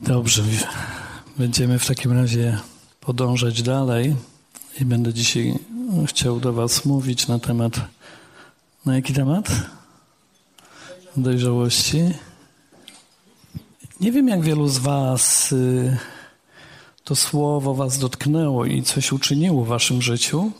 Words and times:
Dobrze, 0.00 0.42
będziemy 1.38 1.78
w 1.78 1.86
takim 1.86 2.12
razie 2.12 2.58
podążać 3.00 3.62
dalej 3.62 4.16
i 4.80 4.84
będę 4.84 5.14
dzisiaj 5.14 5.58
chciał 6.06 6.40
do 6.40 6.52
Was 6.52 6.84
mówić 6.84 7.28
na 7.28 7.38
temat. 7.38 7.80
Na 8.86 8.94
jaki 8.94 9.12
temat? 9.12 9.48
Dojrzałości. 11.16 12.02
Nie 14.00 14.12
wiem, 14.12 14.28
jak 14.28 14.42
wielu 14.42 14.68
z 14.68 14.78
Was 14.78 15.52
y, 15.52 15.96
to 17.04 17.16
słowo 17.16 17.74
Was 17.74 17.98
dotknęło 17.98 18.64
i 18.64 18.82
coś 18.82 19.12
uczyniło 19.12 19.64
w 19.64 19.68
Waszym 19.68 20.02
życiu. 20.02 20.52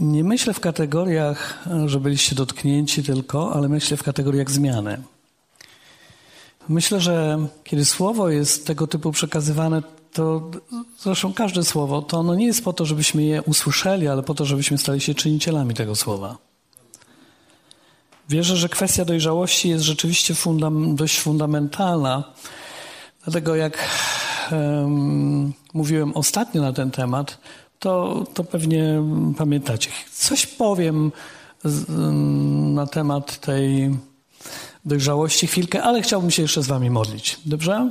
Nie 0.00 0.24
myślę 0.24 0.54
w 0.54 0.60
kategoriach, 0.60 1.68
że 1.86 2.00
byliście 2.00 2.34
dotknięci 2.34 3.02
tylko, 3.02 3.54
ale 3.54 3.68
myślę 3.68 3.96
w 3.96 4.02
kategoriach 4.02 4.50
zmiany. 4.50 5.02
Myślę, 6.68 7.00
że 7.00 7.46
kiedy 7.64 7.84
słowo 7.84 8.28
jest 8.28 8.66
tego 8.66 8.86
typu 8.86 9.12
przekazywane, 9.12 9.82
to 10.12 10.50
zresztą 10.98 11.32
każde 11.32 11.64
słowo, 11.64 12.02
to 12.02 12.18
ono 12.18 12.34
nie 12.34 12.46
jest 12.46 12.64
po 12.64 12.72
to, 12.72 12.84
żebyśmy 12.84 13.22
je 13.22 13.42
usłyszeli, 13.42 14.08
ale 14.08 14.22
po 14.22 14.34
to, 14.34 14.44
żebyśmy 14.44 14.78
stali 14.78 15.00
się 15.00 15.14
czynicielami 15.14 15.74
tego 15.74 15.96
słowa. 15.96 16.38
Wierzę, 18.28 18.56
że 18.56 18.68
kwestia 18.68 19.04
dojrzałości 19.04 19.68
jest 19.68 19.84
rzeczywiście 19.84 20.34
fundam, 20.34 20.96
dość 20.96 21.20
fundamentalna. 21.20 22.24
Dlatego 23.24 23.54
jak 23.54 23.78
um, 24.52 25.52
mówiłem 25.74 26.16
ostatnio 26.16 26.62
na 26.62 26.72
ten 26.72 26.90
temat, 26.90 27.38
to, 27.78 28.24
to 28.34 28.44
pewnie 28.44 29.02
pamiętacie. 29.38 29.90
Coś 30.12 30.46
powiem 30.46 31.12
z, 31.64 31.84
na 32.74 32.86
temat 32.86 33.40
tej 33.40 33.96
dojrzałości 34.84 35.46
chwilkę, 35.46 35.82
ale 35.82 36.02
chciałbym 36.02 36.30
się 36.30 36.42
jeszcze 36.42 36.62
z 36.62 36.66
Wami 36.66 36.90
modlić. 36.90 37.38
Dobrze? 37.46 37.90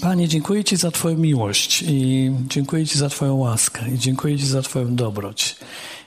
Panie, 0.00 0.28
dziękuję 0.28 0.64
Ci 0.64 0.76
za 0.76 0.90
Twoją 0.90 1.18
miłość 1.18 1.84
i 1.86 2.30
dziękuję 2.48 2.86
Ci 2.86 2.98
za 2.98 3.08
Twoją 3.08 3.34
łaskę 3.34 3.90
i 3.94 3.98
dziękuję 3.98 4.38
Ci 4.38 4.46
za 4.46 4.62
Twoją 4.62 4.94
dobroć. 4.94 5.56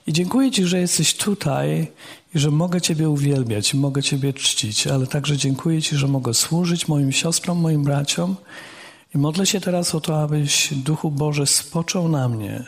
I 0.07 0.13
dziękuję 0.13 0.51
Ci, 0.51 0.65
że 0.65 0.79
jesteś 0.79 1.13
tutaj 1.13 1.87
i 2.35 2.39
że 2.39 2.51
mogę 2.51 2.81
Ciebie 2.81 3.09
uwielbiać, 3.09 3.73
mogę 3.73 4.03
Ciebie 4.03 4.33
czcić, 4.33 4.87
ale 4.87 5.07
także 5.07 5.37
dziękuję 5.37 5.81
Ci, 5.81 5.95
że 5.95 6.07
mogę 6.07 6.33
służyć 6.33 6.87
moim 6.87 7.11
siostrom, 7.11 7.57
moim 7.57 7.83
braciom 7.83 8.35
i 9.15 9.17
modlę 9.17 9.45
się 9.45 9.61
teraz 9.61 9.95
o 9.95 10.01
to, 10.01 10.21
abyś 10.21 10.73
Duchu 10.73 11.11
Boże 11.11 11.47
spoczął 11.47 12.09
na 12.09 12.29
mnie, 12.29 12.63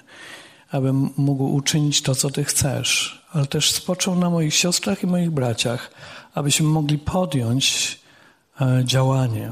abym 0.71 1.09
mógł 1.17 1.43
uczynić 1.55 2.01
to, 2.01 2.15
co 2.15 2.29
Ty 2.29 2.43
chcesz, 2.43 3.21
ale 3.31 3.45
też 3.45 3.71
spoczął 3.71 4.15
na 4.15 4.29
moich 4.29 4.53
siostrach 4.53 5.03
i 5.03 5.07
moich 5.07 5.31
braciach, 5.31 5.91
abyśmy 6.37 6.67
mogli 6.67 6.97
podjąć 6.97 7.99
e, 8.61 8.81
działanie. 8.85 9.51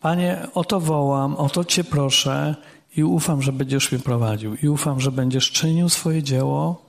Panie, 0.00 0.46
o 0.54 0.64
to 0.64 0.80
wołam, 0.80 1.36
o 1.36 1.48
to 1.48 1.64
Cię 1.64 1.84
proszę 1.84 2.56
i 2.96 3.04
ufam, 3.04 3.42
że 3.42 3.52
będziesz 3.52 3.92
mnie 3.92 4.00
prowadził 4.00 4.54
i 4.54 4.68
ufam, 4.68 5.00
że 5.00 5.12
będziesz 5.12 5.50
czynił 5.50 5.88
swoje 5.88 6.22
dzieło 6.22 6.82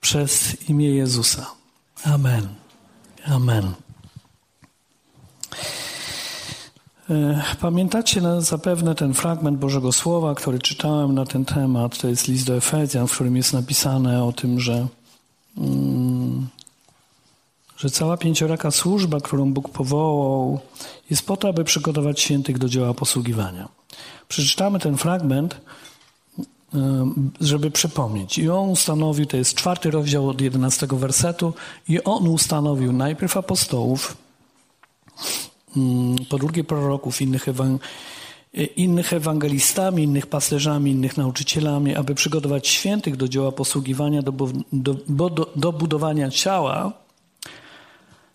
przez 0.00 0.56
imię 0.68 0.90
Jezusa. 0.90 1.46
Amen. 2.04 2.48
Amen. 3.26 3.72
E, 7.10 7.42
pamiętacie 7.60 8.20
zapewne 8.38 8.94
ten 8.94 9.14
fragment 9.14 9.58
Bożego 9.58 9.92
Słowa, 9.92 10.34
który 10.34 10.58
czytałem 10.58 11.14
na 11.14 11.26
ten 11.26 11.44
temat. 11.44 11.98
To 11.98 12.08
jest 12.08 12.28
list 12.28 12.46
do 12.46 12.56
Efezjan, 12.56 13.06
w 13.06 13.12
którym 13.12 13.36
jest 13.36 13.52
napisane 13.52 14.24
o 14.24 14.32
tym, 14.32 14.60
że 14.60 14.86
mm, 15.58 15.85
że 17.76 17.90
cała 17.90 18.16
pięcioraka 18.16 18.70
służba, 18.70 19.20
którą 19.20 19.52
Bóg 19.52 19.68
powołał, 19.68 20.60
jest 21.10 21.26
po 21.26 21.36
to, 21.36 21.48
aby 21.48 21.64
przygotować 21.64 22.20
świętych 22.20 22.58
do 22.58 22.68
dzieła 22.68 22.94
posługiwania. 22.94 23.68
Przeczytamy 24.28 24.78
ten 24.78 24.96
fragment, 24.96 25.60
żeby 27.40 27.70
przypomnieć. 27.70 28.38
I 28.38 28.50
on 28.50 28.68
ustanowił, 28.68 29.26
to 29.26 29.36
jest 29.36 29.54
czwarty 29.54 29.90
rozdział 29.90 30.28
od 30.28 30.40
jedenastego 30.40 30.96
wersetu, 30.96 31.54
i 31.88 32.04
on 32.04 32.28
ustanowił 32.28 32.92
najpierw 32.92 33.36
apostołów, 33.36 34.16
mm, 35.76 36.16
po 36.30 36.38
drugie 36.38 36.64
proroków, 36.64 37.22
innych, 37.22 37.48
ewang 37.48 37.82
innych 38.76 39.12
ewangelistami, 39.12 40.02
innych 40.02 40.26
pasterzami, 40.26 40.90
innych 40.90 41.16
nauczycielami, 41.16 41.96
aby 41.96 42.14
przygotować 42.14 42.68
świętych 42.68 43.16
do 43.16 43.28
dzieła 43.28 43.52
posługiwania, 43.52 44.22
do, 44.22 44.32
do, 44.72 44.94
do, 45.08 45.52
do 45.56 45.72
budowania 45.72 46.30
ciała, 46.30 46.92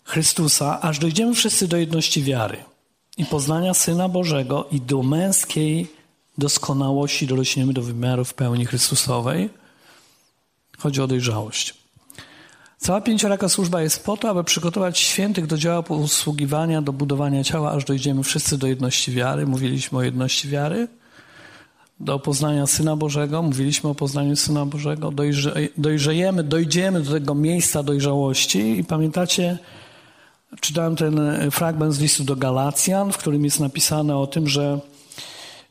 Chrystusa, 0.04 0.80
aż 0.80 0.98
dojdziemy 0.98 1.34
wszyscy 1.34 1.68
do 1.68 1.76
jedności 1.76 2.22
wiary 2.22 2.56
i 3.16 3.24
poznania 3.24 3.74
Syna 3.74 4.08
Bożego 4.08 4.68
i 4.72 4.80
do 4.80 5.02
męskiej 5.02 5.88
doskonałości 6.38 7.26
dorośniemy 7.26 7.72
do 7.72 7.82
wymiarów 7.82 8.34
pełni 8.34 8.66
Chrystusowej. 8.66 9.50
Chodzi 10.78 11.00
o 11.00 11.06
dojrzałość. 11.06 11.74
Cała 12.78 13.00
pięcioraka 13.00 13.48
służba 13.48 13.82
jest 13.82 14.04
po 14.04 14.16
to, 14.16 14.30
aby 14.30 14.44
przygotować 14.44 14.98
świętych 14.98 15.46
do 15.46 15.58
dzieła 15.58 15.82
posługiwania, 15.82 16.82
do 16.82 16.92
budowania 16.92 17.44
ciała, 17.44 17.72
aż 17.72 17.84
dojdziemy 17.84 18.22
wszyscy 18.22 18.58
do 18.58 18.66
jedności 18.66 19.12
wiary. 19.12 19.46
Mówiliśmy 19.46 19.98
o 19.98 20.02
jedności 20.02 20.48
wiary. 20.48 20.88
Do 22.00 22.18
poznania 22.18 22.66
Syna 22.66 22.96
Bożego. 22.96 23.42
Mówiliśmy 23.42 23.90
o 23.90 23.94
poznaniu 23.94 24.36
Syna 24.36 24.66
Bożego. 24.66 25.10
Dojrze, 25.10 25.54
dojrzejemy, 25.76 26.44
dojdziemy 26.44 27.00
do 27.00 27.12
tego 27.12 27.34
miejsca 27.34 27.82
dojrzałości. 27.82 28.78
I 28.78 28.84
pamiętacie, 28.84 29.58
Czytałem 30.60 30.96
ten 30.96 31.18
e, 31.20 31.50
fragment 31.50 31.94
z 31.94 32.00
listu 32.00 32.24
do 32.24 32.36
Galacjan, 32.36 33.12
w 33.12 33.18
którym 33.18 33.44
jest 33.44 33.60
napisane 33.60 34.16
o 34.16 34.26
tym, 34.26 34.48
że 34.48 34.80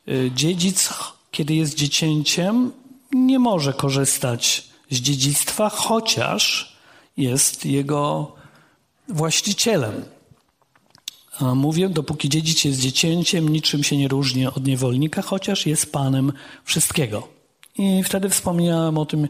e, 0.07 0.31
dziedzic, 0.31 0.89
kiedy 1.31 1.53
jest 1.53 1.75
dziecięciem, 1.75 2.71
nie 3.11 3.39
może 3.39 3.73
korzystać 3.73 4.63
z 4.89 4.97
dziedzictwa, 4.97 5.69
chociaż 5.69 6.75
jest 7.17 7.65
jego 7.65 8.31
właścicielem. 9.07 10.05
A 11.39 11.55
mówię, 11.55 11.89
dopóki 11.89 12.29
dziedzic 12.29 12.63
jest 12.63 12.79
dziecięciem, 12.79 13.49
niczym 13.49 13.83
się 13.83 13.97
nie 13.97 14.07
różni 14.07 14.47
od 14.47 14.67
niewolnika, 14.67 15.21
chociaż 15.21 15.65
jest 15.65 15.91
panem 15.91 16.33
wszystkiego. 16.63 17.27
I 17.77 18.03
wtedy 18.03 18.29
wspomniałem 18.29 18.97
o 18.97 19.05
tym, 19.05 19.27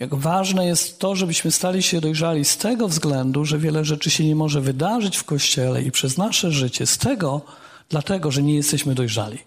jak 0.00 0.14
ważne 0.14 0.66
jest 0.66 0.98
to, 0.98 1.16
żebyśmy 1.16 1.50
stali 1.50 1.82
się 1.82 2.00
dojrzali 2.00 2.44
z 2.44 2.56
tego 2.56 2.88
względu, 2.88 3.44
że 3.44 3.58
wiele 3.58 3.84
rzeczy 3.84 4.10
się 4.10 4.24
nie 4.24 4.36
może 4.36 4.60
wydarzyć 4.60 5.16
w 5.16 5.24
Kościele 5.24 5.82
i 5.82 5.90
przez 5.90 6.18
nasze 6.18 6.50
życie, 6.50 6.86
z 6.86 6.98
tego, 6.98 7.40
dlatego, 7.88 8.30
że 8.30 8.42
nie 8.42 8.54
jesteśmy 8.54 8.94
dojrzali. 8.94 9.38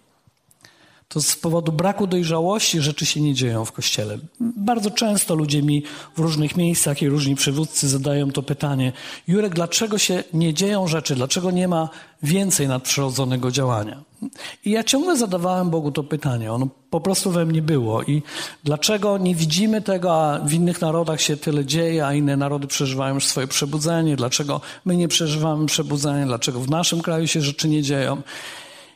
To 1.13 1.22
z 1.22 1.35
powodu 1.35 1.72
braku 1.72 2.07
dojrzałości 2.07 2.81
rzeczy 2.81 3.06
się 3.06 3.22
nie 3.22 3.34
dzieją 3.34 3.66
w 3.66 3.72
Kościele. 3.72 4.18
Bardzo 4.40 4.91
często 4.91 5.35
ludzie 5.35 5.62
mi 5.62 5.84
w 6.16 6.19
różnych 6.19 6.57
miejscach 6.57 7.01
i 7.01 7.09
różni 7.09 7.35
przywódcy 7.35 7.90
zadają 7.90 8.31
to 8.31 8.44
pytanie: 8.44 8.94
Jurek, 9.28 9.53
dlaczego 9.53 9.97
się 9.97 10.24
nie 10.34 10.53
dzieją 10.53 10.88
rzeczy? 10.88 11.16
Dlaczego 11.16 11.51
nie 11.51 11.68
ma 11.68 11.90
więcej 12.24 12.68
nadprzyrodzonego 12.68 13.51
działania? 13.51 14.03
I 14.66 14.72
ja 14.72 14.84
ciągle 14.84 15.18
zadawałem 15.18 15.69
Bogu 15.69 15.91
to 15.91 16.03
pytanie. 16.03 16.53
Ono 16.53 16.68
po 16.90 17.01
prostu 17.01 17.31
we 17.31 17.45
mnie 17.45 17.62
było. 17.62 18.03
I 18.03 18.22
dlaczego 18.63 19.18
nie 19.18 19.35
widzimy 19.35 19.81
tego, 19.81 20.16
a 20.16 20.40
w 20.40 20.53
innych 20.53 20.81
narodach 20.81 21.22
się 21.22 21.38
tyle 21.38 21.66
dzieje, 21.66 22.06
a 22.06 22.13
inne 22.13 22.38
narody 22.38 22.68
przeżywają 22.68 23.16
już 23.16 23.25
swoje 23.25 23.47
przebudzenie? 23.47 24.16
Dlaczego 24.16 24.62
my 24.85 24.95
nie 24.95 25.07
przeżywamy 25.07 25.66
przebudzenia? 25.66 26.25
Dlaczego 26.25 26.59
w 26.59 26.69
naszym 26.69 27.01
kraju 27.01 27.28
się 27.28 27.41
rzeczy 27.41 27.68
nie 27.69 27.81
dzieją? 27.81 28.22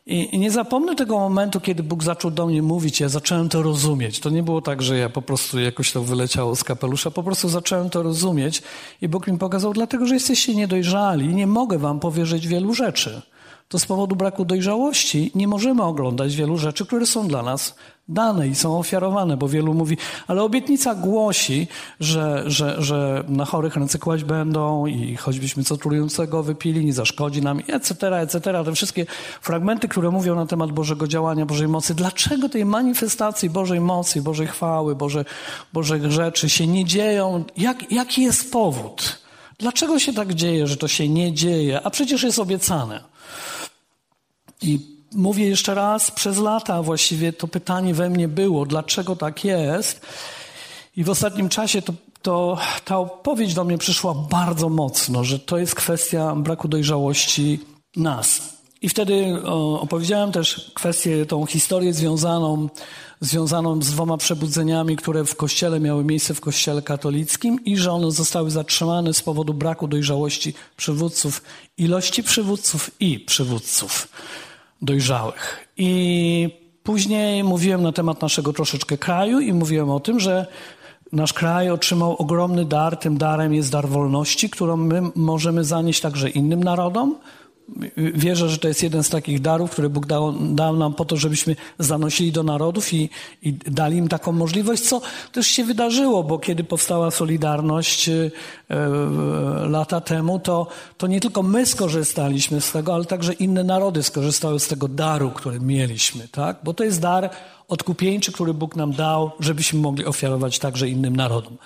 I, 0.07 0.40
nie 0.40 0.51
zapomnę 0.51 0.95
tego 0.95 1.19
momentu, 1.19 1.59
kiedy 1.59 1.84
Bóg 1.84 2.03
zaczął 2.03 2.31
do 2.31 2.47
mnie 2.47 2.62
mówić, 2.62 3.00
ja 3.00 3.09
zacząłem 3.09 3.50
to 3.50 3.62
rozumieć. 3.62 4.19
To 4.19 4.29
nie 4.29 4.44
było 4.44 4.62
tak, 4.62 4.81
że 4.81 4.97
ja 4.97 5.09
po 5.09 5.22
prostu 5.22 5.59
jakoś 5.59 5.91
to 5.91 6.03
wyleciało 6.03 6.56
z 6.56 6.63
kapelusza, 6.63 7.12
po 7.12 7.23
prostu 7.23 7.50
zacząłem 7.50 7.90
to 7.90 8.03
rozumieć 8.03 8.62
i 9.01 9.07
Bóg 9.07 9.28
mi 9.28 9.38
pokazał, 9.38 9.73
dlatego 9.73 10.06
że 10.06 10.13
jesteście 10.13 10.56
niedojrzali 10.56 11.25
i 11.25 11.35
nie 11.35 11.47
mogę 11.47 11.78
wam 11.78 12.00
powierzyć 12.00 12.47
wielu 12.47 12.73
rzeczy 12.73 13.22
to 13.67 13.79
z 13.79 13.85
powodu 13.85 14.16
braku 14.16 14.46
dojrzałości 14.46 15.31
nie 15.35 15.47
możemy 15.47 15.84
oglądać 15.84 16.35
wielu 16.35 16.58
rzeczy, 16.58 16.85
które 16.85 17.05
są 17.05 17.28
dla 17.28 17.43
nas 17.43 17.75
dane 18.09 18.47
i 18.47 18.55
są 18.55 18.79
ofiarowane, 18.79 19.37
bo 19.37 19.47
wielu 19.47 19.73
mówi, 19.73 19.97
ale 20.28 20.43
obietnica 20.43 20.96
głosi, 20.96 21.67
że, 21.99 22.43
że, 22.46 22.81
że 22.81 23.23
na 23.28 23.46
chorych 23.46 23.75
ręce 23.75 23.99
kłaść 23.99 24.23
będą 24.23 24.85
i 24.85 25.16
choćbyśmy 25.16 25.64
co 25.64 25.78
trującego 25.78 26.43
wypili, 26.43 26.85
nie 26.85 26.93
zaszkodzi 26.93 27.41
nam, 27.41 27.59
etc., 27.67 28.19
etc. 28.19 28.64
Te 28.66 28.73
wszystkie 28.73 29.05
fragmenty, 29.41 29.87
które 29.87 30.11
mówią 30.11 30.35
na 30.35 30.46
temat 30.46 30.72
Bożego 30.72 31.08
działania, 31.08 31.46
Bożej 31.46 31.67
mocy. 31.67 31.96
Dlaczego 31.96 32.49
tej 32.49 32.66
manifestacji 32.66 33.49
Bożej 33.49 33.79
mocy, 33.79 34.22
Bożej 34.22 34.47
chwały, 34.47 34.96
Boże, 34.96 35.25
Bożych 35.73 36.11
rzeczy 36.11 36.49
się 36.49 36.67
nie 36.67 36.85
dzieją? 36.85 37.43
Jak, 37.58 37.91
jaki 37.91 38.22
jest 38.22 38.52
powód? 38.52 39.22
Dlaczego 39.59 39.99
się 39.99 40.14
tak 40.14 40.34
dzieje, 40.34 40.67
że 40.67 40.78
to 40.78 40.87
się 40.87 41.09
nie 41.09 41.34
dzieje? 41.34 41.81
A 41.84 41.90
przecież 41.90 42.23
jest 42.23 42.40
obiecane. 42.40 43.16
I 44.62 44.79
mówię 45.12 45.47
jeszcze 45.47 45.76
raz, 45.76 46.12
przez 46.12 46.38
lata 46.38 46.84
właściwie 46.84 47.34
to 47.34 47.47
pytanie 47.47 47.94
we 47.94 48.09
mnie 48.09 48.28
było, 48.28 48.66
dlaczego 48.66 49.16
tak 49.16 49.46
jest. 49.46 50.02
I 50.96 51.03
w 51.03 51.09
ostatnim 51.09 51.50
czasie 51.50 51.82
to, 51.82 51.94
to, 52.22 52.58
ta 52.85 53.00
odpowiedź 53.00 53.53
do 53.53 53.64
mnie 53.64 53.78
przyszła 53.78 54.14
bardzo 54.14 54.70
mocno, 54.70 55.24
że 55.24 55.40
to 55.40 55.58
jest 55.58 55.76
kwestia 55.76 56.35
braku 56.35 56.68
dojrzałości 56.68 57.59
nas. 57.96 58.58
I 58.82 58.90
wtedy 58.90 59.44
opowiedziałem 59.79 60.32
też 60.32 60.72
kwestię, 60.74 61.26
tą 61.26 61.46
historię 61.46 61.94
związaną, 61.94 62.70
związaną 63.19 63.81
z 63.81 63.91
dwoma 63.91 64.17
przebudzeniami, 64.17 64.96
które 64.96 65.25
w 65.25 65.35
kościele 65.35 65.79
miały 65.79 66.03
miejsce 66.03 66.34
w 66.34 66.41
kościele 66.41 66.81
katolickim 66.81 67.66
i 67.66 67.78
że 67.78 67.91
one 67.91 68.11
zostały 68.11 68.52
zatrzymane 68.52 69.14
z 69.14 69.22
powodu 69.22 69.53
braku 69.53 69.87
dojrzałości 69.87 70.53
przywódców, 70.78 71.41
ilości 71.78 72.23
przywódców 72.23 72.91
i 72.99 73.19
przywódców 73.19 74.08
dojrzałych. 74.81 75.67
I 75.78 76.49
później 76.84 77.43
mówiłem 77.43 77.84
na 77.84 77.91
temat 77.91 78.22
naszego 78.22 78.53
troszeczkę 78.53 78.97
kraju 78.97 79.40
i 79.40 79.53
mówiłem 79.53 79.90
o 79.90 79.99
tym, 79.99 80.19
że 80.19 80.46
nasz 81.11 81.34
kraj 81.34 81.69
otrzymał 81.69 82.16
ogromny 82.16 82.66
dar. 82.66 82.97
Tym 82.97 83.17
darem 83.17 83.53
jest 83.53 83.72
dar 83.72 83.87
wolności, 83.87 84.49
którą 84.49 84.78
my 84.78 85.02
możemy 85.16 85.64
zanieść 85.64 86.02
także 86.02 86.29
innym 86.29 86.64
narodom. 86.64 87.16
Wierzę, 87.97 88.49
że 88.49 88.58
to 88.58 88.67
jest 88.67 88.84
jeden 88.84 89.03
z 89.03 89.09
takich 89.09 89.41
darów, 89.41 89.72
które 89.72 89.90
Bóg 89.90 90.05
dał, 90.05 90.34
dał 90.34 90.78
nam 90.78 90.93
po 90.93 91.05
to, 91.05 91.17
żebyśmy 91.17 91.55
zanosili 91.79 92.31
do 92.31 92.43
narodów 92.43 92.93
i, 92.93 93.09
i, 93.41 93.53
dali 93.53 93.97
im 93.97 94.08
taką 94.08 94.31
możliwość, 94.31 94.84
co 94.84 95.02
też 95.31 95.47
się 95.47 95.64
wydarzyło, 95.64 96.23
bo 96.23 96.40
kiedy 96.40 96.64
powstała 96.64 97.11
Solidarność 97.11 98.09
e, 98.09 98.31
lata 99.69 100.02
temu, 100.02 100.40
to, 100.40 100.67
to 100.97 101.08
nie 101.08 101.19
tylko 101.19 101.43
my 101.43 101.66
skorzystaliśmy 101.66 102.61
z 102.61 102.72
tego, 102.72 102.93
ale 102.93 103.05
także 103.05 103.34
inne 103.34 103.64
narody 103.64 104.03
skorzystały 104.03 104.59
z 104.59 104.67
tego 104.67 104.87
daru, 104.87 105.31
który 105.31 105.59
mieliśmy, 105.59 106.28
tak? 106.28 106.58
Bo 106.64 106.73
to 106.73 106.84
jest 106.84 107.02
dar 107.02 107.29
odkupieńczy, 107.67 108.31
który 108.31 108.53
Bóg 108.53 108.75
nam 108.75 108.91
dał, 108.93 109.31
żebyśmy 109.40 109.79
mogli 109.79 110.05
ofiarować 110.05 110.59
także 110.59 110.90
innym 110.90 111.16
narodom. 111.16 111.58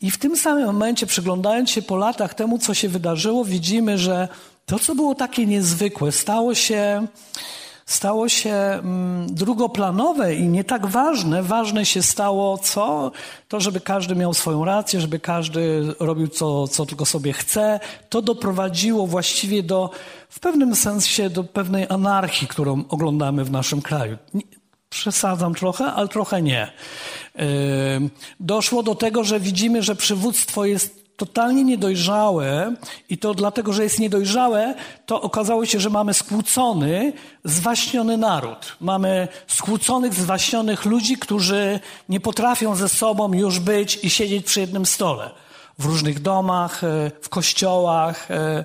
I 0.00 0.10
w 0.10 0.18
tym 0.18 0.36
samym 0.36 0.66
momencie, 0.66 1.06
przyglądając 1.06 1.70
się 1.70 1.82
po 1.82 1.96
latach 1.96 2.34
temu, 2.34 2.58
co 2.58 2.74
się 2.74 2.88
wydarzyło, 2.88 3.44
widzimy, 3.44 3.98
że 3.98 4.28
to, 4.66 4.78
co 4.78 4.94
było 4.94 5.14
takie 5.14 5.46
niezwykłe, 5.46 6.12
stało 6.12 6.54
się, 6.54 7.06
stało 7.86 8.28
się 8.28 8.52
mm, 8.52 9.34
drugoplanowe 9.34 10.34
i 10.34 10.48
nie 10.48 10.64
tak 10.64 10.86
ważne. 10.86 11.42
Ważne 11.42 11.86
się 11.86 12.02
stało 12.02 12.58
co? 12.58 13.12
To, 13.48 13.60
żeby 13.60 13.80
każdy 13.80 14.14
miał 14.14 14.34
swoją 14.34 14.64
rację, 14.64 15.00
żeby 15.00 15.20
każdy 15.20 15.94
robił 16.00 16.28
co, 16.28 16.68
co 16.68 16.86
tylko 16.86 17.06
sobie 17.06 17.32
chce. 17.32 17.80
To 18.08 18.22
doprowadziło 18.22 19.06
właściwie 19.06 19.62
do, 19.62 19.90
w 20.28 20.40
pewnym 20.40 20.76
sensie, 20.76 21.30
do 21.30 21.44
pewnej 21.44 21.86
anarchii, 21.88 22.48
którą 22.48 22.84
oglądamy 22.88 23.44
w 23.44 23.50
naszym 23.50 23.82
kraju. 23.82 24.16
Przesadzam 24.88 25.54
trochę, 25.54 25.84
ale 25.84 26.08
trochę 26.08 26.42
nie. 26.42 26.72
Doszło 28.40 28.82
do 28.82 28.94
tego, 28.94 29.24
że 29.24 29.40
widzimy, 29.40 29.82
że 29.82 29.96
przywództwo 29.96 30.64
jest 30.64 31.03
totalnie 31.16 31.64
niedojrzałe 31.64 32.74
i 33.08 33.18
to 33.18 33.34
dlatego, 33.34 33.72
że 33.72 33.82
jest 33.82 33.98
niedojrzałe, 33.98 34.74
to 35.06 35.22
okazało 35.22 35.66
się, 35.66 35.80
że 35.80 35.90
mamy 35.90 36.14
skłócony, 36.14 37.12
zwaśniony 37.44 38.16
naród. 38.16 38.76
Mamy 38.80 39.28
skłóconych, 39.46 40.14
zwaśnionych 40.14 40.84
ludzi, 40.84 41.16
którzy 41.16 41.80
nie 42.08 42.20
potrafią 42.20 42.76
ze 42.76 42.88
sobą 42.88 43.32
już 43.32 43.58
być 43.58 43.98
i 44.04 44.10
siedzieć 44.10 44.46
przy 44.46 44.60
jednym 44.60 44.86
stole. 44.86 45.30
W 45.78 45.84
różnych 45.84 46.22
domach, 46.22 46.84
e, 46.84 47.10
w 47.22 47.28
kościołach. 47.28 48.30
E, 48.30 48.64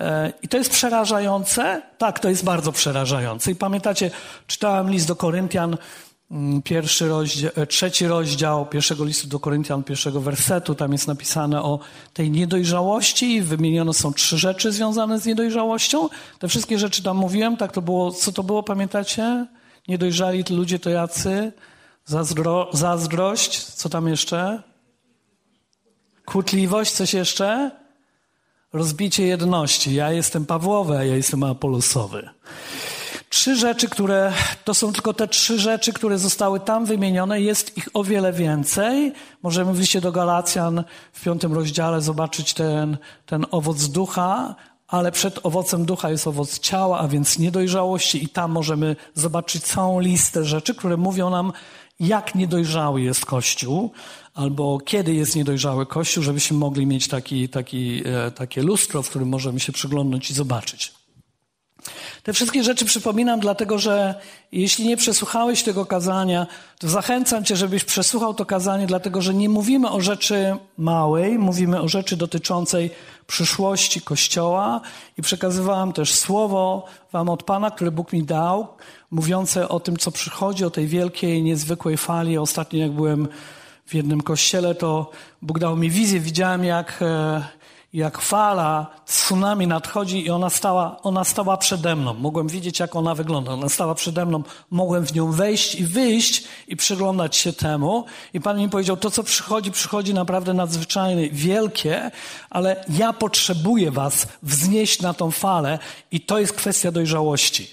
e, 0.00 0.32
I 0.42 0.48
to 0.48 0.56
jest 0.56 0.70
przerażające? 0.70 1.82
Tak, 1.98 2.18
to 2.18 2.28
jest 2.28 2.44
bardzo 2.44 2.72
przerażające. 2.72 3.50
I 3.50 3.54
pamiętacie, 3.54 4.10
czytałem 4.46 4.90
list 4.90 5.08
do 5.08 5.16
Koryntian, 5.16 5.76
pierwszy 6.64 7.08
rozdział, 7.08 7.50
e, 7.56 7.66
trzeci 7.66 8.06
rozdział 8.06 8.66
pierwszego 8.66 9.04
listu 9.04 9.28
do 9.28 9.40
Koryntian, 9.40 9.82
pierwszego 9.82 10.20
wersetu, 10.20 10.74
tam 10.74 10.92
jest 10.92 11.08
napisane 11.08 11.62
o 11.62 11.78
tej 12.12 12.30
niedojrzałości 12.30 13.42
wymienione 13.42 13.94
są 13.94 14.12
trzy 14.12 14.38
rzeczy 14.38 14.72
związane 14.72 15.20
z 15.20 15.26
niedojrzałością. 15.26 16.08
Te 16.38 16.48
wszystkie 16.48 16.78
rzeczy 16.78 17.02
tam 17.02 17.16
mówiłem, 17.16 17.56
tak 17.56 17.72
to 17.72 17.82
było, 17.82 18.12
co 18.12 18.32
to 18.32 18.42
było, 18.42 18.62
pamiętacie? 18.62 19.46
Niedojrzali 19.88 20.44
ludzie 20.50 20.78
to 20.78 20.90
jacy? 20.90 21.52
Zazdro, 22.04 22.70
zazdrość, 22.72 23.64
co 23.64 23.88
tam 23.88 24.08
jeszcze? 24.08 24.62
Kłótliwość, 26.24 26.92
coś 26.92 27.14
jeszcze? 27.14 27.70
Rozbicie 28.72 29.26
jedności. 29.26 29.94
Ja 29.94 30.12
jestem 30.12 30.46
Pawłowy, 30.46 30.98
a 30.98 31.04
ja 31.04 31.16
jestem 31.16 31.42
Apolosowy. 31.42 32.28
Trzy 33.36 33.56
rzeczy, 33.56 33.88
które 33.88 34.32
to 34.64 34.74
są 34.74 34.92
tylko 34.92 35.14
te 35.14 35.28
trzy 35.28 35.58
rzeczy, 35.58 35.92
które 35.92 36.18
zostały 36.18 36.60
tam 36.60 36.86
wymienione. 36.86 37.40
Jest 37.40 37.76
ich 37.76 37.88
o 37.94 38.04
wiele 38.04 38.32
więcej. 38.32 39.12
Możemy 39.42 39.72
wyjść 39.72 40.00
do 40.00 40.12
Galacjan 40.12 40.84
w 41.12 41.22
piątym 41.22 41.52
rozdziale, 41.52 42.00
zobaczyć 42.00 42.54
ten, 42.54 42.96
ten 43.26 43.46
owoc 43.50 43.88
ducha, 43.88 44.54
ale 44.88 45.12
przed 45.12 45.46
owocem 45.46 45.84
ducha 45.84 46.10
jest 46.10 46.26
owoc 46.26 46.58
ciała, 46.58 46.98
a 46.98 47.08
więc 47.08 47.38
niedojrzałości, 47.38 48.24
i 48.24 48.28
tam 48.28 48.52
możemy 48.52 48.96
zobaczyć 49.14 49.64
całą 49.64 50.00
listę 50.00 50.44
rzeczy, 50.44 50.74
które 50.74 50.96
mówią 50.96 51.30
nam, 51.30 51.52
jak 52.00 52.34
niedojrzały 52.34 53.02
jest 53.02 53.26
Kościół, 53.26 53.90
albo 54.34 54.78
kiedy 54.78 55.14
jest 55.14 55.36
niedojrzały 55.36 55.86
Kościół, 55.86 56.22
żebyśmy 56.22 56.56
mogli 56.56 56.86
mieć 56.86 57.08
taki, 57.08 57.48
taki, 57.48 58.02
e, 58.06 58.30
takie 58.30 58.62
lustro, 58.62 59.02
w 59.02 59.10
którym 59.10 59.28
możemy 59.28 59.60
się 59.60 59.72
przyglądnąć 59.72 60.30
i 60.30 60.34
zobaczyć. 60.34 61.05
Te 62.26 62.32
wszystkie 62.32 62.62
rzeczy 62.62 62.84
przypominam, 62.84 63.40
dlatego 63.40 63.78
że 63.78 64.14
jeśli 64.52 64.88
nie 64.88 64.96
przesłuchałeś 64.96 65.62
tego 65.62 65.86
kazania, 65.86 66.46
to 66.78 66.88
zachęcam 66.88 67.44
Cię, 67.44 67.56
żebyś 67.56 67.84
przesłuchał 67.84 68.34
to 68.34 68.46
kazanie, 68.46 68.86
dlatego 68.86 69.22
że 69.22 69.34
nie 69.34 69.48
mówimy 69.48 69.90
o 69.90 70.00
rzeczy 70.00 70.56
małej, 70.78 71.38
mówimy 71.38 71.80
o 71.80 71.88
rzeczy 71.88 72.16
dotyczącej 72.16 72.90
przyszłości 73.26 74.00
Kościoła 74.00 74.80
i 75.18 75.22
przekazywałem 75.22 75.92
też 75.92 76.14
słowo 76.14 76.84
Wam 77.12 77.28
od 77.28 77.42
Pana, 77.42 77.70
które 77.70 77.90
Bóg 77.90 78.12
mi 78.12 78.22
dał, 78.22 78.68
mówiące 79.10 79.68
o 79.68 79.80
tym, 79.80 79.96
co 79.96 80.10
przychodzi, 80.10 80.64
o 80.64 80.70
tej 80.70 80.86
wielkiej, 80.86 81.42
niezwykłej 81.42 81.96
fali. 81.96 82.38
Ostatnio, 82.38 82.80
jak 82.80 82.92
byłem 82.92 83.28
w 83.86 83.94
jednym 83.94 84.20
kościele, 84.20 84.74
to 84.74 85.10
Bóg 85.42 85.58
dał 85.58 85.76
mi 85.76 85.90
wizję. 85.90 86.20
Widziałem, 86.20 86.64
jak 86.64 86.98
e, 87.02 87.42
jak 87.96 88.20
fala 88.20 88.86
tsunami 89.06 89.66
nadchodzi 89.66 90.26
i 90.26 90.30
ona 90.30 90.50
stała, 90.50 91.02
ona 91.02 91.24
stała 91.24 91.56
przede 91.56 91.96
mną. 91.96 92.14
Mogłem 92.14 92.48
widzieć, 92.48 92.80
jak 92.80 92.96
ona 92.96 93.14
wygląda. 93.14 93.52
Ona 93.52 93.68
stała 93.68 93.94
przede 93.94 94.26
mną. 94.26 94.42
Mogłem 94.70 95.06
w 95.06 95.14
nią 95.14 95.32
wejść 95.32 95.74
i 95.74 95.84
wyjść 95.84 96.44
i 96.68 96.76
przyglądać 96.76 97.36
się 97.36 97.52
temu. 97.52 98.04
I 98.34 98.40
Pan 98.40 98.58
mi 98.58 98.68
powiedział, 98.68 98.96
to 98.96 99.10
co 99.10 99.22
przychodzi, 99.22 99.70
przychodzi 99.72 100.14
naprawdę 100.14 100.54
nadzwyczajne, 100.54 101.28
wielkie, 101.28 102.10
ale 102.50 102.84
ja 102.88 103.12
potrzebuję 103.12 103.90
was 103.90 104.26
wznieść 104.42 105.00
na 105.00 105.14
tą 105.14 105.30
falę 105.30 105.78
i 106.10 106.20
to 106.20 106.38
jest 106.38 106.52
kwestia 106.52 106.92
dojrzałości. 106.92 107.70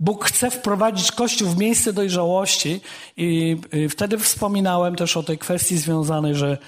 Bóg 0.00 0.24
chce 0.24 0.50
wprowadzić 0.50 1.12
Kościół 1.12 1.48
w 1.48 1.58
miejsce 1.58 1.92
dojrzałości 1.92 2.80
i 3.16 3.56
wtedy 3.90 4.18
wspominałem 4.18 4.96
też 4.96 5.16
o 5.16 5.22
tej 5.22 5.38
kwestii 5.38 5.76
związanej, 5.76 6.34
że 6.34 6.58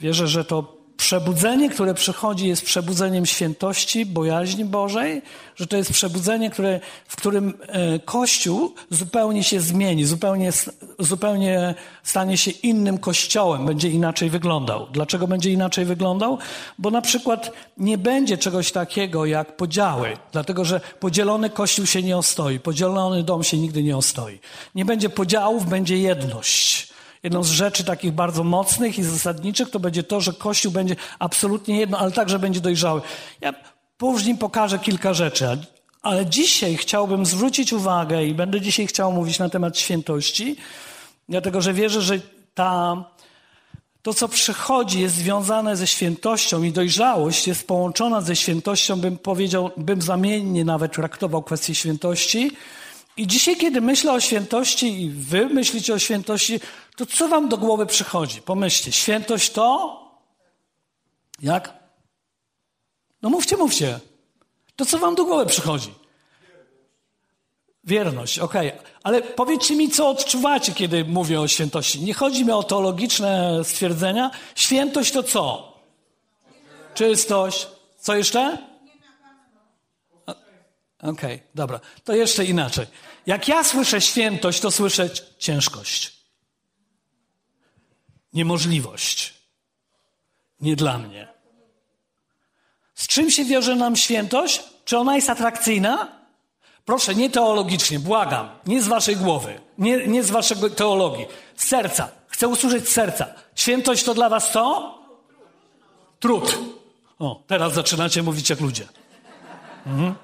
wierzę, 0.00 0.28
że 0.28 0.44
to 0.44 0.81
Przebudzenie, 1.02 1.70
które 1.70 1.94
przychodzi, 1.94 2.48
jest 2.48 2.62
przebudzeniem 2.62 3.26
świętości, 3.26 4.06
bojaźni 4.06 4.64
Bożej, 4.64 5.22
że 5.56 5.66
to 5.66 5.76
jest 5.76 5.92
przebudzenie, 5.92 6.50
które, 6.50 6.80
w 7.08 7.16
którym 7.16 7.54
e, 7.68 7.98
Kościół 7.98 8.74
zupełnie 8.90 9.44
się 9.44 9.60
zmieni, 9.60 10.04
zupełnie, 10.04 10.52
zupełnie 10.98 11.74
stanie 12.02 12.36
się 12.36 12.50
innym 12.50 12.98
Kościołem, 12.98 13.66
będzie 13.66 13.88
inaczej 13.88 14.30
wyglądał. 14.30 14.86
Dlaczego 14.92 15.26
będzie 15.26 15.50
inaczej 15.50 15.84
wyglądał? 15.84 16.38
Bo 16.78 16.90
na 16.90 17.02
przykład 17.02 17.52
nie 17.76 17.98
będzie 17.98 18.38
czegoś 18.38 18.72
takiego 18.72 19.26
jak 19.26 19.56
podziały, 19.56 20.16
dlatego 20.32 20.64
że 20.64 20.80
podzielony 21.00 21.50
Kościół 21.50 21.86
się 21.86 22.02
nie 22.02 22.16
ostoi, 22.16 22.60
podzielony 22.60 23.22
dom 23.22 23.44
się 23.44 23.58
nigdy 23.58 23.82
nie 23.82 23.96
ostoi. 23.96 24.38
Nie 24.74 24.84
będzie 24.84 25.08
podziałów, 25.08 25.66
będzie 25.66 25.98
jedność. 25.98 26.91
Jedną 27.22 27.42
z 27.42 27.50
rzeczy 27.50 27.84
takich 27.84 28.12
bardzo 28.12 28.44
mocnych 28.44 28.98
i 28.98 29.02
zasadniczych 29.02 29.70
to 29.70 29.80
będzie 29.80 30.02
to, 30.02 30.20
że 30.20 30.32
Kościół 30.32 30.72
będzie 30.72 30.96
absolutnie 31.18 31.78
jedno, 31.78 31.98
ale 31.98 32.12
także 32.12 32.38
będzie 32.38 32.60
dojrzały. 32.60 33.00
Ja 33.40 33.54
później 33.96 34.36
pokażę 34.36 34.78
kilka 34.78 35.14
rzeczy, 35.14 35.58
ale 36.02 36.26
dzisiaj 36.26 36.76
chciałbym 36.76 37.26
zwrócić 37.26 37.72
uwagę 37.72 38.24
i 38.24 38.34
będę 38.34 38.60
dzisiaj 38.60 38.86
chciał 38.86 39.12
mówić 39.12 39.38
na 39.38 39.48
temat 39.48 39.78
świętości, 39.78 40.56
dlatego 41.28 41.60
że 41.60 41.74
wierzę, 41.74 42.02
że 42.02 42.20
ta, 42.54 43.04
to, 44.02 44.14
co 44.14 44.28
przychodzi, 44.28 45.00
jest 45.00 45.14
związane 45.14 45.76
ze 45.76 45.86
świętością 45.86 46.62
i 46.62 46.72
dojrzałość 46.72 47.46
jest 47.46 47.66
połączona 47.66 48.20
ze 48.20 48.36
świętością, 48.36 49.00
bym 49.00 49.18
powiedział, 49.18 49.70
bym 49.76 50.02
zamiennie 50.02 50.64
nawet 50.64 50.92
traktował 50.92 51.42
kwestię 51.42 51.74
świętości, 51.74 52.50
i 53.16 53.26
dzisiaj, 53.26 53.56
kiedy 53.56 53.80
myślę 53.80 54.12
o 54.12 54.20
świętości 54.20 55.02
i 55.02 55.10
wy 55.10 55.46
myślicie 55.46 55.94
o 55.94 55.98
świętości, 55.98 56.60
to 56.96 57.06
co 57.06 57.28
wam 57.28 57.48
do 57.48 57.58
głowy 57.58 57.86
przychodzi? 57.86 58.42
Pomyślcie, 58.42 58.92
świętość 58.92 59.50
to? 59.50 59.98
Jak? 61.42 61.74
No 63.22 63.30
mówcie, 63.30 63.56
mówcie. 63.56 64.00
To 64.76 64.86
co 64.86 64.98
wam 64.98 65.14
do 65.14 65.24
głowy 65.24 65.46
przychodzi? 65.46 65.94
Wierność, 67.84 68.38
okej. 68.38 68.68
Okay. 68.72 68.82
Ale 69.02 69.22
powiedzcie 69.22 69.76
mi, 69.76 69.90
co 69.90 70.08
odczuwacie, 70.08 70.72
kiedy 70.74 71.04
mówię 71.04 71.40
o 71.40 71.48
świętości. 71.48 72.00
Nie 72.00 72.14
chodzi 72.14 72.44
mi 72.44 72.50
o 72.50 72.62
teologiczne 72.62 73.60
stwierdzenia. 73.64 74.30
Świętość 74.54 75.12
to 75.12 75.22
co? 75.22 75.72
Czystość. 76.94 77.68
Co 77.98 78.14
jeszcze? 78.16 78.58
Okej, 80.98 81.34
okay, 81.34 81.40
dobra. 81.54 81.80
To 82.04 82.14
jeszcze 82.14 82.44
inaczej. 82.44 82.86
Jak 83.26 83.48
ja 83.48 83.64
słyszę 83.64 84.00
świętość, 84.00 84.60
to 84.60 84.70
słyszę 84.70 85.10
ciężkość. 85.38 86.21
Niemożliwość. 88.32 89.34
Nie 90.60 90.76
dla 90.76 90.98
mnie. 90.98 91.28
Z 92.94 93.06
czym 93.06 93.30
się 93.30 93.44
wiąże 93.44 93.76
nam 93.76 93.96
świętość? 93.96 94.62
Czy 94.84 94.98
ona 94.98 95.16
jest 95.16 95.30
atrakcyjna? 95.30 96.08
Proszę, 96.84 97.14
nie 97.14 97.30
teologicznie, 97.30 97.98
błagam. 97.98 98.48
Nie 98.66 98.82
z 98.82 98.88
waszej 98.88 99.16
głowy. 99.16 99.60
Nie, 99.78 100.06
nie 100.06 100.22
z 100.22 100.30
waszego 100.30 100.70
teologii. 100.70 101.26
Z 101.56 101.64
serca. 101.64 102.08
Chcę 102.28 102.48
usłyszeć 102.48 102.88
serca. 102.88 103.26
Świętość 103.54 104.04
to 104.04 104.14
dla 104.14 104.28
was 104.28 104.52
co? 104.52 104.94
Trud. 106.20 106.58
O, 107.18 107.42
teraz 107.46 107.72
zaczynacie 107.74 108.22
mówić 108.22 108.50
jak 108.50 108.60
ludzie. 108.60 108.84
Mhm. 109.86 110.14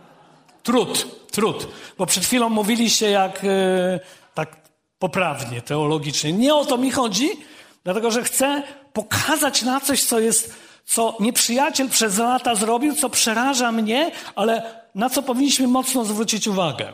Trud, 0.63 1.07
trud. 1.31 1.69
Bo 1.99 2.07
przed 2.07 2.25
chwilą 2.25 2.49
mówiliście 2.49 3.11
jak 3.11 3.43
yy, 3.43 4.01
tak 4.35 4.57
poprawnie, 4.99 5.63
teologicznie. 5.63 6.33
Nie 6.33 6.55
o 6.55 6.65
to 6.65 6.79
mi 6.79 6.91
chodzi, 6.91 7.31
dlatego 7.89 8.11
że 8.11 8.25
chcę 8.25 8.63
pokazać 8.93 9.63
na 9.63 9.81
coś, 9.81 10.05
co 10.05 10.21
jest, 10.21 10.55
co 10.85 11.17
nieprzyjaciel 11.21 11.89
przez 11.89 12.19
lata 12.19 12.55
zrobił, 12.55 12.95
co 12.95 13.11
przeraża 13.11 13.73
mnie, 13.73 14.11
ale 14.35 14.83
na 14.95 15.11
co 15.11 15.23
powinniśmy 15.23 15.67
mocno 15.67 16.05
zwrócić 16.05 16.49
uwagę. 16.49 16.93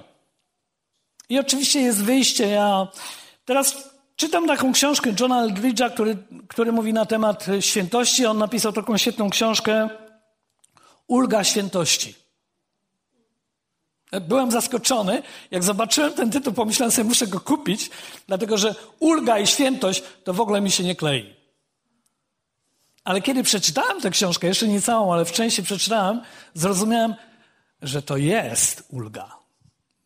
I 1.29 1.39
oczywiście 1.39 1.81
jest 1.81 2.05
wyjście. 2.05 2.49
Ja 2.49 2.89
teraz 3.45 3.91
czytam 4.17 4.47
taką 4.47 4.73
książkę 4.73 5.13
Johna 5.21 5.47
Eldridge'a, 5.47 5.91
który, 5.91 6.17
który 6.49 6.73
mówi 6.73 6.93
na 6.93 7.07
temat 7.07 7.47
świętości. 7.61 8.27
On 8.27 8.39
napisał 8.39 8.73
taką 8.73 8.97
świetną 8.97 9.31
książkę 9.31 9.89
Ulga 11.07 11.45
świętości. 11.45 12.24
Byłem 14.21 14.51
zaskoczony, 14.51 15.23
jak 15.51 15.65
zobaczyłem 15.65 16.13
ten 16.13 16.31
tytuł, 16.31 16.53
pomyślałem 16.53 16.93
sobie, 16.93 17.09
muszę 17.09 17.27
go 17.27 17.41
kupić, 17.41 17.91
dlatego 18.27 18.59
że 18.59 18.75
ulga 19.01 19.39
i 19.39 19.47
świętość 19.47 20.03
to 20.25 20.35
w 20.35 20.41
ogóle 20.41 20.61
mi 20.61 20.71
się 20.71 20.85
nie 20.85 20.97
klei. 20.97 21.35
Ale 23.05 23.23
kiedy 23.23 23.43
przeczytałem 23.43 24.01
tę 24.01 24.11
książkę, 24.11 24.47
jeszcze 24.47 24.69
nie 24.69 24.83
całą, 24.83 25.13
ale 25.13 25.25
w 25.25 25.33
części 25.33 25.63
przeczytałem, 25.63 26.21
zrozumiałem, 26.55 27.15
że 27.83 28.03
to 28.03 28.17
jest 28.17 28.85
ulga. 28.89 29.37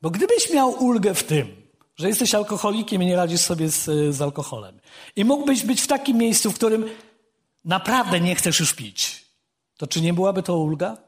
Bo 0.03 0.11
gdybyś 0.11 0.51
miał 0.51 0.85
ulgę 0.85 1.15
w 1.15 1.25
tym, 1.25 1.63
że 1.97 2.09
jesteś 2.09 2.35
alkoholikiem 2.35 3.03
i 3.03 3.07
nie 3.07 3.17
radzisz 3.17 3.41
sobie 3.41 3.69
z, 3.69 4.15
z 4.15 4.23
alkoholem, 4.23 4.81
i 5.17 5.25
mógłbyś 5.25 5.63
być 5.63 5.81
w 5.81 5.87
takim 5.87 6.17
miejscu, 6.17 6.51
w 6.51 6.55
którym 6.55 6.89
naprawdę 7.65 8.21
nie 8.21 8.35
chcesz 8.35 8.61
już 8.61 8.75
pić, 8.75 9.25
to 9.77 9.87
czy 9.87 10.01
nie 10.01 10.15
byłaby 10.15 10.43
to 10.43 10.59
ulga? 10.59 11.08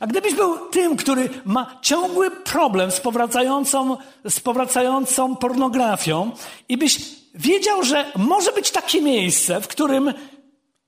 A 0.00 0.06
gdybyś 0.06 0.34
był 0.34 0.70
tym, 0.70 0.96
który 0.96 1.28
ma 1.44 1.78
ciągły 1.82 2.30
problem 2.30 2.90
z 2.90 3.00
powracającą, 3.00 3.96
z 4.28 4.40
powracającą 4.40 5.36
pornografią 5.36 6.30
i 6.68 6.76
byś 6.76 6.98
wiedział, 7.34 7.82
że 7.82 8.12
może 8.16 8.52
być 8.52 8.70
takie 8.70 9.02
miejsce, 9.02 9.60
w 9.60 9.68
którym 9.68 10.14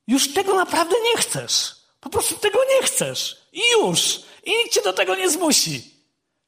już 0.07 0.33
tego 0.33 0.55
naprawdę 0.55 0.95
nie 1.11 1.23
chcesz. 1.23 1.77
Po 2.01 2.11
prostu 2.11 2.35
tego 2.35 2.59
nie 2.75 2.87
chcesz. 2.87 3.37
I 3.53 3.61
już. 3.81 4.21
I 4.45 4.51
nikt 4.51 4.73
cię 4.73 4.83
do 4.83 4.93
tego 4.93 5.15
nie 5.15 5.31
zmusi. 5.31 5.83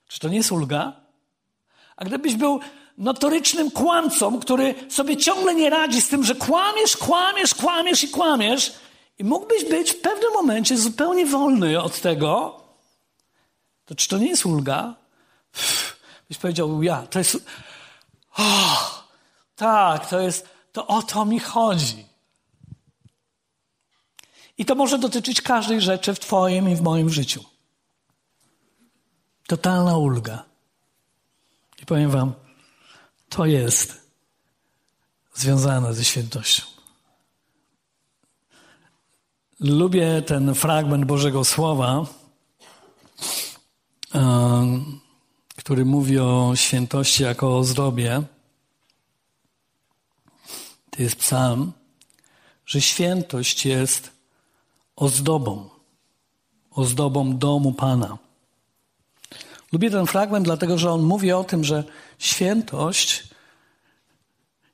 Czy 0.08 0.20
to 0.20 0.28
nie 0.28 0.36
jest 0.36 0.52
ulga? 0.52 0.92
A 1.96 2.04
gdybyś 2.04 2.34
był 2.34 2.60
notorycznym 2.98 3.70
kłamcą, 3.70 4.40
który 4.40 4.74
sobie 4.88 5.16
ciągle 5.16 5.54
nie 5.54 5.70
radzi 5.70 6.02
z 6.02 6.08
tym, 6.08 6.24
że 6.24 6.34
kłamiesz, 6.34 6.96
kłamiesz, 6.96 7.54
kłamiesz 7.54 8.04
i 8.04 8.08
kłamiesz, 8.08 8.72
i 9.23 9.25
mógłbyś 9.25 9.64
być 9.64 9.91
w 9.91 10.00
pewnym 10.00 10.33
momencie 10.33 10.79
zupełnie 10.79 11.26
wolny 11.26 11.83
od 11.83 12.00
tego, 12.00 12.61
to 13.87 13.95
czy 13.95 14.09
to 14.09 14.19
nie 14.19 14.26
jest 14.26 14.47
ulga? 14.47 14.95
Byś 16.29 16.38
powiedział, 16.38 16.83
ja, 16.83 17.07
to 17.07 17.19
jest. 17.19 17.45
Oh, 18.37 19.05
tak, 19.57 20.09
to 20.09 20.21
jest. 20.21 20.49
To 20.73 20.87
o 20.87 21.02
to 21.02 21.25
mi 21.25 21.41
chodzi. 21.41 22.07
I 24.59 24.64
to 24.64 24.75
może 24.75 24.99
dotyczyć 24.99 25.43
każdej 25.43 25.81
rzeczy 25.81 26.14
w 26.14 26.21
Twoim 26.21 26.69
i 26.69 26.76
w 26.76 26.81
moim 26.81 27.11
życiu. 27.11 27.45
Totalna 29.47 29.97
ulga. 29.97 30.45
I 31.83 31.87
powiem 31.87 32.11
Wam, 32.11 32.33
to 33.29 33.47
jest 33.47 34.00
związane 35.35 35.95
ze 35.95 36.05
świętością. 36.05 36.72
Lubię 39.62 40.23
ten 40.23 40.54
fragment 40.54 41.04
Bożego 41.04 41.45
Słowa, 41.45 42.07
który 45.57 45.85
mówi 45.85 46.19
o 46.19 46.52
świętości 46.54 47.23
jako 47.23 47.59
o 47.59 47.64
zdrobie. 47.64 48.23
To 50.90 51.02
jest 51.02 51.16
psalm, 51.16 51.73
że 52.66 52.81
świętość 52.81 53.66
jest 53.66 54.11
ozdobą, 54.97 55.69
ozdobą 56.71 57.38
domu 57.38 57.73
Pana. 57.73 58.19
Lubię 59.73 59.90
ten 59.90 60.07
fragment, 60.07 60.45
dlatego 60.45 60.78
że 60.78 60.90
on 60.92 61.02
mówi 61.02 61.33
o 61.33 61.45
tym, 61.45 61.64
że 61.64 61.85
świętość 62.19 63.25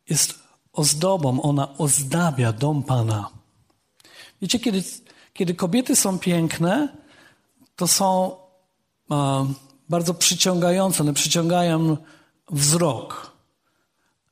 jest 0.09 0.39
ozdobą, 0.73 1.43
ona 1.43 1.79
ozdabia 1.79 2.53
dom 2.53 2.83
Pana. 2.83 3.38
Wiecie, 4.43 4.59
kiedy, 4.59 4.83
kiedy 5.33 5.55
kobiety 5.55 5.97
są 5.97 6.19
piękne, 6.19 6.97
to 7.77 7.87
są 7.89 8.37
bardzo 9.89 10.15
przyciągające, 10.15 11.03
one 11.03 11.15
przyciągają 11.15 11.97
wzrok. 12.51 13.33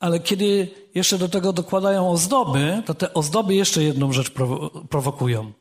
Ale 0.01 0.21
kiedy 0.21 0.69
jeszcze 0.95 1.19
do 1.19 1.29
tego 1.29 1.53
dokładają 1.53 2.11
ozdoby, 2.11 2.83
to 2.87 2.95
te 2.95 3.15
ozdoby 3.15 3.55
jeszcze 3.55 3.83
jedną 3.83 4.13
rzecz 4.13 4.33
prowokują. 4.91 5.53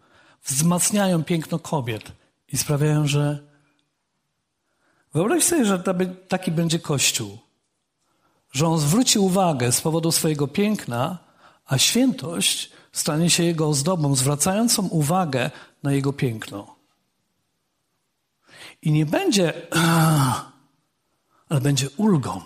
Wzmacniają 0.44 1.24
piękno 1.24 1.60
kobiet 1.60 2.12
i 2.52 2.58
sprawiają, 2.58 3.08
że. 3.08 3.40
Wyobraź 5.14 5.44
sobie, 5.44 5.66
że 5.66 5.84
taki 6.28 6.52
będzie 6.52 6.80
kościół. 6.80 7.38
Że 8.52 8.68
on 8.68 8.80
zwróci 8.80 9.20
uwagę 9.20 9.72
z 9.72 9.82
powodu 9.82 10.12
swojego 10.12 10.48
piękna, 10.48 11.18
a 11.66 11.78
świętość 11.78 12.72
stanie 13.00 13.30
się 13.30 13.44
jego 13.44 13.70
ozdobą, 13.70 14.16
zwracającą 14.16 14.88
uwagę 14.88 15.52
na 15.84 15.92
jego 15.92 16.14
piękno. 16.14 16.76
I 18.82 18.92
nie 18.92 19.06
będzie, 19.06 19.54
ale 21.50 21.62
będzie 21.62 21.90
ulgą. 21.90 22.42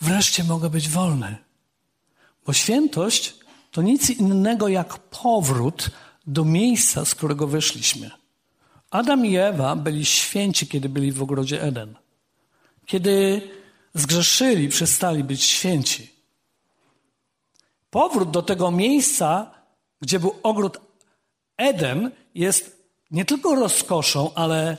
Wreszcie 0.00 0.44
mogę 0.44 0.70
być 0.70 0.88
wolny. 0.88 1.36
Bo 2.46 2.52
świętość 2.52 3.34
to 3.70 3.82
nic 3.82 4.10
innego 4.10 4.68
jak 4.68 4.98
powrót 4.98 5.90
do 6.26 6.44
miejsca, 6.44 7.04
z 7.04 7.14
którego 7.14 7.46
wyszliśmy. 7.46 8.10
Adam 8.90 9.26
i 9.26 9.36
Ewa 9.36 9.76
byli 9.76 10.04
święci, 10.04 10.66
kiedy 10.66 10.88
byli 10.88 11.12
w 11.12 11.22
ogrodzie 11.22 11.62
Eden. 11.62 11.96
Kiedy 12.86 13.42
zgrzeszyli, 13.94 14.68
przestali 14.68 15.24
być 15.24 15.42
święci. 15.42 16.11
Powrót 17.92 18.30
do 18.30 18.42
tego 18.42 18.70
miejsca, 18.70 19.50
gdzie 20.00 20.20
był 20.20 20.34
ogród 20.42 20.78
Eden, 21.56 22.10
jest 22.34 22.82
nie 23.10 23.24
tylko 23.24 23.54
rozkoszą, 23.54 24.34
ale 24.34 24.76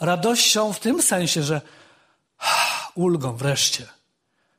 radością 0.00 0.72
w 0.72 0.78
tym 0.78 1.02
sensie, 1.02 1.42
że 1.42 1.60
ulgą 2.94 3.36
wreszcie. 3.36 3.86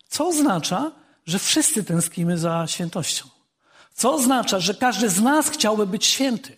Co 0.09 0.27
oznacza, 0.27 0.91
że 1.25 1.39
wszyscy 1.39 1.83
tęsknimy 1.83 2.37
za 2.37 2.67
świętością. 2.67 3.25
Co 3.93 4.13
oznacza, 4.13 4.59
że 4.59 4.73
każdy 4.73 5.09
z 5.09 5.21
nas 5.21 5.49
chciałby 5.49 5.87
być 5.87 6.05
święty. 6.05 6.57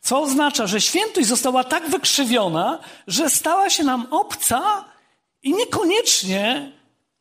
Co 0.00 0.22
oznacza, 0.22 0.66
że 0.66 0.80
świętość 0.80 1.26
została 1.26 1.64
tak 1.64 1.90
wykrzywiona, 1.90 2.78
że 3.06 3.30
stała 3.30 3.70
się 3.70 3.84
nam 3.84 4.06
obca 4.10 4.84
i 5.42 5.54
niekoniecznie, 5.54 6.72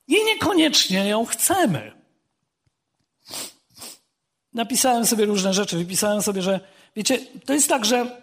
i 0.08 0.26
niekoniecznie 0.26 1.08
ją 1.08 1.26
chcemy. 1.26 2.05
Napisałem 4.56 5.06
sobie 5.06 5.26
różne 5.26 5.54
rzeczy, 5.54 5.78
wypisałem 5.78 6.22
sobie, 6.22 6.42
że 6.42 6.60
wiecie, 6.96 7.20
to 7.46 7.54
jest 7.54 7.70
tak, 7.70 7.86
że 7.86 8.22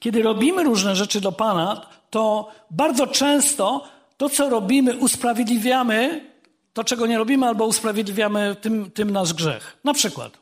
kiedy 0.00 0.22
robimy 0.22 0.64
różne 0.64 0.96
rzeczy 0.96 1.20
do 1.20 1.32
Pana, 1.32 1.86
to 2.10 2.48
bardzo 2.70 3.06
często 3.06 3.84
to, 4.16 4.28
co 4.28 4.48
robimy, 4.48 4.96
usprawiedliwiamy 4.96 6.30
to, 6.72 6.84
czego 6.84 7.06
nie 7.06 7.18
robimy, 7.18 7.46
albo 7.46 7.66
usprawiedliwiamy 7.66 8.56
tym, 8.60 8.90
tym 8.90 9.10
nasz 9.10 9.32
grzech. 9.32 9.76
Na 9.84 9.94
przykład, 9.94 10.38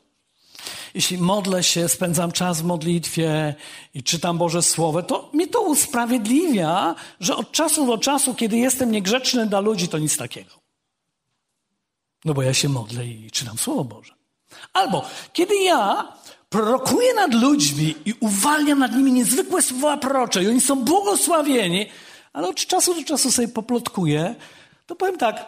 jeśli 0.95 1.19
modlę 1.19 1.63
się, 1.63 1.89
spędzam 1.89 2.33
czas 2.33 2.61
w 2.61 2.65
modlitwie 2.65 3.55
i 3.95 4.03
czytam 4.03 4.39
Boże 4.39 4.63
Słowo, 4.63 5.03
to 5.03 5.31
mi 5.35 5.49
to 5.49 5.61
usprawiedliwia, 5.61 6.95
że 7.21 7.37
od 7.37 7.53
czasu 7.53 7.87
do 7.87 7.99
czasu, 7.99 8.35
kiedy 8.35 8.57
jestem 8.57 8.91
niegrzeczny 8.91 9.47
dla 9.47 9.61
ludzi, 9.61 9.89
to 9.89 9.99
nic 9.99 10.17
takiego. 10.17 10.51
No 12.25 12.35
bo 12.35 12.43
ja 12.43 12.55
się 12.55 12.69
modlę 12.69 13.07
i 13.07 13.31
czytam 13.31 13.59
Słowo 13.59 13.85
Boże. 13.85 14.22
Albo 14.73 15.05
kiedy 15.33 15.57
ja 15.57 16.13
prorokuje 16.51 17.15
nad 17.15 17.35
ludźmi 17.35 17.95
i 18.05 18.15
uwalnia 18.21 18.75
nad 18.75 18.93
nimi 18.93 19.13
niezwykłe 19.13 19.63
słowa 19.63 19.97
prorocze 19.97 20.43
i 20.43 20.49
oni 20.49 20.61
są 20.61 20.77
błogosławieni, 20.85 21.87
ale 22.33 22.49
od 22.49 22.57
czasu 22.57 22.95
do 22.95 23.05
czasu 23.05 23.33
sobie 23.33 23.49
poplotkuję, 23.49 24.35
to 24.87 24.97
powiem 24.97 25.19
tak, 25.19 25.47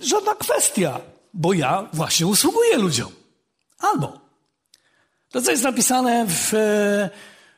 żadna 0.00 0.34
kwestia, 0.34 1.00
bo 1.34 1.52
ja 1.52 1.88
właśnie 1.92 2.26
usługuję 2.26 2.76
ludziom. 2.76 3.12
Albo 3.78 4.20
to, 5.30 5.42
co 5.42 5.50
jest 5.50 5.62
napisane 5.62 6.26
w, 6.28 6.52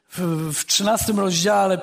w, 0.08 0.50
w 0.54 0.66
13 0.66 1.12
rozdziale 1.12 1.78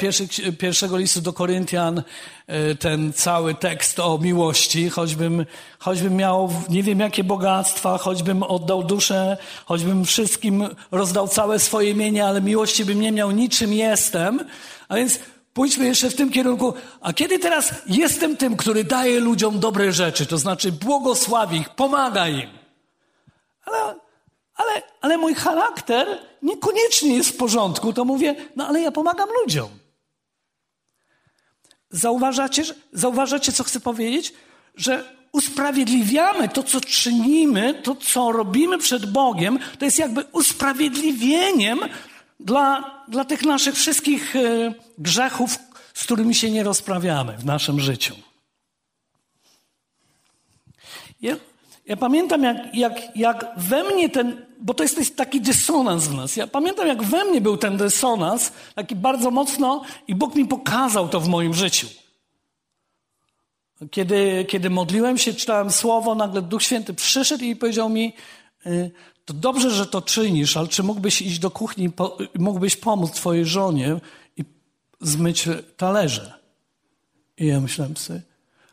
pierwszego 0.60 0.98
listu 0.98 1.22
do 1.22 1.34
Koryntian, 1.34 2.04
e, 2.48 2.76
ten 2.76 3.14
cały 3.14 3.56
tekst 3.56 4.00
o 4.00 4.18
miłości, 4.18 4.90
choćbym, 4.90 5.46
choćbym 5.80 6.16
miał 6.16 6.50
nie 6.70 6.84
wiem 6.84 7.00
jakie 7.00 7.24
bogactwa, 7.24 7.98
choćbym 7.98 8.44
oddał 8.44 8.84
duszę, 8.84 9.38
choćbym 9.66 10.06
wszystkim 10.06 10.68
rozdał 10.92 11.28
całe 11.28 11.60
swoje 11.60 11.96
mienie, 11.96 12.26
ale 12.26 12.42
miłości 12.42 12.86
bym 12.86 13.02
nie 13.02 13.12
miał, 13.12 13.32
niczym 13.32 13.74
jestem. 13.74 14.40
A 14.90 14.96
więc 14.96 15.20
pójdźmy 15.54 15.86
jeszcze 15.86 16.10
w 16.10 16.16
tym 16.16 16.32
kierunku. 16.32 16.74
A 17.02 17.14
kiedy 17.14 17.40
teraz 17.40 17.74
jestem 17.88 18.38
tym, 18.38 18.58
który 18.58 18.84
daje 18.84 19.20
ludziom 19.20 19.60
dobre 19.60 19.92
rzeczy, 19.92 20.26
to 20.26 20.38
znaczy 20.38 20.72
błogosławi 20.72 21.58
ich, 21.58 21.70
pomaga 21.70 22.28
im. 22.28 22.50
Ale 23.66 24.03
ale, 24.64 24.82
ale 25.02 25.18
mój 25.18 25.36
charakter 25.36 26.08
niekoniecznie 26.42 27.16
jest 27.18 27.30
w 27.30 27.38
porządku, 27.38 27.94
to 27.94 28.06
mówię, 28.06 28.36
no 28.56 28.68
ale 28.68 28.82
ja 28.82 28.92
pomagam 28.92 29.30
ludziom. 29.42 29.70
Zauważacie, 31.90 32.64
zauważacie, 32.94 33.52
co 33.52 33.64
chcę 33.64 33.80
powiedzieć? 33.80 34.34
Że 34.76 35.14
usprawiedliwiamy 35.32 36.50
to, 36.50 36.64
co 36.64 36.82
czynimy, 36.82 37.74
to, 37.74 37.96
co 37.96 38.32
robimy 38.32 38.78
przed 38.78 39.12
Bogiem, 39.12 39.60
to 39.80 39.86
jest 39.86 40.00
jakby 40.00 40.24
usprawiedliwieniem 40.32 41.80
dla, 42.40 42.94
dla 43.08 43.26
tych 43.26 43.44
naszych 43.44 43.76
wszystkich 43.76 44.36
e, 44.36 44.74
grzechów, 44.98 45.60
z 45.94 46.04
którymi 46.04 46.36
się 46.36 46.52
nie 46.52 46.64
rozprawiamy 46.64 47.38
w 47.38 47.46
naszym 47.46 47.80
życiu. 47.80 48.16
Ja, 51.22 51.36
ja 51.86 51.98
pamiętam, 51.98 52.44
jak, 52.44 52.76
jak, 52.76 53.16
jak 53.16 53.46
we 53.58 53.84
mnie 53.84 54.10
ten, 54.10 54.46
bo 54.64 54.74
to 54.74 54.84
jest 54.84 55.16
taki 55.16 55.42
dysonans 55.42 56.04
w 56.04 56.14
nas. 56.14 56.36
Ja 56.36 56.48
pamiętam, 56.48 56.88
jak 56.88 57.04
we 57.04 57.26
mnie 57.26 57.42
był 57.42 57.58
ten 57.58 57.78
dysonans, 57.78 58.52
taki 58.76 58.96
bardzo 58.96 59.32
mocno, 59.32 59.82
i 60.08 60.16
Bóg 60.16 60.36
mi 60.36 60.46
pokazał 60.46 61.10
to 61.10 61.20
w 61.20 61.28
moim 61.28 61.54
życiu. 61.54 61.88
Kiedy, 63.92 64.46
kiedy 64.50 64.70
modliłem 64.70 65.18
się, 65.18 65.34
czytałem 65.34 65.72
słowo, 65.72 66.16
nagle 66.16 66.42
Duch 66.42 66.64
Święty 66.64 66.94
przyszedł 66.94 67.44
i 67.44 67.56
powiedział 67.56 67.90
mi: 67.90 68.14
y, 68.66 68.92
To 69.26 69.34
dobrze, 69.34 69.72
że 69.72 69.86
to 69.86 70.02
czynisz, 70.02 70.58
ale 70.58 70.68
czy 70.68 70.84
mógłbyś 70.84 71.22
iść 71.22 71.40
do 71.40 71.52
kuchni, 71.52 71.90
mógłbyś 72.40 72.76
pomóc 72.76 73.12
Twojej 73.12 73.46
żonie 73.46 74.00
i 74.38 74.44
zmyć 75.02 75.50
talerze? 75.78 76.34
I 77.38 77.48
ja 77.48 77.60
myślałem 77.60 77.98
sobie, 77.98 78.22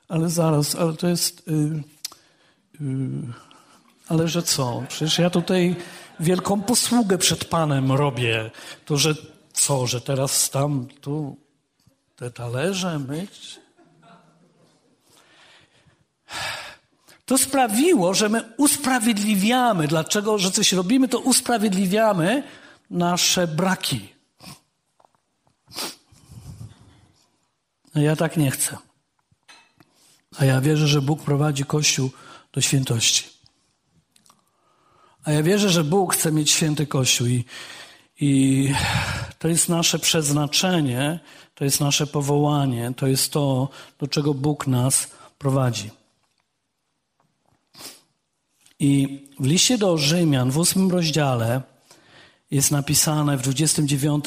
ale 0.08 0.28
zaraz, 0.28 0.74
ale 0.74 0.92
to 0.94 1.08
jest. 1.08 1.42
Yy, 1.46 1.82
Yy, 2.80 3.49
ale 4.10 4.28
że 4.28 4.42
co? 4.42 4.82
Przecież 4.88 5.18
ja 5.18 5.30
tutaj 5.30 5.76
wielką 6.20 6.62
posługę 6.62 7.18
przed 7.18 7.44
Panem 7.44 7.92
robię. 7.92 8.50
To, 8.84 8.96
że 8.96 9.14
co, 9.52 9.86
że 9.86 10.00
teraz 10.00 10.50
tam 10.50 10.88
tu 11.00 11.36
te 12.16 12.30
talerze 12.30 12.98
myć? 12.98 13.60
To 17.26 17.38
sprawiło, 17.38 18.14
że 18.14 18.28
my 18.28 18.52
usprawiedliwiamy. 18.56 19.88
Dlaczego, 19.88 20.38
że 20.38 20.50
coś 20.50 20.72
robimy, 20.72 21.08
to 21.08 21.18
usprawiedliwiamy 21.18 22.42
nasze 22.90 23.46
braki. 23.46 24.08
A 27.94 28.00
ja 28.00 28.16
tak 28.16 28.36
nie 28.36 28.50
chcę. 28.50 28.76
A 30.38 30.44
ja 30.44 30.60
wierzę, 30.60 30.88
że 30.88 31.02
Bóg 31.02 31.22
prowadzi 31.22 31.64
Kościół 31.64 32.10
do 32.52 32.60
świętości. 32.60 33.39
A 35.24 35.32
ja 35.32 35.42
wierzę, 35.42 35.70
że 35.70 35.84
Bóg 35.84 36.14
chce 36.14 36.32
mieć 36.32 36.50
święty 36.50 36.86
Kościół 36.86 37.26
i, 37.26 37.44
i 38.20 38.74
to 39.38 39.48
jest 39.48 39.68
nasze 39.68 39.98
przeznaczenie, 39.98 41.20
to 41.54 41.64
jest 41.64 41.80
nasze 41.80 42.06
powołanie, 42.06 42.92
to 42.96 43.06
jest 43.06 43.32
to, 43.32 43.68
do 43.98 44.06
czego 44.06 44.34
Bóg 44.34 44.66
nas 44.66 45.10
prowadzi. 45.38 45.90
I 48.78 49.20
w 49.40 49.46
liście 49.46 49.78
do 49.78 49.98
Rzymian 49.98 50.50
w 50.50 50.58
ósmym 50.58 50.90
rozdziale 50.90 51.62
jest 52.50 52.70
napisane 52.70 53.36
w 53.36 53.42
29 53.42 54.24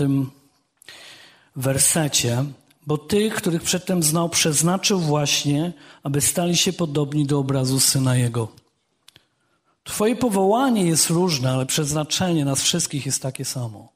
wersecie, 1.56 2.46
bo 2.88 2.98
tych, 2.98 3.36
których 3.36 3.64
przedtem 3.64 4.04
znał, 4.04 4.30
przeznaczył 4.30 5.00
właśnie, 5.00 5.74
aby 6.04 6.22
stali 6.22 6.58
się 6.58 6.74
podobni 6.74 7.26
do 7.26 7.40
obrazu 7.40 7.80
Syna 7.80 8.16
Jego. 8.16 8.63
Twoje 9.84 10.16
powołanie 10.16 10.86
jest 10.86 11.10
różne, 11.10 11.52
ale 11.52 11.66
przeznaczenie 11.66 12.46
nas 12.46 12.62
wszystkich 12.62 13.06
jest 13.06 13.22
takie 13.22 13.46
samo. 13.46 13.94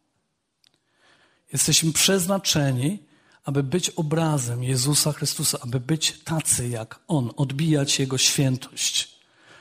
Jesteśmy 1.53 1.93
przeznaczeni, 1.93 2.99
aby 3.43 3.63
być 3.63 3.89
obrazem 3.89 4.63
Jezusa 4.63 5.11
Chrystusa, 5.11 5.57
aby 5.61 5.79
być 5.79 6.19
tacy 6.23 6.69
jak 6.69 6.99
On, 7.07 7.31
odbijać 7.37 7.99
Jego 7.99 8.17
świętość. 8.17 9.16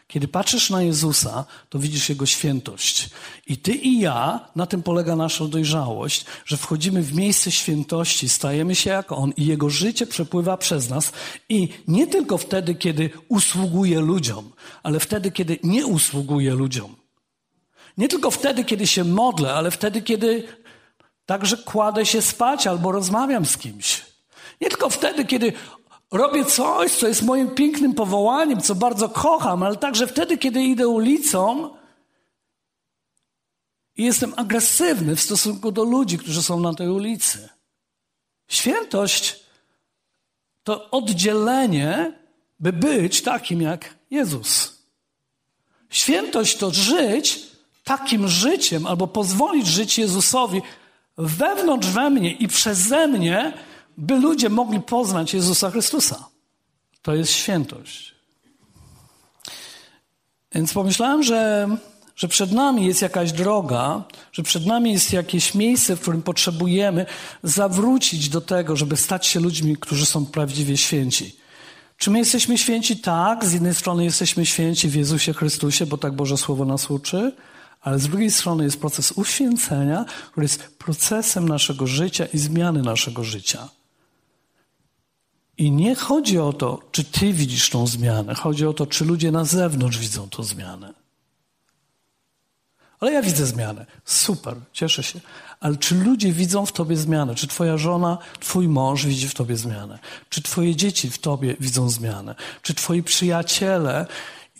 Kiedy 0.09 0.29
patrzysz 0.29 0.71
na 0.71 0.83
Jezusa, 0.83 1.45
to 1.69 1.79
widzisz 1.79 2.09
Jego 2.09 2.27
świętość. 2.27 3.11
I 3.47 3.59
ty 3.59 3.73
i 3.73 4.01
ja, 4.01 4.49
na 4.57 4.66
tym 4.66 4.83
polega 4.83 5.16
nasza 5.16 5.45
dojrzałość, 5.45 6.25
że 6.45 6.57
wchodzimy 6.57 7.03
w 7.03 7.14
miejsce 7.14 7.51
świętości, 7.51 8.29
stajemy 8.29 8.75
się 8.75 8.90
jak 8.90 9.12
On 9.12 9.33
i 9.37 9.47
Jego 9.47 9.71
życie 9.71 10.07
przepływa 10.07 10.57
przez 10.57 10.88
nas. 10.88 11.12
I 11.49 11.69
nie 11.88 12.07
tylko 12.07 12.38
wtedy, 12.38 12.75
kiedy 12.75 13.11
usługuje 13.29 14.01
ludziom, 14.01 14.53
ale 14.83 15.01
wtedy, 15.01 15.31
kiedy 15.31 15.59
nie 15.62 15.87
usługuje 15.87 16.55
ludziom. 16.55 16.97
Nie 17.99 18.09
tylko 18.09 18.31
wtedy, 18.31 18.64
kiedy 18.64 18.87
się 18.87 19.05
modlę, 19.05 19.55
ale 19.55 19.71
wtedy, 19.71 20.03
kiedy 20.03 20.49
także 21.27 21.57
kładę 21.57 22.07
się 22.07 22.23
spać 22.23 22.66
albo 22.66 22.92
rozmawiam 22.92 23.47
z 23.47 23.59
kimś. 23.59 24.03
Nie 24.61 24.69
tylko 24.69 24.90
wtedy, 24.90 25.25
kiedy 25.25 25.53
robię 26.11 26.45
coś, 26.45 26.92
co 26.92 27.09
jest 27.09 27.23
moim 27.23 27.51
pięknym 27.51 27.95
powołaniem, 27.95 28.61
co 28.61 28.75
bardzo 28.75 29.09
kocham, 29.09 29.62
ale 29.62 29.77
także 29.77 30.07
wtedy, 30.07 30.38
kiedy 30.38 30.62
idę 30.62 30.88
ulicą 30.88 31.71
i 33.97 34.05
jestem 34.05 34.33
agresywny 34.37 35.16
w 35.16 35.21
stosunku 35.21 35.73
do 35.73 35.85
ludzi, 35.85 36.19
którzy 36.19 36.42
są 36.42 36.61
na 36.61 36.75
tej 36.75 36.88
ulicy. 36.88 37.49
Świętość 38.49 39.40
to 40.64 40.90
oddzielenie, 40.90 42.12
by 42.61 42.73
być 42.73 43.23
takim 43.23 43.62
jak 43.62 43.95
Jezus. 44.11 44.83
Świętość 45.90 46.57
to 46.57 46.71
żyć 46.71 47.47
takim 47.85 48.29
życiem, 48.29 48.87
albo 48.87 49.07
pozwolić 49.07 49.66
żyć 49.66 49.99
Jezusowi 49.99 50.62
wewnątrz 51.19 51.88
we 51.88 52.11
mnie 52.11 52.33
i 52.33 52.49
przeze 52.49 53.09
mnie, 53.09 53.53
by 53.96 54.16
ludzie 54.16 54.48
mogli 54.48 54.80
poznać 54.80 55.35
Jezusa 55.35 55.70
Chrystusa. 55.70 56.28
To 57.02 57.14
jest 57.14 57.32
świętość. 57.32 58.14
Więc 60.52 60.72
pomyślałem, 60.72 61.22
że, 61.22 61.68
że 62.16 62.28
przed 62.28 62.52
nami 62.52 62.87
jest 62.87 63.02
jakaś 63.02 63.32
droga, 63.32 64.04
że 64.32 64.42
przed 64.42 64.66
nami 64.66 64.92
jest 64.92 65.12
jakieś 65.12 65.54
miejsce, 65.54 65.96
w 65.96 66.00
którym 66.00 66.22
potrzebujemy 66.22 67.06
zawrócić 67.42 68.28
do 68.28 68.40
tego, 68.40 68.76
żeby 68.76 68.96
stać 68.96 69.26
się 69.26 69.40
ludźmi, 69.40 69.76
którzy 69.76 70.06
są 70.06 70.26
prawdziwie 70.26 70.76
święci. 70.76 71.37
Czy 71.96 72.11
my 72.11 72.18
jesteśmy 72.18 72.59
święci? 72.59 72.96
Tak. 72.96 73.44
Z 73.44 73.52
jednej 73.52 73.74
strony 73.74 74.04
jesteśmy 74.04 74.46
święci 74.46 74.88
w 74.88 74.94
Jezusie 74.94 75.32
Chrystusie, 75.32 75.87
bo 75.87 75.98
tak 75.98 76.12
Boże 76.12 76.37
Słowo 76.37 76.64
nas 76.64 76.90
uczy, 76.90 77.32
ale 77.80 77.98
z 77.98 78.09
drugiej 78.09 78.30
strony 78.30 78.64
jest 78.64 78.80
proces 78.80 79.12
uświęcenia, 79.12 80.04
który 80.30 80.44
jest 80.44 80.78
procesem 80.78 81.48
naszego 81.48 81.87
życia 81.87 82.26
i 82.35 82.38
zmiany 82.38 82.82
naszego 82.82 83.24
życia. 83.24 83.68
I 85.59 85.71
nie 85.71 85.95
chodzi 85.95 86.38
o 86.38 86.53
to, 86.53 86.83
czy 86.92 87.05
ty 87.05 87.33
widzisz 87.33 87.71
tą 87.71 87.87
zmianę, 87.87 88.35
chodzi 88.35 88.66
o 88.66 88.73
to, 88.73 88.87
czy 88.87 89.05
ludzie 89.05 89.31
na 89.31 89.45
zewnątrz 89.45 89.99
widzą 89.99 90.29
tą 90.29 90.42
zmianę. 90.42 90.95
Ale 93.01 93.12
ja 93.12 93.23
widzę 93.23 93.47
zmianę. 93.47 93.87
Super, 94.05 94.57
cieszę 94.73 95.03
się. 95.03 95.21
Ale 95.61 95.77
czy 95.77 95.95
ludzie 95.95 96.33
widzą 96.33 96.66
w 96.66 96.73
tobie 96.73 96.97
zmianę? 96.97 97.35
Czy 97.35 97.47
twoja 97.47 97.77
żona, 97.77 98.19
twój 98.40 98.69
mąż 98.69 99.07
widzi 99.07 99.29
w 99.29 99.35
tobie 99.35 99.57
zmianę? 99.57 99.99
Czy 100.29 100.42
twoje 100.42 100.77
dzieci 100.77 101.11
w 101.11 101.19
tobie 101.19 101.57
widzą 101.61 101.90
zmianę? 101.90 102.35
Czy 102.62 102.75
twoi 102.75 103.03
przyjaciele 103.03 104.07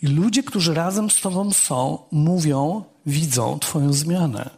i 0.01 0.07
ludzie, 0.07 0.43
którzy 0.43 0.73
razem 0.73 1.09
z 1.09 1.21
tobą 1.21 1.53
są, 1.53 1.99
mówią, 2.11 2.83
widzą 3.05 3.59
twoją 3.59 3.93
zmianę? 3.93 4.49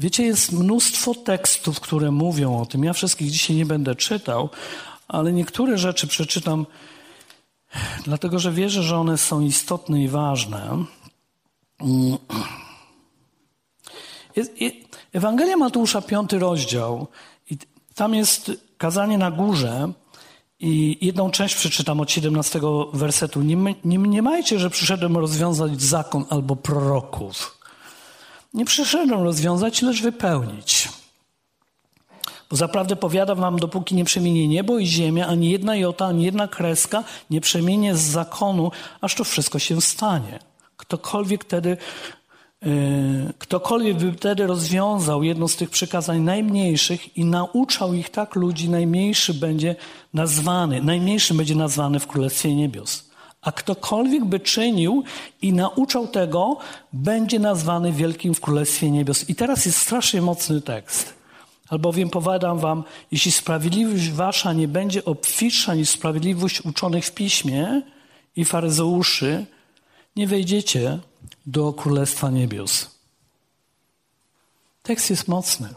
Wiecie, 0.00 0.24
jest 0.24 0.52
mnóstwo 0.52 1.14
tekstów, 1.14 1.80
które 1.80 2.10
mówią 2.10 2.60
o 2.60 2.66
tym. 2.66 2.84
Ja 2.84 2.92
wszystkich 2.92 3.30
dzisiaj 3.30 3.56
nie 3.56 3.66
będę 3.66 3.94
czytał, 3.94 4.48
ale 5.08 5.32
niektóre 5.32 5.78
rzeczy 5.78 6.06
przeczytam, 6.06 6.66
dlatego 8.04 8.38
że 8.38 8.52
wierzę, 8.52 8.82
że 8.82 8.96
one 8.96 9.18
są 9.18 9.40
istotne 9.40 10.02
i 10.02 10.08
ważne. 10.08 10.84
Mm. 11.80 12.18
Ewangelia 15.12 15.56
Mateusza, 15.56 16.02
piąty 16.02 16.38
rozdział. 16.38 17.06
I 17.50 17.58
tam 17.94 18.14
jest 18.14 18.52
kazanie 18.78 19.18
na 19.18 19.30
górze. 19.30 19.92
I 20.60 20.98
jedną 21.00 21.30
część 21.30 21.54
przeczytam 21.54 22.00
od 22.00 22.10
17 22.10 22.60
wersetu. 22.92 23.42
Nie, 23.42 23.56
nie 23.84 23.98
mniemajcie, 23.98 24.58
że 24.58 24.70
przyszedłem 24.70 25.16
rozwiązać 25.16 25.82
zakon 25.82 26.24
albo 26.30 26.56
proroków. 26.56 27.59
Nie 28.54 28.64
przyszedłem 28.64 29.22
rozwiązać, 29.22 29.82
lecz 29.82 30.02
wypełnić. 30.02 30.88
Bo 32.50 32.56
zaprawdę 32.56 32.96
powiadam 32.96 33.38
wam, 33.38 33.58
dopóki 33.58 33.94
nie 33.94 34.04
przemienie 34.04 34.48
niebo 34.48 34.78
i 34.78 34.86
ziemia, 34.86 35.26
ani 35.26 35.50
jedna 35.50 35.76
jota, 35.76 36.06
ani 36.06 36.24
jedna 36.24 36.48
kreska 36.48 37.04
nie 37.30 37.40
przemienie 37.40 37.96
z 37.96 38.00
zakonu, 38.00 38.70
aż 39.00 39.14
to 39.14 39.24
wszystko 39.24 39.58
się 39.58 39.80
stanie. 39.80 40.38
Ktokolwiek 40.76 41.44
wtedy, 41.44 41.76
yy, 42.62 43.32
ktokolwiek 43.38 43.96
by 43.96 44.12
wtedy 44.12 44.46
rozwiązał 44.46 45.22
jedno 45.22 45.48
z 45.48 45.56
tych 45.56 45.70
przykazań 45.70 46.20
najmniejszych 46.20 47.16
i 47.16 47.24
nauczał 47.24 47.94
ich 47.94 48.10
tak 48.10 48.34
ludzi, 48.34 48.68
najmniejszy 48.68 49.34
będzie 49.34 49.76
nazwany, 50.14 50.82
najmniejszy 50.82 51.34
będzie 51.34 51.54
nazwany 51.54 52.00
w 52.00 52.06
Królestwie 52.06 52.54
Niebios. 52.54 53.09
A 53.42 53.52
ktokolwiek 53.52 54.24
by 54.24 54.40
czynił 54.40 55.04
i 55.42 55.52
nauczał 55.52 56.08
tego, 56.08 56.58
będzie 56.92 57.38
nazwany 57.38 57.92
wielkim 57.92 58.34
w 58.34 58.40
Królestwie 58.40 58.90
Niebios. 58.90 59.28
I 59.28 59.34
teraz 59.34 59.66
jest 59.66 59.78
strasznie 59.78 60.22
mocny 60.22 60.60
tekst. 60.60 61.14
Albowiem 61.68 62.10
powiadam 62.10 62.58
wam, 62.58 62.84
jeśli 63.12 63.32
sprawiedliwość 63.32 64.10
wasza 64.10 64.52
nie 64.52 64.68
będzie 64.68 65.04
obfitsza 65.04 65.74
niż 65.74 65.88
sprawiedliwość 65.88 66.60
uczonych 66.60 67.06
w 67.06 67.12
piśmie 67.12 67.82
i 68.36 68.44
faryzeuszy, 68.44 69.46
nie 70.16 70.26
wejdziecie 70.26 70.98
do 71.46 71.72
Królestwa 71.72 72.30
Niebios. 72.30 72.90
Tekst 74.82 75.10
jest 75.10 75.28
mocny. 75.28 75.68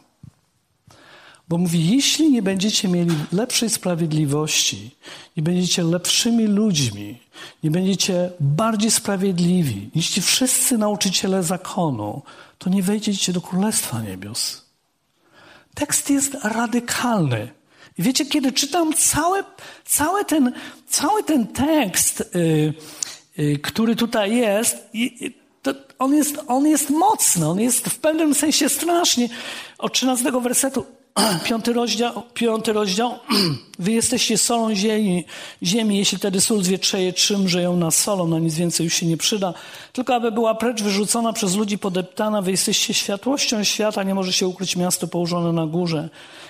Bo 1.47 1.58
mówi, 1.58 1.89
jeśli 1.89 2.32
nie 2.32 2.41
będziecie 2.41 2.88
mieli 2.88 3.15
lepszej 3.32 3.69
sprawiedliwości, 3.69 4.91
nie 5.38 5.43
będziecie 5.43 5.84
lepszymi 5.84 6.45
ludźmi, 6.47 7.19
nie 7.63 7.71
będziecie 7.71 8.29
bardziej 8.39 8.91
sprawiedliwi 8.91 9.89
niż 9.95 10.10
ci 10.10 10.21
wszyscy 10.21 10.77
nauczyciele 10.77 11.43
zakonu, 11.43 12.21
to 12.58 12.69
nie 12.69 12.84
wejdziecie 12.84 13.34
do 13.34 13.41
Królestwa 13.41 14.01
Niebios. 14.01 14.65
Tekst 15.73 16.10
jest 16.10 16.34
radykalny. 16.43 17.51
I 17.97 18.03
wiecie, 18.03 18.25
kiedy 18.25 18.51
czytam 18.51 18.93
cały, 18.93 19.43
cały, 19.86 20.25
ten, 20.25 20.53
cały 20.88 21.23
ten 21.23 21.47
tekst, 21.47 22.23
yy, 22.34 22.73
yy, 23.38 23.58
który 23.60 23.95
tutaj 23.95 24.38
jest, 24.38 24.77
yy, 24.93 25.34
on 25.99 26.15
jest, 26.15 26.39
on 26.47 26.67
jest 26.67 26.89
mocny, 26.89 27.47
on 27.47 27.60
jest 27.60 27.89
w 27.89 27.99
pewnym 27.99 28.36
sensie 28.36 28.69
strasznie. 28.69 29.29
Od 29.77 29.93
13 29.93 30.32
wersetu 30.32 30.86
piąty 31.43 31.73
rozdział, 31.73 32.23
piąty 32.34 32.73
rozdział. 32.73 33.19
Wy 33.80 33.91
jesteście 33.91 34.38
solą 34.38 34.76
ziemi, 34.76 35.26
ziemi, 35.63 35.97
jeśli 35.97 36.19
tedy 36.19 36.41
sól 36.41 36.63
zwietrzeje, 36.63 37.13
czymże 37.13 37.62
ją 37.62 37.76
na 37.76 37.91
solą, 37.91 38.28
na 38.28 38.39
nic 38.39 38.56
więcej 38.56 38.84
już 38.84 38.93
się 38.93 39.06
nie 39.06 39.17
przyda. 39.17 39.54
Tylko 39.93 40.15
aby 40.15 40.32
była 40.32 40.56
precz 40.56 40.82
wyrzucona 40.82 41.34
przez 41.34 41.56
ludzi 41.56 41.78
podeptana, 41.78 42.41
wy 42.41 42.52
jesteście 42.52 42.93
światłością 42.93 43.63
świata, 43.63 44.04
nie 44.04 44.15
może 44.15 44.34
się 44.34 44.47
ukryć 44.47 44.76
miasto 44.76 45.08
położone 45.08 45.54
na 45.54 45.67
górze. 45.67 46.10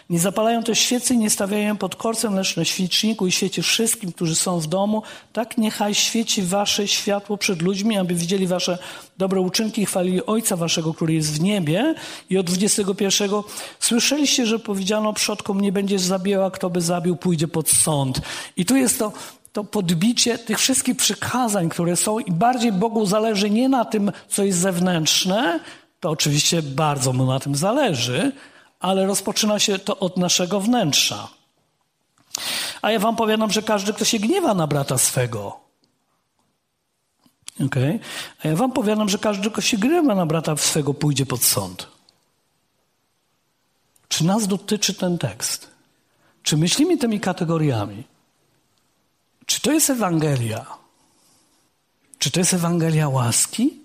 Nie 0.09 0.19
zapalają 0.19 0.63
też 0.63 0.79
świecy 0.79 1.13
i 1.13 1.17
nie 1.17 1.29
stawiają 1.29 1.77
pod 1.77 1.95
korcem, 1.95 2.35
lecz 2.35 2.57
na 2.57 2.65
świeczniku 2.65 3.27
i 3.27 3.31
świeci 3.31 3.61
wszystkim, 3.61 4.11
którzy 4.11 4.35
są 4.35 4.59
w 4.59 4.67
domu. 4.67 5.03
Tak 5.33 5.57
niechaj 5.57 5.95
świeci 5.95 6.41
wasze 6.41 6.87
światło 6.87 7.37
przed 7.37 7.61
ludźmi, 7.61 7.97
aby 7.97 8.15
widzieli 8.15 8.47
wasze 8.47 8.77
dobre 9.17 9.41
uczynki 9.41 9.81
i 9.81 9.85
chwalili 9.85 10.25
Ojca 10.25 10.55
waszego, 10.55 10.93
który 10.93 11.13
jest 11.13 11.33
w 11.33 11.41
niebie. 11.41 11.95
I 12.29 12.37
od 12.37 12.45
21 12.45 13.31
słyszeliście, 13.79 14.45
że 14.45 14.59
powiedziano 14.59 15.13
przodkom, 15.13 15.61
nie 15.61 15.71
będziesz 15.71 16.01
zabijał, 16.01 16.43
a 16.43 16.51
kto 16.51 16.69
by 16.69 16.81
zabił, 16.81 17.15
pójdzie 17.15 17.47
pod 17.47 17.69
sąd. 17.69 18.21
I 18.57 18.65
tu 18.65 18.75
jest 18.75 18.99
to 18.99 19.11
to 19.53 19.63
podbicie 19.63 20.37
tych 20.37 20.59
wszystkich 20.59 20.97
przykazań, 20.97 21.69
które 21.69 21.95
są, 21.95 22.19
i 22.19 22.31
bardziej 22.31 22.71
Bogu 22.71 23.05
zależy 23.05 23.49
nie 23.49 23.69
na 23.69 23.85
tym, 23.85 24.11
co 24.29 24.43
jest 24.43 24.59
zewnętrzne, 24.59 25.59
to 25.99 26.09
oczywiście 26.09 26.61
bardzo 26.61 27.13
mu 27.13 27.25
na 27.25 27.39
tym 27.39 27.55
zależy, 27.55 28.31
ale 28.83 29.05
rozpoczyna 29.05 29.59
się 29.59 29.79
to 29.79 29.99
od 29.99 30.17
naszego 30.17 30.59
wnętrza. 30.59 31.27
A 32.81 32.91
ja 32.91 32.99
wam 32.99 33.15
powiadam, 33.15 33.51
że 33.51 33.61
każdy, 33.61 33.93
kto 33.93 34.05
się 34.05 34.19
gniewa 34.19 34.53
na 34.53 34.67
brata 34.67 34.97
swego, 34.97 35.59
okay? 37.65 37.99
a 38.43 38.47
ja 38.47 38.55
wam 38.55 38.71
powiadam, 38.71 39.09
że 39.09 39.17
każdy, 39.17 39.51
kto 39.51 39.61
się 39.61 39.77
gniewa 39.77 40.15
na 40.15 40.25
brata 40.25 40.57
swego, 40.57 40.93
pójdzie 40.93 41.25
pod 41.25 41.43
sąd. 41.43 41.87
Czy 44.07 44.25
nas 44.25 44.47
dotyczy 44.47 44.93
ten 44.93 45.17
tekst? 45.17 45.69
Czy 46.43 46.57
myślimy 46.57 46.97
tymi 46.97 47.19
kategoriami? 47.19 48.03
Czy 49.45 49.61
to 49.61 49.71
jest 49.71 49.89
Ewangelia? 49.89 50.65
Czy 52.19 52.31
to 52.31 52.39
jest 52.39 52.53
Ewangelia 52.53 53.09
łaski? 53.09 53.79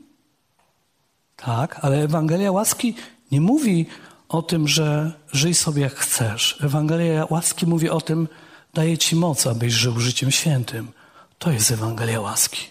Tak, 1.36 1.78
ale 1.82 2.02
Ewangelia 2.02 2.52
łaski 2.52 2.94
nie 3.30 3.40
mówi 3.40 3.86
o 4.28 4.42
tym, 4.42 4.68
że 4.68 5.12
żyj 5.32 5.54
sobie 5.54 5.82
jak 5.82 5.94
chcesz. 5.94 6.58
Ewangelia 6.60 7.26
łaski 7.30 7.66
mówi 7.66 7.90
o 7.90 8.00
tym, 8.00 8.28
daje 8.74 8.98
ci 8.98 9.16
moc, 9.16 9.46
abyś 9.46 9.72
żył 9.72 10.00
życiem 10.00 10.30
świętym. 10.30 10.92
To 11.38 11.50
jest 11.50 11.70
Ewangelia 11.70 12.20
łaski. 12.20 12.66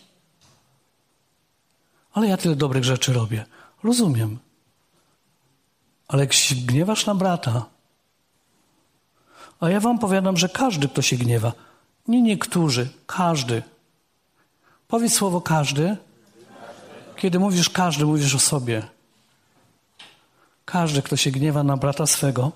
Ale 2.13 2.27
ja 2.27 2.37
tyle 2.37 2.55
dobrych 2.55 2.83
rzeczy 2.83 3.13
robię. 3.13 3.45
Rozumiem. 3.83 4.39
Ale 6.07 6.23
jak 6.23 6.33
się 6.33 6.55
gniewasz 6.55 7.05
na 7.05 7.15
brata, 7.15 7.65
a 9.59 9.69
ja 9.69 9.79
wam 9.79 9.99
powiadam, 9.99 10.37
że 10.37 10.49
każdy, 10.49 10.87
kto 10.87 11.01
się 11.01 11.15
gniewa, 11.15 11.53
nie 12.07 12.21
niektórzy, 12.21 12.89
każdy. 13.07 13.63
Powiedz 14.87 15.13
słowo 15.13 15.41
każdy. 15.41 15.97
Kiedy 17.15 17.39
mówisz 17.39 17.69
każdy, 17.69 18.05
mówisz 18.05 18.35
o 18.35 18.39
sobie. 18.39 18.96
Każdy, 20.67 21.01
kto 21.01 21.17
się 21.17 21.31
gniewa 21.31 21.63
na 21.63 21.77
brata 21.77 22.05
swego, 22.05 22.51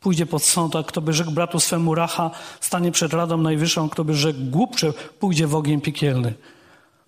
pójdzie 0.00 0.26
pod 0.26 0.44
sąd, 0.44 0.76
a 0.76 0.82
kto 0.82 1.00
by 1.00 1.12
rzekł 1.12 1.30
bratu 1.30 1.60
swemu 1.60 1.94
racha, 1.94 2.30
stanie 2.60 2.92
przed 2.92 3.12
Radą 3.12 3.36
Najwyższą, 3.36 3.88
kto 3.88 4.04
by 4.04 4.14
rzekł 4.14 4.40
głupcze, 4.42 4.92
pójdzie 4.92 5.46
w 5.46 5.54
ogień 5.54 5.80
piekielny. 5.80 6.34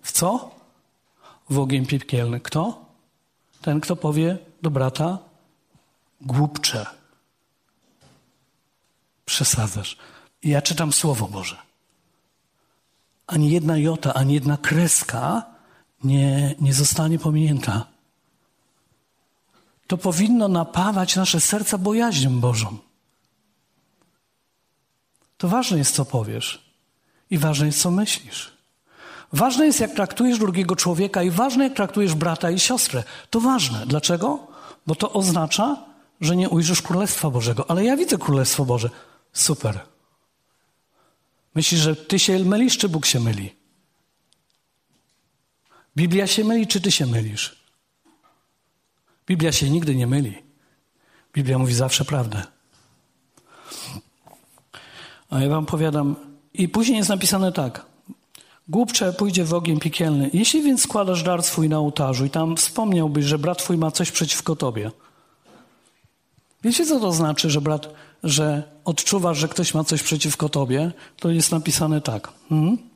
W 0.01 0.11
co? 0.11 0.51
W 1.49 1.59
ogień 1.59 1.85
piekielny. 1.85 2.39
Kto? 2.39 2.85
Ten, 3.61 3.81
kto 3.81 3.95
powie 3.95 4.37
do 4.61 4.69
brata 4.71 5.17
głupcze. 6.21 6.85
Przesadzasz. 9.25 9.97
Ja 10.43 10.61
czytam 10.61 10.93
Słowo 10.93 11.27
Boże. 11.27 11.57
Ani 13.27 13.51
jedna 13.51 13.77
jota, 13.77 14.13
ani 14.13 14.33
jedna 14.33 14.57
kreska 14.57 15.45
nie, 16.03 16.55
nie 16.59 16.73
zostanie 16.73 17.19
pominięta 17.19 17.90
to 19.91 19.97
powinno 19.97 20.47
napawać 20.47 21.15
nasze 21.15 21.41
serca 21.41 21.77
bojaźnią 21.77 22.39
Bożą. 22.39 22.77
To 25.37 25.47
ważne 25.47 25.77
jest, 25.77 25.95
co 25.95 26.05
powiesz 26.05 26.61
i 27.29 27.37
ważne 27.37 27.65
jest, 27.65 27.81
co 27.81 27.91
myślisz. 27.91 28.51
Ważne 29.33 29.65
jest, 29.65 29.79
jak 29.79 29.93
traktujesz 29.93 30.39
drugiego 30.39 30.75
człowieka 30.75 31.23
i 31.23 31.29
ważne, 31.31 31.63
jak 31.63 31.73
traktujesz 31.73 32.15
brata 32.15 32.51
i 32.51 32.59
siostrę. 32.59 33.03
To 33.29 33.39
ważne. 33.39 33.85
Dlaczego? 33.85 34.47
Bo 34.87 34.95
to 34.95 35.13
oznacza, 35.13 35.85
że 36.21 36.35
nie 36.35 36.49
ujrzysz 36.49 36.81
Królestwa 36.81 37.29
Bożego. 37.29 37.69
Ale 37.71 37.85
ja 37.85 37.97
widzę 37.97 38.17
Królestwo 38.17 38.65
Boże. 38.65 38.89
Super. 39.33 39.79
Myślisz, 41.55 41.81
że 41.81 41.95
ty 41.95 42.19
się 42.19 42.39
mylisz, 42.39 42.77
czy 42.77 42.89
Bóg 42.89 43.05
się 43.05 43.19
myli? 43.19 43.55
Biblia 45.97 46.27
się 46.27 46.43
myli, 46.43 46.67
czy 46.67 46.81
ty 46.81 46.91
się 46.91 47.05
mylisz? 47.05 47.60
Biblia 49.27 49.51
się 49.51 49.69
nigdy 49.69 49.95
nie 49.95 50.07
myli. 50.07 50.33
Biblia 51.33 51.57
mówi 51.57 51.73
zawsze 51.73 52.05
prawdę. 52.05 52.43
A 55.29 55.39
ja 55.39 55.49
wam 55.49 55.65
powiadam, 55.65 56.15
i 56.53 56.69
później 56.69 56.97
jest 56.97 57.09
napisane 57.09 57.51
tak. 57.51 57.85
Głupcze 58.67 59.13
pójdzie 59.13 59.45
w 59.45 59.53
ogień 59.53 59.79
piekielny. 59.79 60.29
Jeśli 60.33 60.61
więc 60.61 60.81
składasz 60.81 61.23
dar 61.23 61.43
swój 61.43 61.69
na 61.69 61.79
ołtarzu 61.79 62.25
i 62.25 62.29
tam 62.29 62.57
wspomniałbyś, 62.57 63.25
że 63.25 63.39
brat 63.39 63.57
twój 63.57 63.77
ma 63.77 63.91
coś 63.91 64.11
przeciwko 64.11 64.55
tobie. 64.55 64.91
Wiecie, 66.63 66.85
co 66.85 66.99
to 66.99 67.11
znaczy, 67.11 67.49
że 67.49 67.61
brat, 67.61 67.93
że 68.23 68.63
odczuwasz, 68.85 69.37
że 69.37 69.47
ktoś 69.47 69.73
ma 69.73 69.83
coś 69.83 70.03
przeciwko 70.03 70.49
tobie? 70.49 70.91
To 71.17 71.29
jest 71.29 71.51
napisane 71.51 72.01
tak. 72.01 72.29
Hmm? 72.49 72.90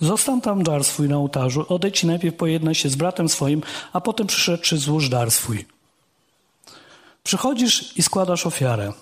Zostań 0.00 0.40
tam 0.40 0.62
dar 0.62 0.84
swój 0.84 1.08
na 1.08 1.16
ołtarzu, 1.16 1.66
odejdź 1.68 2.02
i 2.02 2.06
najpierw 2.06 2.36
pojednaj 2.36 2.74
się 2.74 2.88
z 2.88 2.96
bratem 2.96 3.28
swoim, 3.28 3.62
a 3.92 4.00
potem 4.00 4.26
przyszedłszy 4.26 4.78
złóż 4.78 5.08
dar 5.08 5.30
swój. 5.30 5.66
Przychodzisz 7.22 7.96
i 7.96 8.02
składasz 8.02 8.46
ofiarę. 8.46 8.92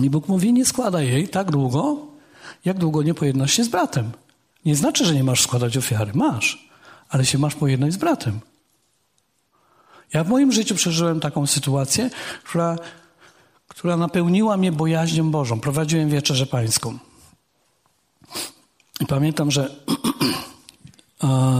I 0.00 0.10
Bóg 0.10 0.28
mówi, 0.28 0.52
nie 0.52 0.66
składaj 0.66 1.08
jej 1.08 1.28
tak 1.28 1.50
długo, 1.50 1.96
jak 2.64 2.78
długo 2.78 3.02
nie 3.02 3.14
pojednasz 3.14 3.52
się 3.52 3.64
z 3.64 3.68
bratem. 3.68 4.12
Nie 4.64 4.76
znaczy, 4.76 5.04
że 5.04 5.14
nie 5.14 5.24
masz 5.24 5.42
składać 5.42 5.76
ofiary. 5.76 6.12
Masz, 6.14 6.68
ale 7.08 7.24
się 7.24 7.38
masz 7.38 7.54
pojednać 7.54 7.92
z 7.92 7.96
bratem. 7.96 8.40
Ja 10.12 10.24
w 10.24 10.28
moim 10.28 10.52
życiu 10.52 10.74
przeżyłem 10.74 11.20
taką 11.20 11.46
sytuację, 11.46 12.10
która, 12.44 12.76
która 13.68 13.96
napełniła 13.96 14.56
mnie 14.56 14.72
bojaźnią 14.72 15.30
Bożą. 15.30 15.60
Prowadziłem 15.60 16.10
wieczerzę 16.10 16.46
pańską. 16.46 16.98
I 19.00 19.06
pamiętam, 19.06 19.50
że 19.50 19.76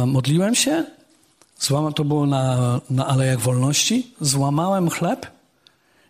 modliłem 0.06 0.54
się, 0.54 0.84
złama, 1.58 1.92
to 1.92 2.04
było 2.04 2.26
na, 2.26 2.80
na 2.90 3.06
Alejach 3.06 3.40
Wolności, 3.40 4.14
złamałem 4.20 4.90
chleb 4.90 5.26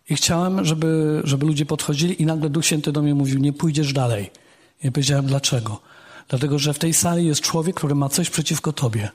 i 0.09 0.15
chciałem, 0.15 0.65
żeby, 0.65 1.21
żeby 1.23 1.45
ludzie 1.45 1.65
podchodzili 1.65 2.21
i 2.21 2.25
nagle 2.25 2.49
Duch 2.49 2.65
Święty 2.65 2.91
do 2.91 3.01
mnie 3.01 3.15
mówił, 3.15 3.39
nie 3.39 3.53
pójdziesz 3.53 3.93
dalej. 3.93 4.31
I 4.83 4.91
powiedziałem, 4.91 5.25
dlaczego? 5.25 5.79
Dlatego, 6.27 6.59
że 6.59 6.73
w 6.73 6.79
tej 6.79 6.93
sali 6.93 7.25
jest 7.25 7.41
człowiek, 7.41 7.75
który 7.75 7.95
ma 7.95 8.09
coś 8.09 8.29
przeciwko 8.29 8.73
tobie. 8.73 9.09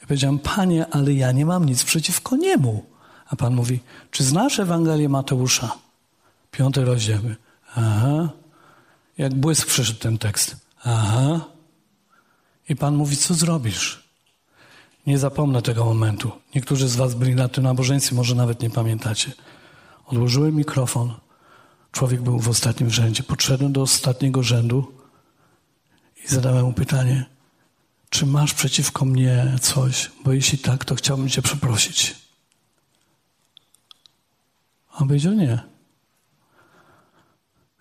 Ja 0.00 0.06
powiedziałem, 0.06 0.38
panie, 0.38 0.86
ale 0.90 1.12
ja 1.14 1.32
nie 1.32 1.46
mam 1.46 1.64
nic 1.64 1.84
przeciwko 1.84 2.36
niemu. 2.36 2.84
A 3.28 3.36
pan 3.36 3.54
mówi, 3.54 3.80
czy 4.10 4.24
znasz 4.24 4.58
Ewangelię 4.58 5.08
Mateusza? 5.08 5.78
Piąty 6.50 6.84
rozdział. 6.84 7.20
Aha. 7.74 8.28
Jak 9.18 9.34
błysk 9.34 9.66
przyszedł 9.66 9.98
ten 9.98 10.18
tekst. 10.18 10.56
Aha. 10.84 11.55
I 12.68 12.76
pan 12.76 12.96
mówi, 12.96 13.16
co 13.16 13.34
zrobisz? 13.34 14.02
Nie 15.06 15.18
zapomnę 15.18 15.62
tego 15.62 15.84
momentu. 15.84 16.32
Niektórzy 16.54 16.88
z 16.88 16.96
was 16.96 17.14
byli 17.14 17.34
na 17.34 17.48
tym 17.48 17.64
nabożeństwie, 17.64 18.16
może 18.16 18.34
nawet 18.34 18.62
nie 18.62 18.70
pamiętacie. 18.70 19.32
Odłożyłem 20.06 20.54
mikrofon. 20.54 21.14
Człowiek 21.92 22.22
był 22.22 22.40
w 22.40 22.48
ostatnim 22.48 22.90
rzędzie. 22.90 23.22
Podszedłem 23.22 23.72
do 23.72 23.82
ostatniego 23.82 24.42
rzędu 24.42 24.92
i 26.24 26.28
zadałem 26.28 26.64
mu 26.64 26.72
pytanie, 26.72 27.26
czy 28.10 28.26
masz 28.26 28.54
przeciwko 28.54 29.04
mnie 29.04 29.56
coś? 29.60 30.10
Bo 30.24 30.32
jeśli 30.32 30.58
tak, 30.58 30.84
to 30.84 30.94
chciałbym 30.94 31.28
cię 31.28 31.42
przeprosić. 31.42 32.16
A 34.92 34.98
on 34.98 35.08
powiedział 35.08 35.32
nie. 35.32 35.62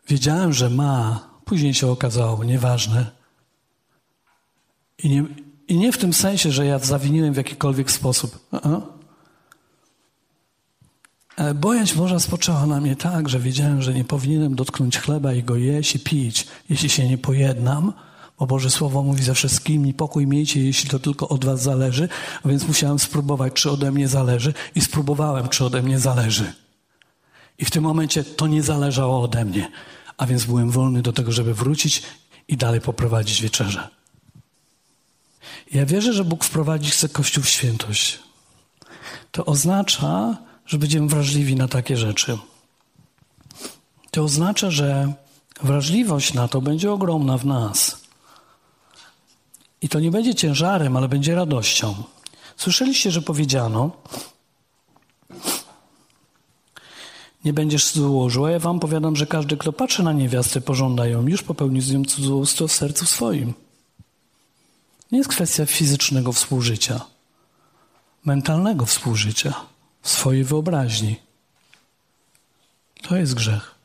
Wiedziałem, 0.07 0.53
że 0.53 0.69
ma. 0.69 1.29
Później 1.45 1.73
się 1.73 1.87
okazało, 1.87 2.43
nieważne. 2.43 3.11
I 5.03 5.09
nie, 5.09 5.23
I 5.67 5.77
nie 5.77 5.91
w 5.91 5.97
tym 5.97 6.13
sensie, 6.13 6.51
że 6.51 6.65
ja 6.65 6.79
zawiniłem 6.79 7.33
w 7.33 7.37
jakikolwiek 7.37 7.91
sposób. 7.91 8.39
Uh-uh. 8.51 8.81
Ale 11.35 11.53
bojaźń 11.53 11.97
Boża 11.97 12.19
spoczęła 12.19 12.65
na 12.65 12.81
mnie 12.81 12.95
tak, 12.95 13.29
że 13.29 13.39
wiedziałem, 13.39 13.81
że 13.81 13.93
nie 13.93 14.03
powinienem 14.03 14.55
dotknąć 14.55 14.97
chleba 14.97 15.33
i 15.33 15.43
go 15.43 15.55
jeść 15.55 15.95
i 15.95 15.99
pić, 15.99 16.47
jeśli 16.69 16.89
się 16.89 17.09
nie 17.09 17.17
pojednam, 17.17 17.93
bo 18.39 18.47
Boże 18.47 18.69
Słowo 18.69 19.03
mówi 19.03 19.23
ze 19.23 19.33
wszystkimi, 19.33 19.93
pokój 19.93 20.27
miejcie, 20.27 20.63
jeśli 20.63 20.89
to 20.89 20.99
tylko 20.99 21.29
od 21.29 21.45
was 21.45 21.61
zależy, 21.61 22.09
a 22.43 22.49
więc 22.49 22.67
musiałem 22.67 22.99
spróbować, 22.99 23.53
czy 23.53 23.71
ode 23.71 23.91
mnie 23.91 24.07
zależy 24.07 24.53
i 24.75 24.81
spróbowałem, 24.81 25.49
czy 25.49 25.65
ode 25.65 25.81
mnie 25.81 25.99
zależy. 25.99 26.53
I 27.57 27.65
w 27.65 27.71
tym 27.71 27.83
momencie 27.83 28.23
to 28.23 28.47
nie 28.47 28.63
zależało 28.63 29.21
ode 29.21 29.45
mnie, 29.45 29.71
a 30.17 30.25
więc 30.25 30.45
byłem 30.45 30.71
wolny 30.71 31.01
do 31.01 31.13
tego, 31.13 31.31
żeby 31.31 31.53
wrócić 31.53 32.03
i 32.47 32.57
dalej 32.57 32.81
poprowadzić 32.81 33.41
wieczerzę. 33.41 33.89
Ja 35.75 35.85
wierzę, 35.85 36.13
że 36.13 36.25
Bóg 36.25 36.43
wprowadzi 36.43 36.89
chce 36.89 37.09
Kościół 37.09 37.43
w 37.43 37.49
świętość. 37.49 38.19
To 39.31 39.45
oznacza, 39.45 40.37
że 40.65 40.77
będziemy 40.77 41.07
wrażliwi 41.07 41.55
na 41.55 41.67
takie 41.67 41.97
rzeczy. 41.97 42.37
To 44.11 44.23
oznacza, 44.23 44.71
że 44.71 45.13
wrażliwość 45.61 46.33
na 46.33 46.47
to 46.47 46.61
będzie 46.61 46.91
ogromna 46.91 47.37
w 47.37 47.45
nas. 47.45 48.01
I 49.81 49.89
to 49.89 49.99
nie 49.99 50.11
będzie 50.11 50.35
ciężarem, 50.35 50.97
ale 50.97 51.07
będzie 51.07 51.35
radością. 51.35 51.95
Słyszeliście, 52.57 53.11
że 53.11 53.21
powiedziano, 53.21 53.91
nie 57.45 57.53
będziesz 57.53 57.91
złożył, 57.91 58.45
a 58.45 58.51
ja 58.51 58.59
wam 58.59 58.79
powiadam, 58.79 59.15
że 59.15 59.25
każdy, 59.27 59.57
kto 59.57 59.73
patrzy 59.73 60.03
na 60.03 60.13
niewiastę, 60.13 60.61
pożąda 60.61 61.07
ją, 61.07 61.27
już 61.27 61.43
popełni 61.43 61.81
z 61.81 61.91
nią 61.91 62.05
cudzołóstwo 62.05 62.67
w 62.67 62.71
sercu 62.71 63.05
swoim. 63.05 63.64
Nie 65.15 65.19
jest 65.19 65.29
kwestia 65.29 65.65
fizycznego 65.65 66.33
współżycia, 66.33 67.05
mentalnego 68.25 68.85
współżycia, 68.85 69.53
swojej 70.03 70.43
wyobraźni. 70.43 71.15
To 73.01 73.15
jest 73.15 73.33
grzech. 73.33 73.75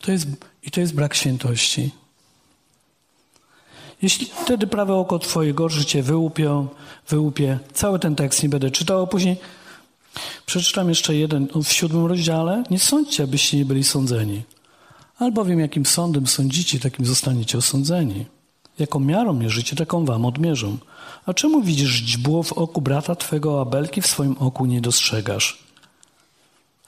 To 0.00 0.12
jest, 0.12 0.26
I 0.62 0.70
to 0.70 0.80
jest 0.80 0.94
brak 0.94 1.14
świętości. 1.14 1.90
Jeśli 4.02 4.26
wtedy 4.26 4.66
prawe 4.66 4.94
oko 4.94 5.18
Twoje 5.18 5.54
gorszy 5.54 5.84
Cię 5.84 6.02
wyłupie, 6.02 6.66
wyłupie, 7.08 7.58
cały 7.72 7.98
ten 7.98 8.16
tekst 8.16 8.42
nie 8.42 8.48
będę 8.48 8.70
czytał, 8.70 9.02
a 9.02 9.06
później 9.06 9.36
przeczytam 10.46 10.88
jeszcze 10.88 11.14
jeden 11.14 11.48
w 11.64 11.72
siódmym 11.72 12.06
rozdziale. 12.06 12.64
Nie 12.70 12.78
sądźcie, 12.78 13.24
abyście 13.24 13.56
nie 13.56 13.64
byli 13.64 13.84
sądzeni. 13.84 14.42
Albowiem 15.18 15.60
jakim 15.60 15.86
sądem 15.86 16.26
sądzicie, 16.26 16.80
takim 16.80 17.06
zostaniecie 17.06 17.58
osądzeni. 17.58 18.37
Jaką 18.78 19.00
miarą 19.00 19.32
mierzycie, 19.34 19.76
taką 19.76 20.04
wam 20.04 20.24
odmierzą. 20.24 20.76
A 21.26 21.34
czemu 21.34 21.62
widzisz 21.62 21.90
źdźbło 21.90 22.42
w 22.42 22.52
oku 22.52 22.80
brata 22.80 23.14
twego, 23.14 23.60
a 23.60 23.64
belki 23.64 24.02
w 24.02 24.06
swoim 24.06 24.36
oku 24.38 24.66
nie 24.66 24.80
dostrzegasz? 24.80 25.58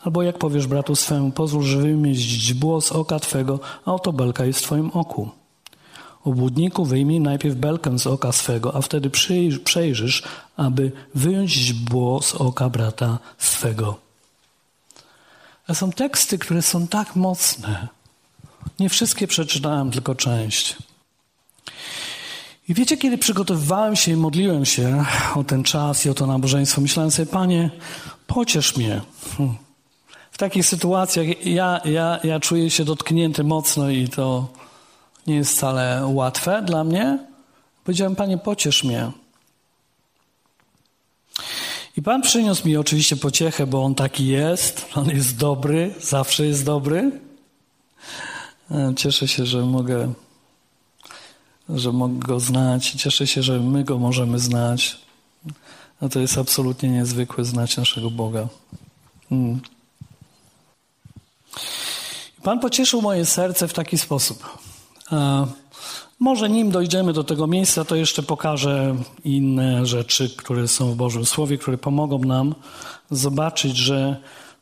Albo 0.04 0.22
jak 0.22 0.38
powiesz 0.38 0.66
bratu 0.66 0.96
swemu, 0.96 1.30
pozwól, 1.30 1.62
że 1.62 1.78
wyjmie 1.78 2.14
źdźbło 2.14 2.80
z 2.80 2.92
oka 2.92 3.18
twego, 3.18 3.60
a 3.84 3.94
oto 3.94 4.12
belka 4.12 4.44
jest 4.44 4.60
w 4.60 4.62
twoim 4.62 4.90
oku. 4.90 5.30
Obłudniku 6.24 6.84
wyjmij 6.84 7.20
najpierw 7.20 7.56
belkę 7.56 7.98
z 7.98 8.06
oka 8.06 8.32
swego, 8.32 8.74
a 8.74 8.80
wtedy 8.80 9.10
przejrzysz, 9.64 10.22
aby 10.56 10.92
wyjąć 11.14 11.50
źdźbło 11.50 12.22
z 12.22 12.34
oka 12.34 12.68
brata 12.68 13.18
swego. 13.38 13.98
To 15.66 15.74
są 15.74 15.92
teksty, 15.92 16.38
które 16.38 16.62
są 16.62 16.86
tak 16.86 17.16
mocne. 17.16 17.88
Nie 18.78 18.88
wszystkie 18.88 19.26
przeczytałem, 19.26 19.90
tylko 19.90 20.14
część. 20.14 20.76
I 22.68 22.74
wiecie, 22.74 22.96
kiedy 22.96 23.18
przygotowywałem 23.18 23.96
się 23.96 24.12
i 24.12 24.16
modliłem 24.16 24.64
się 24.64 25.04
o 25.34 25.44
ten 25.44 25.64
czas 25.64 26.06
i 26.06 26.10
o 26.10 26.14
to 26.14 26.26
nabożeństwo, 26.26 26.80
myślałem 26.80 27.10
sobie, 27.10 27.26
Panie, 27.26 27.70
pociesz 28.26 28.76
mnie. 28.76 29.00
W 30.30 30.38
takich 30.38 30.66
sytuacjach 30.66 31.46
ja, 31.46 31.80
ja, 31.84 32.20
ja 32.24 32.40
czuję 32.40 32.70
się 32.70 32.84
dotknięty 32.84 33.44
mocno 33.44 33.90
i 33.90 34.08
to 34.08 34.48
nie 35.26 35.34
jest 35.34 35.56
wcale 35.56 36.06
łatwe 36.06 36.62
dla 36.66 36.84
mnie. 36.84 37.18
Powiedziałem, 37.84 38.16
Panie, 38.16 38.38
pociesz 38.38 38.84
mnie. 38.84 39.10
I 41.96 42.02
Pan 42.02 42.22
przyniósł 42.22 42.68
mi 42.68 42.76
oczywiście 42.76 43.16
pociechę, 43.16 43.66
bo 43.66 43.84
On 43.84 43.94
taki 43.94 44.26
jest. 44.26 44.86
On 44.94 45.08
jest 45.08 45.36
dobry, 45.36 45.94
zawsze 46.00 46.46
jest 46.46 46.64
dobry. 46.64 47.20
E, 48.70 48.94
cieszę 48.96 49.28
się, 49.28 49.46
że 49.46 49.62
mogę, 49.62 50.12
że 51.74 51.92
mogę 51.92 52.18
Go 52.18 52.40
znać. 52.40 52.90
Cieszę 52.90 53.26
się, 53.26 53.42
że 53.42 53.60
my 53.60 53.84
Go 53.84 53.98
możemy 53.98 54.38
znać. 54.38 54.98
No 56.00 56.08
to 56.08 56.20
jest 56.20 56.38
absolutnie 56.38 56.88
niezwykłe 56.88 57.44
znać 57.44 57.76
naszego 57.76 58.10
Boga. 58.10 58.48
Hmm. 59.28 59.60
Pan 62.42 62.60
pocieszył 62.60 63.02
moje 63.02 63.26
serce 63.26 63.68
w 63.68 63.72
taki 63.72 63.98
sposób. 63.98 64.58
Może 66.18 66.50
nim 66.50 66.70
dojdziemy 66.70 67.12
do 67.12 67.24
tego 67.24 67.46
miejsca, 67.46 67.84
to 67.84 67.96
jeszcze 67.96 68.22
pokażę 68.22 68.96
inne 69.24 69.86
rzeczy, 69.86 70.30
które 70.36 70.68
są 70.68 70.92
w 70.92 70.96
Bożym 70.96 71.26
Słowie, 71.26 71.58
które 71.58 71.78
pomogą 71.78 72.18
nam 72.18 72.54
zobaczyć, 73.10 73.76
że 73.76 74.16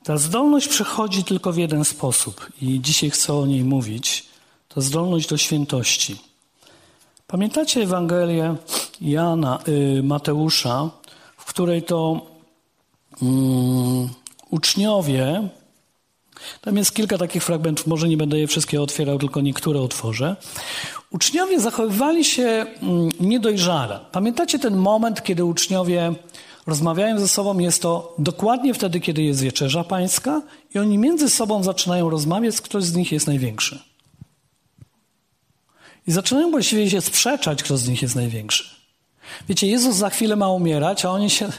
ta 0.05 0.17
zdolność 0.17 0.69
przychodzi 0.69 1.25
tylko 1.25 1.53
w 1.53 1.57
jeden 1.57 1.85
sposób 1.85 2.53
i 2.63 2.81
dzisiaj 2.81 3.11
chcę 3.11 3.35
o 3.35 3.47
niej 3.47 3.65
mówić. 3.65 4.27
To 4.69 4.81
zdolność 4.81 5.29
do 5.29 5.37
świętości. 5.37 6.28
Pamiętacie 7.31 7.83
Ewangelię 7.83 8.57
Jana, 9.01 9.59
y, 9.69 10.03
Mateusza, 10.03 10.91
w 11.37 11.45
której 11.45 11.83
to 11.83 12.27
um, 13.23 14.09
uczniowie 14.51 15.49
tam 16.61 16.77
jest 16.77 16.95
kilka 16.95 17.19
takich 17.19 17.45
fragmentów, 17.45 17.87
może 17.87 18.09
nie 18.09 18.17
będę 18.17 18.39
je 18.39 18.47
wszystkie 18.47 18.83
otwierał, 18.83 19.19
tylko 19.19 19.41
niektóre 19.41 19.81
otworzę. 19.81 20.37
Uczniowie 21.11 21.61
zachowywali 21.61 22.25
się 22.25 22.67
mm, 22.83 23.11
niedojrzale. 23.21 24.01
Pamiętacie 24.13 24.59
ten 24.59 24.77
moment, 24.77 25.23
kiedy 25.23 25.45
uczniowie 25.45 26.15
rozmawiają 26.67 27.19
ze 27.19 27.29
sobą? 27.29 27.59
Jest 27.59 27.83
to 27.83 28.15
dokładnie 28.19 28.75
wtedy, 28.75 29.01
kiedy 29.01 29.23
jest 29.23 29.41
wieczerza 29.41 29.85
pańska 29.85 30.43
i 30.75 30.79
oni 30.79 30.99
między 30.99 31.31
sobą 31.31 31.63
zaczynają 31.63 32.11
rozmawiać, 32.11 32.61
kto 32.61 32.81
z 32.81 32.95
nich 32.95 33.13
jest 33.13 33.27
największy. 33.27 33.88
I 36.09 36.13
zaczynają 36.13 36.51
właściwie 36.51 36.91
się 36.91 37.01
sprzeczać, 37.01 37.63
kto 37.63 37.77
z 37.77 37.89
nich 37.89 38.03
jest 38.03 38.17
największy. 38.17 38.65
Wiecie, 39.49 39.67
Jezus 39.67 39.97
za 39.97 40.11
chwilę 40.11 40.37
ma 40.37 40.49
umierać, 40.49 41.05
a 41.05 41.11
oni 41.11 41.31
się... 41.31 41.49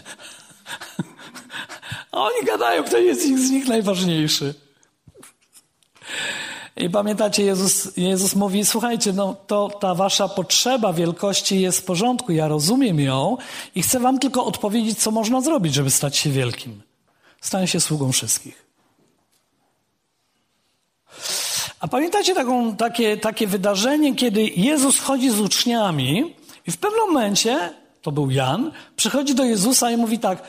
a 2.12 2.18
oni 2.18 2.46
gadają, 2.46 2.84
kto 2.84 2.98
jest 2.98 3.22
z 3.22 3.50
nich 3.50 3.68
najważniejszy. 3.68 4.54
I 6.78 6.90
pamiętacie, 6.90 7.44
Jezus, 7.44 7.98
Jezus 7.98 8.36
mówi, 8.36 8.66
słuchajcie, 8.66 9.14
no 9.14 9.36
to 9.48 9.70
ta 9.80 9.96
wasza 9.96 10.28
potrzeba 10.28 10.94
wielkości 10.94 11.62
jest 11.62 11.80
w 11.80 11.84
porządku, 11.84 12.32
ja 12.32 12.48
rozumiem 12.48 13.00
ją 13.00 13.38
i 13.76 13.84
chcę 13.84 14.00
wam 14.00 14.20
tylko 14.20 14.46
odpowiedzieć, 14.46 15.00
co 15.00 15.12
można 15.12 15.42
zrobić, 15.42 15.74
żeby 15.74 15.90
stać 15.90 16.18
się 16.18 16.30
wielkim. 16.30 16.82
Stań 17.42 17.68
się 17.68 17.80
sługą 17.80 18.12
wszystkich. 18.12 18.69
A 21.80 21.88
pamiętacie 21.88 22.36
taką, 22.36 22.76
takie, 22.76 23.18
takie 23.18 23.48
wydarzenie, 23.48 24.16
kiedy 24.16 24.44
Jezus 24.44 25.00
chodzi 25.00 25.30
z 25.30 25.40
uczniami 25.40 26.36
i 26.68 26.72
w 26.72 26.78
pewnym 26.78 27.00
momencie, 27.00 27.74
to 28.02 28.12
był 28.12 28.32
Jan, 28.32 28.72
przychodzi 28.96 29.36
do 29.36 29.44
Jezusa 29.44 29.92
i 29.92 29.98
mówi 29.98 30.20
tak, 30.20 30.44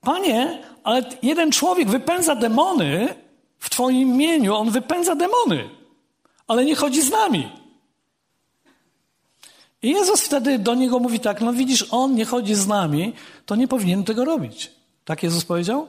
Panie, 0.00 0.62
ale 0.84 1.02
jeden 1.22 1.52
człowiek 1.52 1.88
wypędza 1.88 2.34
demony 2.34 3.14
w 3.58 3.70
Twoim 3.70 4.08
imieniu, 4.08 4.54
on 4.54 4.70
wypędza 4.70 5.14
demony, 5.14 5.70
ale 6.46 6.64
nie 6.64 6.74
chodzi 6.74 7.02
z 7.02 7.10
nami. 7.10 7.52
I 9.82 9.90
Jezus 9.90 10.20
wtedy 10.20 10.58
do 10.58 10.74
niego 10.74 10.98
mówi 10.98 11.20
tak, 11.20 11.40
no 11.40 11.52
widzisz, 11.52 11.86
on 11.90 12.14
nie 12.14 12.24
chodzi 12.24 12.54
z 12.54 12.66
nami, 12.66 13.12
to 13.46 13.56
nie 13.56 13.68
powinien 13.68 14.04
tego 14.04 14.24
robić. 14.24 14.70
Tak 15.04 15.22
Jezus 15.22 15.44
powiedział? 15.44 15.88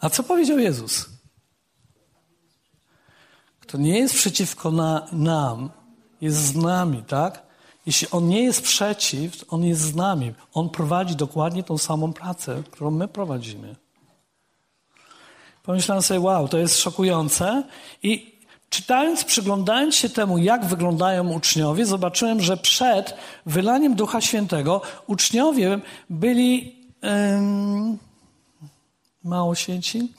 A 0.00 0.10
co 0.10 0.22
powiedział 0.22 0.58
Jezus? 0.58 1.06
Kto 3.70 3.78
nie 3.78 3.98
jest 3.98 4.14
przeciwko 4.14 4.70
na, 4.70 5.06
nam, 5.12 5.70
jest 6.20 6.36
z 6.36 6.56
nami, 6.56 7.02
tak? 7.02 7.42
Jeśli 7.86 8.08
on 8.10 8.28
nie 8.28 8.42
jest 8.42 8.62
przeciw, 8.62 9.44
on 9.48 9.64
jest 9.64 9.80
z 9.80 9.94
nami. 9.94 10.32
On 10.54 10.70
prowadzi 10.70 11.16
dokładnie 11.16 11.62
tą 11.62 11.78
samą 11.78 12.12
pracę, 12.12 12.62
którą 12.70 12.90
my 12.90 13.08
prowadzimy. 13.08 13.76
Pomyślałem 15.62 16.02
sobie, 16.02 16.20
wow, 16.20 16.48
to 16.48 16.58
jest 16.58 16.78
szokujące. 16.78 17.62
I 18.02 18.38
czytając, 18.70 19.24
przyglądając 19.24 19.94
się 19.94 20.08
temu, 20.08 20.38
jak 20.38 20.64
wyglądają 20.64 21.32
uczniowie, 21.32 21.86
zobaczyłem, 21.86 22.40
że 22.40 22.56
przed 22.56 23.14
wylaniem 23.46 23.94
Ducha 23.94 24.20
Świętego 24.20 24.82
uczniowie 25.06 25.80
byli 26.10 26.76
um, 27.02 27.98
mało 29.24 29.54
święci, 29.54 30.12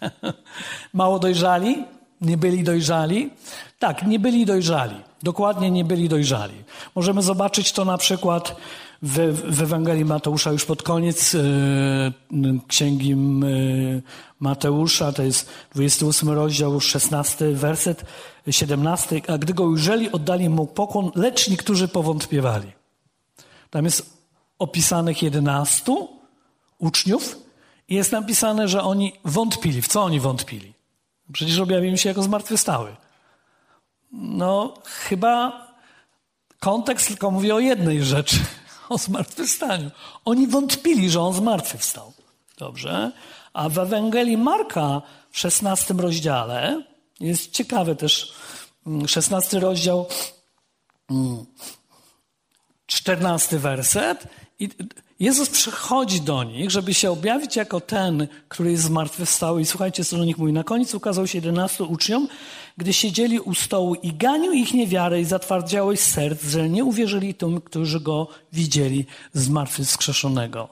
mało 0.92 1.18
dojrzali, 1.18 1.84
nie 2.22 2.36
byli 2.36 2.64
dojrzali. 2.64 3.30
Tak, 3.78 4.06
nie 4.06 4.18
byli 4.18 4.46
dojrzali. 4.46 4.94
Dokładnie 5.22 5.70
nie 5.70 5.84
byli 5.84 6.08
dojrzali. 6.08 6.54
Możemy 6.94 7.22
zobaczyć 7.22 7.72
to 7.72 7.84
na 7.84 7.98
przykład 7.98 8.56
w, 9.02 9.42
w 9.56 9.62
Ewangelii 9.62 10.04
Mateusza 10.04 10.52
już 10.52 10.64
pod 10.64 10.82
koniec 10.82 11.32
yy, 11.32 12.60
księgi 12.68 13.08
yy, 13.08 14.02
Mateusza, 14.40 15.12
to 15.12 15.22
jest 15.22 15.50
28 15.74 16.28
rozdział, 16.28 16.80
16 16.80 17.52
werset, 17.52 18.04
17. 18.50 19.22
A 19.28 19.38
gdy 19.38 19.54
go 19.54 19.64
ujrzeli, 19.64 20.12
oddali 20.12 20.48
mu 20.48 20.66
pokłon, 20.66 21.10
lecz 21.14 21.48
niektórzy 21.48 21.88
powątpiewali. 21.88 22.72
Tam 23.70 23.84
jest 23.84 24.16
opisanych 24.58 25.22
11 25.22 25.92
uczniów 26.78 27.38
i 27.88 27.94
jest 27.94 28.12
napisane, 28.12 28.68
że 28.68 28.82
oni 28.82 29.12
wątpili. 29.24 29.82
W 29.82 29.88
co 29.88 30.02
oni 30.02 30.20
wątpili? 30.20 30.72
Przecież 31.32 31.58
objawił 31.58 31.96
się 31.96 32.08
jako 32.08 32.22
zmartwychwstały. 32.22 32.96
No, 34.12 34.74
chyba 34.84 35.66
kontekst 36.60 37.08
tylko 37.08 37.30
mówi 37.30 37.52
o 37.52 37.60
jednej 37.60 38.04
rzeczy, 38.04 38.36
o 38.88 38.98
zmartwychwstaniu. 38.98 39.90
Oni 40.24 40.46
wątpili, 40.46 41.10
że 41.10 41.20
on 41.20 41.34
zmartwychwstał. 41.34 42.12
Dobrze? 42.58 43.12
A 43.52 43.68
w 43.68 43.78
Ewangelii 43.78 44.36
Marka 44.36 45.02
w 45.30 45.38
16 45.38 45.94
rozdziale 45.94 46.82
jest 47.20 47.50
ciekawe 47.50 47.96
też, 47.96 48.32
16 49.06 49.56
mm, 49.56 49.68
rozdział, 49.68 50.06
14 52.86 53.56
mm, 53.56 53.62
werset 53.62 54.26
i 54.58 54.68
Jezus 55.22 55.50
przychodzi 55.50 56.20
do 56.20 56.44
nich, 56.44 56.70
żeby 56.70 56.94
się 56.94 57.10
objawić 57.10 57.56
jako 57.56 57.80
ten, 57.80 58.26
który 58.48 58.70
jest 58.70 58.82
zmartwychwstały. 58.82 59.60
I 59.60 59.66
słuchajcie, 59.66 60.04
co 60.04 60.16
do 60.16 60.24
nich 60.24 60.38
mówi. 60.38 60.52
Na 60.52 60.64
koniec 60.64 60.94
ukazał 60.94 61.26
się 61.26 61.38
jedenastu 61.38 61.92
uczniom, 61.92 62.28
gdy 62.76 62.92
siedzieli 62.92 63.40
u 63.40 63.54
stołu 63.54 63.94
i 63.94 64.12
ganił 64.12 64.52
ich 64.52 64.74
niewiarę 64.74 65.20
i 65.20 65.24
zatwardziałość 65.24 66.02
serc, 66.02 66.44
że 66.44 66.68
nie 66.68 66.84
uwierzyli 66.84 67.34
tym, 67.34 67.60
którzy 67.60 68.00
go 68.00 68.28
widzieli 68.52 69.06
zmartwychwskrzeszonego. 69.32 70.68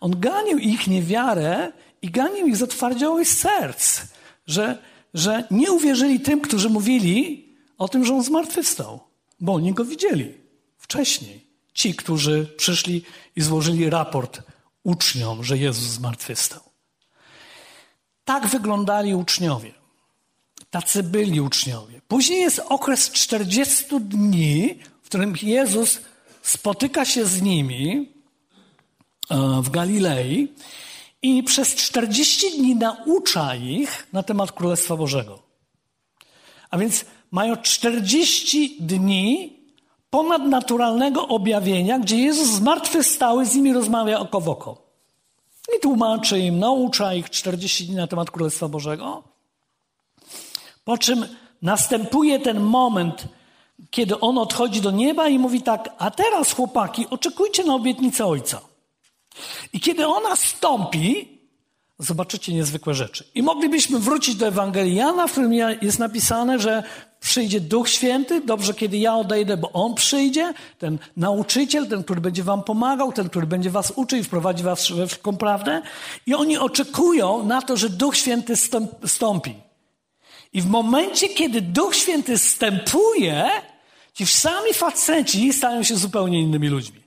On 0.00 0.20
ganił 0.20 0.58
ich 0.58 0.86
niewiarę 0.86 1.72
i 2.02 2.10
ganił 2.10 2.46
ich 2.46 2.56
zatwardziałość 2.56 3.30
serc, 3.30 4.00
że, 4.46 4.78
że 5.14 5.44
nie 5.50 5.72
uwierzyli 5.72 6.20
tym, 6.20 6.40
którzy 6.40 6.70
mówili 6.70 7.48
o 7.78 7.88
tym, 7.88 8.04
że 8.04 8.14
on 8.14 8.22
zmartwychwstał, 8.22 9.00
bo 9.40 9.54
oni 9.54 9.72
go 9.72 9.84
widzieli 9.84 10.34
wcześniej. 10.78 11.53
Ci, 11.74 11.94
którzy 11.94 12.54
przyszli 12.56 13.04
i 13.36 13.42
złożyli 13.42 13.90
raport 13.90 14.42
uczniom, 14.82 15.44
że 15.44 15.58
Jezus 15.58 15.84
zmartwychwstał. 15.84 16.60
Tak 18.24 18.46
wyglądali 18.46 19.14
uczniowie. 19.14 19.72
Tacy 20.70 21.02
byli 21.02 21.40
uczniowie. 21.40 22.00
Później 22.08 22.40
jest 22.40 22.60
okres 22.68 23.10
40 23.10 23.84
dni, 24.00 24.78
w 25.02 25.06
którym 25.06 25.34
Jezus 25.42 26.00
spotyka 26.42 27.04
się 27.04 27.26
z 27.26 27.42
nimi 27.42 28.12
e, 29.30 29.62
w 29.62 29.70
Galilei 29.70 30.48
i 31.22 31.42
przez 31.42 31.74
40 31.74 32.58
dni 32.58 32.76
naucza 32.76 33.56
ich 33.56 34.06
na 34.12 34.22
temat 34.22 34.52
Królestwa 34.52 34.96
Bożego. 34.96 35.42
A 36.70 36.78
więc 36.78 37.04
mają 37.30 37.56
40 37.56 38.76
dni 38.80 39.53
ponadnaturalnego 40.14 41.28
objawienia, 41.28 41.98
gdzie 41.98 42.16
Jezus 42.16 42.48
zmartwychwstały 42.48 43.46
z 43.46 43.54
nimi 43.54 43.72
rozmawia 43.72 44.18
oko 44.18 44.40
w 44.40 44.48
oko. 44.48 44.76
I 45.76 45.80
tłumaczy 45.80 46.38
im, 46.38 46.58
naucza 46.58 47.14
ich 47.14 47.30
40 47.30 47.86
dni 47.86 47.96
na 47.96 48.06
temat 48.06 48.30
Królestwa 48.30 48.68
Bożego. 48.68 49.22
Po 50.84 50.98
czym 50.98 51.26
następuje 51.62 52.38
ten 52.38 52.60
moment, 52.60 53.24
kiedy 53.90 54.20
on 54.20 54.38
odchodzi 54.38 54.80
do 54.80 54.90
nieba 54.90 55.28
i 55.28 55.38
mówi 55.38 55.62
tak, 55.62 55.94
a 55.98 56.10
teraz 56.10 56.52
chłopaki, 56.52 57.06
oczekujcie 57.10 57.64
na 57.64 57.74
obietnicę 57.74 58.26
Ojca. 58.26 58.60
I 59.72 59.80
kiedy 59.80 60.06
ona 60.06 60.36
stąpi, 60.36 61.38
zobaczycie 61.98 62.54
niezwykłe 62.54 62.94
rzeczy. 62.94 63.24
I 63.34 63.42
moglibyśmy 63.42 63.98
wrócić 63.98 64.34
do 64.34 64.46
Ewangelii 64.46 64.94
Jana, 64.94 65.26
w 65.26 65.32
którym 65.32 65.52
jest 65.82 65.98
napisane, 65.98 66.58
że 66.58 66.82
przyjdzie 67.24 67.60
Duch 67.60 67.88
Święty, 67.88 68.40
dobrze, 68.40 68.74
kiedy 68.74 68.98
ja 68.98 69.16
odejdę, 69.16 69.56
bo 69.56 69.72
On 69.72 69.94
przyjdzie, 69.94 70.54
ten 70.78 70.98
nauczyciel, 71.16 71.88
ten, 71.88 72.04
który 72.04 72.20
będzie 72.20 72.42
wam 72.42 72.62
pomagał, 72.62 73.12
ten, 73.12 73.28
który 73.28 73.46
będzie 73.46 73.70
was 73.70 73.92
uczył 73.96 74.18
i 74.18 74.24
wprowadzi 74.24 74.62
was 74.62 74.90
we 74.90 75.06
wszystką 75.06 75.36
prawdę. 75.36 75.82
I 76.26 76.34
oni 76.34 76.58
oczekują 76.58 77.46
na 77.46 77.62
to, 77.62 77.76
że 77.76 77.88
Duch 77.88 78.16
Święty 78.16 78.54
stąpi. 79.06 79.54
I 80.52 80.62
w 80.62 80.66
momencie, 80.66 81.28
kiedy 81.28 81.60
Duch 81.60 81.96
Święty 81.96 82.38
stępuje, 82.38 83.50
ci 84.14 84.26
sami 84.26 84.74
faceci 84.74 85.52
stają 85.52 85.82
się 85.82 85.96
zupełnie 85.96 86.40
innymi 86.40 86.68
ludźmi. 86.68 87.03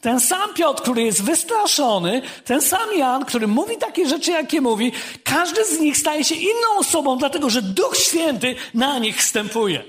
Ten 0.00 0.20
sam 0.20 0.54
Piotr, 0.54 0.82
który 0.82 1.02
jest 1.02 1.22
wystraszony, 1.22 2.22
ten 2.44 2.62
sam 2.62 2.98
Jan, 2.98 3.24
który 3.24 3.46
mówi 3.46 3.76
takie 3.76 4.08
rzeczy, 4.08 4.30
jakie 4.30 4.60
mówi, 4.60 4.92
każdy 5.24 5.64
z 5.64 5.80
nich 5.80 5.98
staje 5.98 6.24
się 6.24 6.34
inną 6.34 6.78
osobą, 6.78 7.18
dlatego 7.18 7.50
że 7.50 7.62
Duch 7.62 7.96
Święty 7.96 8.54
na 8.74 8.98
nich 8.98 9.22
wstępuje. 9.22 9.84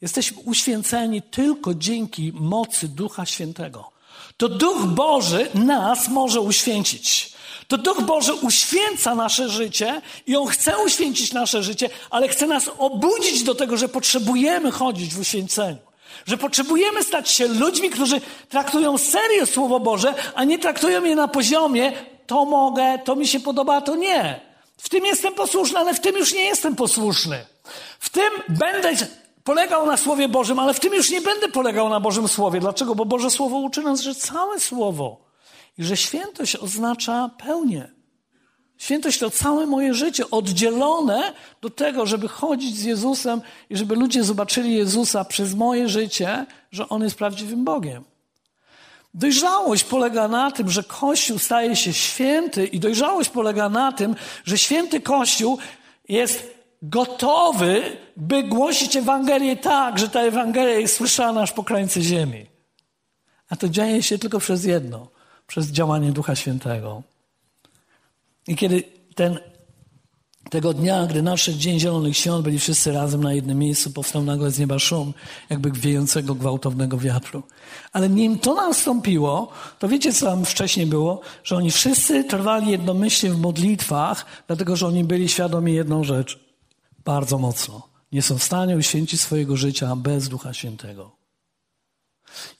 Jesteśmy 0.00 0.38
uświęceni 0.44 1.22
tylko 1.22 1.74
dzięki 1.74 2.32
mocy 2.34 2.88
Ducha 2.88 3.26
Świętego. 3.26 3.90
To 4.36 4.48
Duch 4.48 4.86
Boży 4.86 5.48
nas 5.54 6.08
może 6.08 6.40
uświęcić. 6.40 7.32
To 7.68 7.78
Duch 7.78 8.02
Boży 8.02 8.34
uświęca 8.34 9.14
nasze 9.14 9.48
życie 9.48 10.02
i 10.26 10.36
On 10.36 10.46
chce 10.46 10.78
uświęcić 10.78 11.32
nasze 11.32 11.62
życie, 11.62 11.90
ale 12.10 12.28
chce 12.28 12.46
nas 12.46 12.70
obudzić 12.78 13.42
do 13.42 13.54
tego, 13.54 13.76
że 13.76 13.88
potrzebujemy 13.88 14.70
chodzić 14.70 15.14
w 15.14 15.20
uświęceniu. 15.20 15.89
Że 16.26 16.36
potrzebujemy 16.36 17.02
stać 17.02 17.30
się 17.30 17.48
ludźmi, 17.48 17.90
którzy 17.90 18.20
traktują 18.48 18.98
serio 18.98 19.46
Słowo 19.46 19.80
Boże, 19.80 20.14
a 20.34 20.44
nie 20.44 20.58
traktują 20.58 21.04
je 21.04 21.16
na 21.16 21.28
poziomie 21.28 21.92
to 22.26 22.44
mogę, 22.44 22.98
to 22.98 23.16
mi 23.16 23.26
się 23.26 23.40
podoba, 23.40 23.80
to 23.80 23.96
nie. 23.96 24.40
W 24.76 24.88
tym 24.88 25.06
jestem 25.06 25.34
posłuszny, 25.34 25.78
ale 25.78 25.94
w 25.94 26.00
tym 26.00 26.16
już 26.16 26.34
nie 26.34 26.44
jestem 26.44 26.76
posłuszny. 26.76 27.44
W 27.98 28.08
tym 28.08 28.30
będę 28.48 28.92
polegał 29.44 29.86
na 29.86 29.96
Słowie 29.96 30.28
Bożym, 30.28 30.58
ale 30.58 30.74
w 30.74 30.80
tym 30.80 30.94
już 30.94 31.10
nie 31.10 31.20
będę 31.20 31.48
polegał 31.48 31.88
na 31.88 32.00
Bożym 32.00 32.28
Słowie. 32.28 32.60
Dlaczego? 32.60 32.94
Bo 32.94 33.04
Boże 33.04 33.30
Słowo 33.30 33.56
uczy 33.56 33.82
nas, 33.82 34.00
że 34.00 34.14
całe 34.14 34.60
Słowo 34.60 35.20
i 35.78 35.84
że 35.84 35.96
świętość 35.96 36.56
oznacza 36.56 37.30
pełnię. 37.38 37.99
Świętość 38.80 39.18
to 39.18 39.30
całe 39.30 39.66
moje 39.66 39.94
życie, 39.94 40.30
oddzielone 40.30 41.32
do 41.62 41.70
tego, 41.70 42.06
żeby 42.06 42.28
chodzić 42.28 42.76
z 42.76 42.84
Jezusem 42.84 43.40
i 43.70 43.76
żeby 43.76 43.94
ludzie 43.94 44.24
zobaczyli 44.24 44.74
Jezusa 44.74 45.24
przez 45.24 45.54
moje 45.54 45.88
życie, 45.88 46.46
że 46.72 46.88
On 46.88 47.02
jest 47.02 47.16
prawdziwym 47.16 47.64
Bogiem. 47.64 48.04
Dojrzałość 49.14 49.84
polega 49.84 50.28
na 50.28 50.50
tym, 50.50 50.70
że 50.70 50.82
Kościół 50.82 51.38
staje 51.38 51.76
się 51.76 51.92
święty, 51.92 52.66
i 52.66 52.80
dojrzałość 52.80 53.30
polega 53.30 53.68
na 53.68 53.92
tym, 53.92 54.16
że 54.44 54.58
święty 54.58 55.00
Kościół 55.00 55.58
jest 56.08 56.54
gotowy, 56.82 57.96
by 58.16 58.42
głosić 58.42 58.96
Ewangelię 58.96 59.56
tak, 59.56 59.98
że 59.98 60.08
ta 60.08 60.20
Ewangelia 60.20 60.78
jest 60.78 60.96
słyszana 60.96 61.42
aż 61.42 61.52
po 61.52 61.64
krańce 61.64 62.02
ziemi. 62.02 62.46
A 63.50 63.56
to 63.56 63.68
dzieje 63.68 64.02
się 64.02 64.18
tylko 64.18 64.38
przez 64.38 64.64
jedno, 64.64 65.08
przez 65.46 65.66
działanie 65.66 66.12
Ducha 66.12 66.36
Świętego. 66.36 67.09
I 68.50 68.56
kiedy 68.56 68.82
ten, 69.14 69.38
tego 70.50 70.74
dnia, 70.74 71.06
gdy 71.06 71.22
nadszedł 71.22 71.58
Dzień 71.58 71.80
Zielonych 71.80 72.16
Świąt, 72.16 72.44
byli 72.44 72.58
wszyscy 72.58 72.92
razem 72.92 73.24
na 73.24 73.34
jednym 73.34 73.58
miejscu, 73.58 73.90
powstał 73.90 74.22
nagle 74.22 74.50
z 74.50 74.58
nieba 74.58 74.78
szum, 74.78 75.14
jakby 75.50 75.70
wiejącego 75.70 76.34
gwałtownego 76.34 76.98
wiatru. 76.98 77.42
Ale 77.92 78.08
nim 78.08 78.38
to 78.38 78.54
nastąpiło, 78.54 79.52
to 79.78 79.88
wiecie, 79.88 80.12
co 80.12 80.26
tam 80.26 80.44
wcześniej 80.44 80.86
było? 80.86 81.20
Że 81.44 81.56
oni 81.56 81.70
wszyscy 81.70 82.24
trwali 82.24 82.70
jednomyślnie 82.70 83.34
w 83.34 83.40
modlitwach, 83.40 84.26
dlatego 84.46 84.76
że 84.76 84.86
oni 84.86 85.04
byli 85.04 85.28
świadomi 85.28 85.74
jedną 85.74 86.04
rzecz. 86.04 86.38
Bardzo 87.04 87.38
mocno. 87.38 87.88
Nie 88.12 88.22
są 88.22 88.38
w 88.38 88.42
stanie 88.42 88.76
uświęcić 88.76 89.20
swojego 89.20 89.56
życia 89.56 89.96
bez 89.96 90.28
Ducha 90.28 90.54
Świętego. 90.54 91.16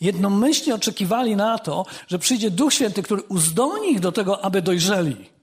Jednomyślnie 0.00 0.74
oczekiwali 0.74 1.36
na 1.36 1.58
to, 1.58 1.86
że 2.08 2.18
przyjdzie 2.18 2.50
Duch 2.50 2.74
Święty, 2.74 3.02
który 3.02 3.22
uzdolni 3.22 3.92
ich 3.92 4.00
do 4.00 4.12
tego, 4.12 4.44
aby 4.44 4.62
dojrzeli. 4.62 5.39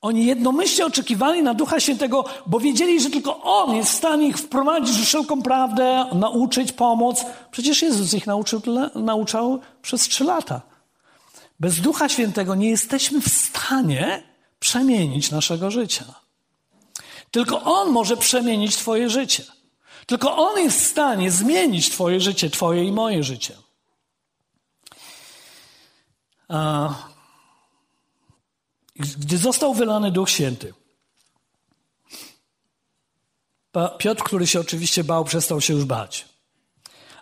Oni 0.00 0.26
jednomyślnie 0.26 0.86
oczekiwali 0.86 1.42
na 1.42 1.54
Ducha 1.54 1.80
Świętego, 1.80 2.24
bo 2.46 2.60
wiedzieli, 2.60 3.00
że 3.00 3.10
tylko 3.10 3.42
On 3.42 3.76
jest 3.76 3.90
w 3.92 3.96
stanie 3.96 4.28
ich 4.28 4.36
wprowadzić 4.36 4.96
w 4.96 5.04
wszelką 5.04 5.42
prawdę, 5.42 6.06
nauczyć, 6.12 6.72
pomóc. 6.72 7.24
Przecież 7.50 7.82
Jezus 7.82 8.14
ich 8.14 8.26
nauczył, 8.26 8.62
nauczał 8.94 9.60
przez 9.82 10.02
trzy 10.02 10.24
lata. 10.24 10.60
Bez 11.60 11.80
Ducha 11.80 12.08
Świętego 12.08 12.54
nie 12.54 12.70
jesteśmy 12.70 13.20
w 13.20 13.28
stanie 13.28 14.22
przemienić 14.60 15.30
naszego 15.30 15.70
życia. 15.70 16.04
Tylko 17.30 17.62
On 17.62 17.90
może 17.90 18.16
przemienić 18.16 18.76
Twoje 18.76 19.10
życie. 19.10 19.44
Tylko 20.06 20.36
On 20.36 20.58
jest 20.58 20.80
w 20.80 20.86
stanie 20.86 21.30
zmienić 21.30 21.90
Twoje 21.90 22.20
życie, 22.20 22.50
Twoje 22.50 22.84
i 22.84 22.92
moje 22.92 23.22
życie. 23.22 23.54
Gdy 29.00 29.38
został 29.38 29.74
wylany 29.74 30.10
Duch 30.10 30.30
Święty, 30.30 30.74
Piotr, 33.98 34.22
który 34.22 34.46
się 34.46 34.60
oczywiście 34.60 35.04
bał, 35.04 35.24
przestał 35.24 35.60
się 35.60 35.74
już 35.74 35.84
bać. 35.84 36.24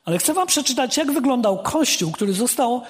Ale 0.04 0.18
chcę 0.18 0.34
Wam 0.34 0.46
przeczytać, 0.46 0.96
jak 0.96 1.12
wyglądał 1.12 1.62
Kościół, 1.62 2.12
który 2.12 2.32
został 2.32 2.82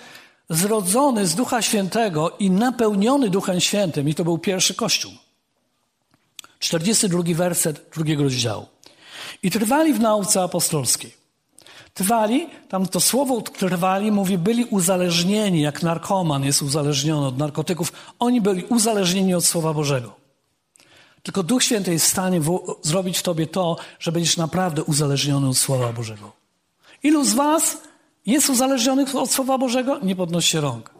zrodzony 0.50 1.26
z 1.26 1.34
Ducha 1.34 1.62
Świętego 1.62 2.36
i 2.38 2.50
napełniony 2.50 3.30
Duchem 3.30 3.60
Świętym. 3.60 4.08
I 4.08 4.14
to 4.14 4.24
był 4.24 4.38
pierwszy 4.38 4.74
Kościół. 4.74 5.12
42 6.58 7.22
werset 7.26 7.90
drugiego 7.94 8.22
rozdziału. 8.22 8.66
I 9.42 9.50
trwali 9.50 9.94
w 9.94 10.00
nauce 10.00 10.42
apostolskiej. 10.42 11.14
Trwali, 11.98 12.46
tam 12.68 12.86
to 12.86 13.00
słowo 13.00 13.40
trwali 13.40 14.12
mówi, 14.12 14.38
byli 14.38 14.64
uzależnieni, 14.64 15.60
jak 15.60 15.82
narkoman 15.82 16.44
jest 16.44 16.62
uzależniony 16.62 17.26
od 17.26 17.38
narkotyków. 17.38 17.92
Oni 18.18 18.40
byli 18.40 18.64
uzależnieni 18.64 19.34
od 19.34 19.44
Słowa 19.44 19.74
Bożego. 19.74 20.14
Tylko 21.22 21.42
Duch 21.42 21.62
Święty 21.62 21.92
jest 21.92 22.06
w 22.06 22.08
stanie 22.08 22.40
w, 22.40 22.76
zrobić 22.82 23.18
w 23.18 23.22
tobie 23.22 23.46
to, 23.46 23.76
że 23.98 24.12
będziesz 24.12 24.36
naprawdę 24.36 24.82
uzależniony 24.82 25.48
od 25.48 25.58
Słowa 25.58 25.92
Bożego. 25.92 26.32
Ilu 27.02 27.24
z 27.24 27.34
was 27.34 27.78
jest 28.26 28.50
uzależnionych 28.50 29.14
od 29.14 29.30
Słowa 29.30 29.58
Bożego? 29.58 29.98
Nie 30.02 30.16
podnoście 30.16 30.60
rąk. 30.60 30.90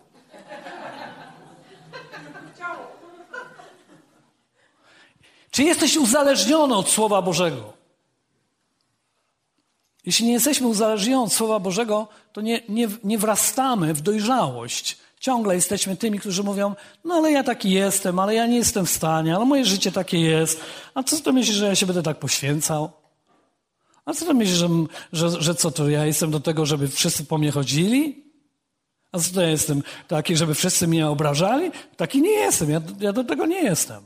Czy 5.51 5.63
jesteś 5.63 5.97
uzależniony 5.97 6.75
od 6.75 6.91
Słowa 6.91 7.23
Bożego? 7.23 7.78
Jeśli 10.09 10.27
nie 10.27 10.33
jesteśmy 10.33 10.67
uzależnieni 10.67 11.15
od 11.15 11.33
Słowa 11.33 11.61
Bożego, 11.61 12.09
to 12.33 12.41
nie, 12.41 12.61
nie, 12.69 12.89
nie 13.05 13.19
wrastamy 13.19 13.95
w 13.95 14.01
dojrzałość. 14.01 14.99
Ciągle 15.21 15.55
jesteśmy 15.55 15.97
tymi, 15.97 16.19
którzy 16.19 16.43
mówią, 16.43 16.75
no 17.05 17.15
ale 17.15 17.33
ja 17.33 17.45
taki 17.45 17.71
jestem, 17.71 18.19
ale 18.19 18.35
ja 18.35 18.47
nie 18.47 18.57
jestem 18.57 18.87
w 18.87 18.91
stanie, 18.91 19.37
ale 19.37 19.45
moje 19.45 19.65
życie 19.65 19.93
takie 19.93 20.21
jest. 20.21 20.61
A 20.95 21.03
co 21.03 21.21
ty 21.21 21.33
myślisz, 21.33 21.57
że 21.57 21.67
ja 21.67 21.75
się 21.75 21.87
będę 21.87 22.03
tak 22.03 22.19
poświęcał? 22.19 22.91
A 24.05 24.15
co 24.15 24.27
ty 24.27 24.35
myślisz, 24.35 24.57
że, 24.57 24.69
że, 25.13 25.43
że 25.43 25.55
co 25.55 25.71
to 25.71 25.89
ja 25.89 26.07
jestem 26.07 26.31
do 26.31 26.41
tego, 26.41 26.67
żeby 26.67 26.89
wszyscy 26.89 27.25
po 27.25 27.39
mnie 27.39 27.51
chodzili? 27.51 28.25
A 29.13 29.19
co 29.19 29.35
to 29.35 29.41
ja 29.41 29.49
jestem 29.49 29.83
taki, 30.07 30.37
żeby 30.37 30.55
wszyscy 30.55 30.87
mnie 30.87 31.09
obrażali? 31.09 31.71
Taki 31.97 32.23
nie 32.23 32.31
jestem, 32.31 32.71
ja, 32.71 32.81
ja 33.01 33.13
do 33.13 33.25
tego 33.25 33.47
nie 33.47 33.63
jestem. 33.63 34.05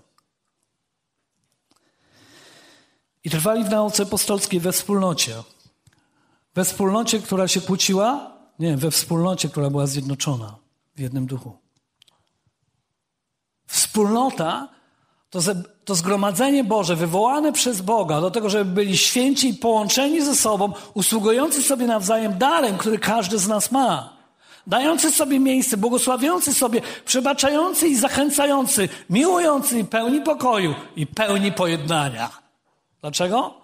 I 3.24 3.30
trwali 3.30 3.64
w 3.64 3.70
nauce 3.70 4.02
apostolskiej 4.02 4.60
we 4.60 4.72
wspólnocie. 4.72 5.34
We 6.54 6.64
wspólnocie, 6.64 7.18
która 7.18 7.48
się 7.48 7.60
kłóciła? 7.60 8.32
Nie, 8.58 8.76
we 8.76 8.90
wspólnocie, 8.90 9.48
która 9.48 9.70
była 9.70 9.86
zjednoczona 9.86 10.56
w 10.96 11.00
jednym 11.00 11.26
duchu. 11.26 11.58
Wspólnota 13.66 14.68
to, 15.30 15.40
to 15.84 15.94
zgromadzenie 15.94 16.64
Boże 16.64 16.96
wywołane 16.96 17.52
przez 17.52 17.80
Boga 17.80 18.20
do 18.20 18.30
tego, 18.30 18.50
żeby 18.50 18.64
byli 18.64 18.98
święci 18.98 19.48
i 19.48 19.54
połączeni 19.54 20.22
ze 20.22 20.36
sobą, 20.36 20.72
usługujący 20.94 21.62
sobie 21.62 21.86
nawzajem 21.86 22.38
darem, 22.38 22.78
który 22.78 22.98
każdy 22.98 23.38
z 23.38 23.48
nas 23.48 23.72
ma. 23.72 24.16
Dający 24.66 25.10
sobie 25.10 25.40
miejsce, 25.40 25.76
błogosławiący 25.76 26.54
sobie, 26.54 26.80
przebaczający 27.04 27.88
i 27.88 27.96
zachęcający, 27.96 28.88
miłujący 29.10 29.78
i 29.78 29.84
pełni 29.84 30.20
pokoju 30.20 30.74
i 30.96 31.06
pełni 31.06 31.52
pojednania. 31.52 32.30
Dlaczego? 33.00 33.61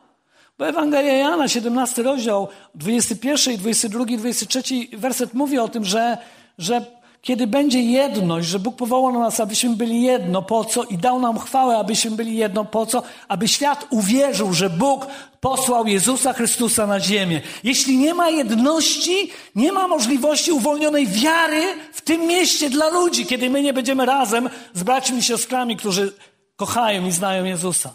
Bo 0.58 0.68
Ewangelia 0.68 1.12
Jana, 1.12 1.48
17 1.48 2.02
rozdział, 2.02 2.48
21, 2.74 3.56
22, 3.56 4.04
23 4.04 4.62
werset 4.92 5.34
mówi 5.34 5.58
o 5.58 5.68
tym, 5.68 5.84
że, 5.84 6.18
że 6.58 6.84
kiedy 7.22 7.46
będzie 7.46 7.82
jedność, 7.82 8.48
że 8.48 8.58
Bóg 8.58 8.76
powołał 8.76 9.12
nas, 9.12 9.40
abyśmy 9.40 9.76
byli 9.76 10.02
jedno, 10.02 10.42
po 10.42 10.64
co? 10.64 10.84
I 10.84 10.98
dał 10.98 11.20
nam 11.20 11.38
chwałę, 11.38 11.76
abyśmy 11.76 12.10
byli 12.10 12.36
jedno, 12.36 12.64
po 12.64 12.86
co? 12.86 13.02
Aby 13.28 13.48
świat 13.48 13.86
uwierzył, 13.90 14.52
że 14.52 14.70
Bóg 14.70 15.06
posłał 15.40 15.86
Jezusa 15.86 16.32
Chrystusa 16.32 16.86
na 16.86 17.00
ziemię. 17.00 17.40
Jeśli 17.64 17.98
nie 17.98 18.14
ma 18.14 18.30
jedności, 18.30 19.30
nie 19.54 19.72
ma 19.72 19.88
możliwości 19.88 20.52
uwolnionej 20.52 21.06
wiary 21.06 21.62
w 21.92 22.00
tym 22.00 22.26
mieście 22.26 22.70
dla 22.70 22.88
ludzi, 22.88 23.26
kiedy 23.26 23.50
my 23.50 23.62
nie 23.62 23.72
będziemy 23.72 24.06
razem 24.06 24.50
z 24.74 24.82
braćmi 24.82 25.18
i 25.18 25.22
siostrami, 25.22 25.76
którzy 25.76 26.12
kochają 26.56 27.06
i 27.06 27.12
znają 27.12 27.44
Jezusa. 27.44 27.94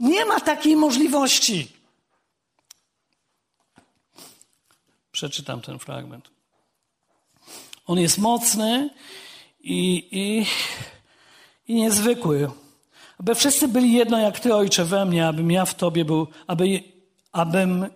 Nie 0.00 0.24
ma 0.24 0.40
takiej 0.40 0.76
możliwości. 0.76 1.79
Przeczytam 5.20 5.60
ten 5.60 5.78
fragment. 5.78 6.30
On 7.86 7.98
jest 7.98 8.18
mocny 8.18 8.90
i, 9.60 10.08
i, 10.10 10.46
i 11.72 11.74
niezwykły. 11.74 12.50
Aby 13.18 13.34
wszyscy 13.34 13.68
byli 13.68 13.92
jedno 13.92 14.18
jak 14.18 14.40
Ty, 14.40 14.54
Ojcze, 14.54 14.84
we 14.84 15.04
mnie, 15.04 15.28
abym 15.28 15.50
ja 15.50 15.64
w 15.64 15.74
Tobie 15.74 16.04
był, 16.04 16.26
aby, 16.46 16.82
abym 17.32 17.86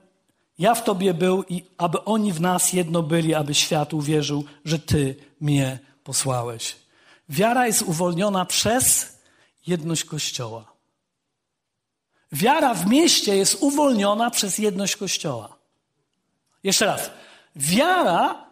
ja 0.58 0.74
w 0.74 0.84
Tobie 0.84 1.14
był 1.14 1.44
i 1.48 1.64
aby 1.78 2.04
oni 2.04 2.32
w 2.32 2.40
nas 2.40 2.72
jedno 2.72 3.02
byli, 3.02 3.34
aby 3.34 3.54
świat 3.54 3.94
uwierzył, 3.94 4.44
że 4.64 4.78
Ty 4.78 5.16
mnie 5.40 5.78
posłałeś. 6.02 6.76
Wiara 7.28 7.66
jest 7.66 7.82
uwolniona 7.82 8.44
przez 8.44 9.18
jedność 9.66 10.04
Kościoła. 10.04 10.72
Wiara 12.32 12.74
w 12.74 12.86
mieście 12.86 13.36
jest 13.36 13.62
uwolniona 13.62 14.30
przez 14.30 14.58
jedność 14.58 14.96
Kościoła. 14.96 15.63
Jeszcze 16.64 16.86
raz. 16.86 17.10
Wiara 17.56 18.50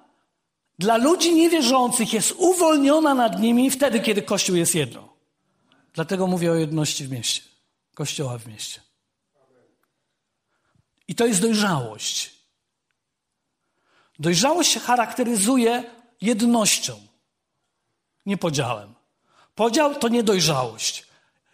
dla 0.78 0.96
ludzi 0.96 1.34
niewierzących 1.34 2.12
jest 2.12 2.32
uwolniona 2.38 3.14
nad 3.14 3.40
nimi 3.40 3.70
wtedy, 3.70 4.00
kiedy 4.00 4.22
Kościół 4.22 4.56
jest 4.56 4.74
jedno. 4.74 5.12
Dlatego 5.94 6.26
mówię 6.26 6.52
o 6.52 6.54
jedności 6.54 7.04
w 7.04 7.10
mieście. 7.10 7.42
Kościoła 7.94 8.38
w 8.38 8.46
mieście. 8.46 8.80
I 11.08 11.14
to 11.14 11.26
jest 11.26 11.40
dojrzałość. 11.40 12.30
Dojrzałość 14.18 14.72
się 14.72 14.80
charakteryzuje 14.80 15.84
jednością, 16.20 17.00
nie 18.26 18.36
podziałem. 18.36 18.94
Podział 19.54 19.94
to 19.94 20.08
niedojrzałość. 20.08 21.06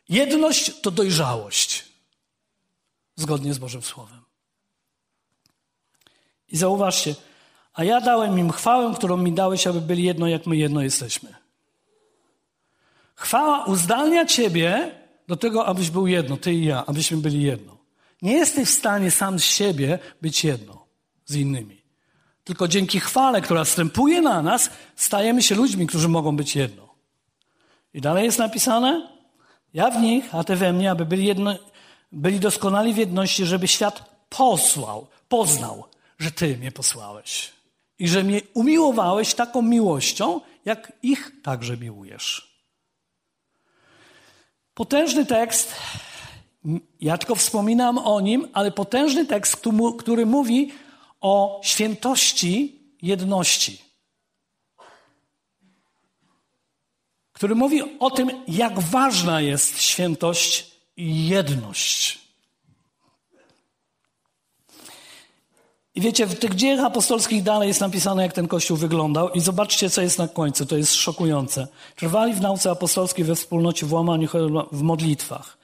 Jedność 0.09 0.81
to 0.81 0.91
dojrzałość. 0.91 1.85
Zgodnie 3.17 3.55
z 3.55 3.59
Bożym 3.59 3.83
Słowem. 3.83 4.18
I 6.49 6.57
zauważcie, 6.57 7.14
a 7.74 7.84
ja 7.84 8.01
dałem 8.01 8.38
im 8.38 8.51
chwałę, 8.51 8.94
którą 8.94 9.16
mi 9.16 9.32
dałeś, 9.32 9.66
aby 9.66 9.80
byli 9.80 10.03
jedno, 10.03 10.28
jak 10.28 10.46
my 10.46 10.57
jedno 10.57 10.82
jesteśmy. 10.82 11.34
Chwała 13.14 13.64
uzdalnia 13.64 14.26
Ciebie 14.26 14.90
do 15.28 15.36
tego, 15.36 15.66
abyś 15.66 15.90
był 15.90 16.07
jedno, 16.07 16.36
Ty 16.36 16.55
i 16.55 16.64
ja, 16.64 16.86
abyśmy 16.86 17.16
byli 17.16 17.42
jedno. 17.42 17.78
Nie 18.22 18.32
jesteś 18.32 18.68
w 18.68 18.78
stanie 18.78 19.11
sam 19.11 19.38
z 19.38 19.44
siebie 19.44 19.99
być 20.22 20.44
jedno 20.44 20.86
z 21.26 21.34
innymi. 21.36 21.82
Tylko 22.44 22.68
dzięki 22.68 23.01
chwale, 23.01 23.40
która 23.40 23.64
wstępuje 23.64 24.20
na 24.20 24.42
nas, 24.42 24.70
stajemy 24.96 25.42
się 25.42 25.55
ludźmi, 25.55 25.86
którzy 25.86 26.09
mogą 26.09 26.36
być 26.36 26.57
jedno. 26.57 26.88
I 27.94 28.01
dalej 28.01 28.24
jest 28.24 28.38
napisane, 28.38 29.09
ja 29.74 29.90
w 29.90 30.03
nich, 30.03 30.34
a 30.34 30.44
Ty 30.44 30.57
we 30.57 30.72
mnie, 30.72 30.90
aby 30.90 31.07
byli 31.07 31.26
jedno, 31.26 31.55
byli 32.12 32.40
doskonali 32.40 32.94
w 32.94 32.96
jedności, 32.96 33.44
żeby 33.44 33.68
świat 33.68 34.24
posłał, 34.28 35.07
poznał, 35.28 35.84
że 36.19 36.31
Ty 36.31 36.57
mnie 36.57 36.73
posłałeś. 36.73 37.53
I 37.99 38.09
że 38.09 38.25
mnie 38.25 38.41
umiłowałeś 38.55 39.35
taką 39.35 39.62
miłością, 39.62 40.41
jak 40.64 40.93
ich 41.03 41.33
także 41.43 41.77
miłujesz. 41.77 42.59
Potężny 44.75 45.27
tekst, 45.27 45.75
ja 47.01 47.19
tylko 47.19 47.35
wspominam 47.35 47.99
o 47.99 48.21
nim, 48.21 48.49
ale 48.53 48.71
potężny 48.71 49.27
tekst, 49.27 49.62
który 49.99 50.27
mówi 50.27 50.73
o 51.21 51.61
świętości 51.64 52.79
jedności. 53.03 53.83
Który 57.33 57.55
mówi 57.55 57.99
o 57.99 58.11
tym, 58.11 58.31
jak 58.49 58.81
ważna 58.81 59.41
jest 59.41 59.83
świętość 59.83 60.71
i 60.97 61.29
jedność. 61.29 62.18
I 65.99 66.01
wiecie, 66.01 66.26
w 66.26 66.38
tych 66.38 66.55
dziejach 66.55 66.84
apostolskich 66.84 67.42
dalej 67.42 67.68
jest 67.68 67.80
napisane, 67.80 68.22
jak 68.22 68.32
ten 68.32 68.49
kościół 68.49 68.76
wyglądał, 68.76 69.30
i 69.30 69.40
zobaczcie, 69.40 69.90
co 69.90 70.03
jest 70.03 70.18
na 70.18 70.28
końcu. 70.28 70.66
To 70.66 70.76
jest 70.76 70.94
szokujące. 70.94 71.66
Trwali 71.96 72.34
w 72.34 72.40
nauce 72.40 72.70
apostolskiej 72.70 73.24
we 73.24 73.34
wspólnocie, 73.34 73.86
w 73.86 73.92
łamaniu, 73.92 74.28
w 74.72 74.82
modlitwach. 74.82 75.59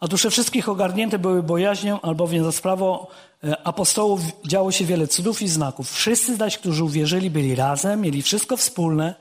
A 0.00 0.08
dusze 0.08 0.30
wszystkich 0.30 0.68
ogarnięte 0.68 1.18
były 1.18 1.42
bojaźnią, 1.42 2.00
albowiem 2.00 2.44
za 2.44 2.52
sprawą 2.52 3.06
e, 3.44 3.66
apostołów 3.66 4.20
działo 4.46 4.72
się 4.72 4.84
wiele 4.84 5.08
cudów 5.08 5.42
i 5.42 5.48
znaków. 5.48 5.92
Wszyscy 5.92 6.36
zaś, 6.36 6.58
którzy 6.58 6.84
uwierzyli, 6.84 7.30
byli 7.30 7.54
razem, 7.54 8.00
mieli 8.00 8.22
wszystko 8.22 8.56
wspólne 8.56 9.14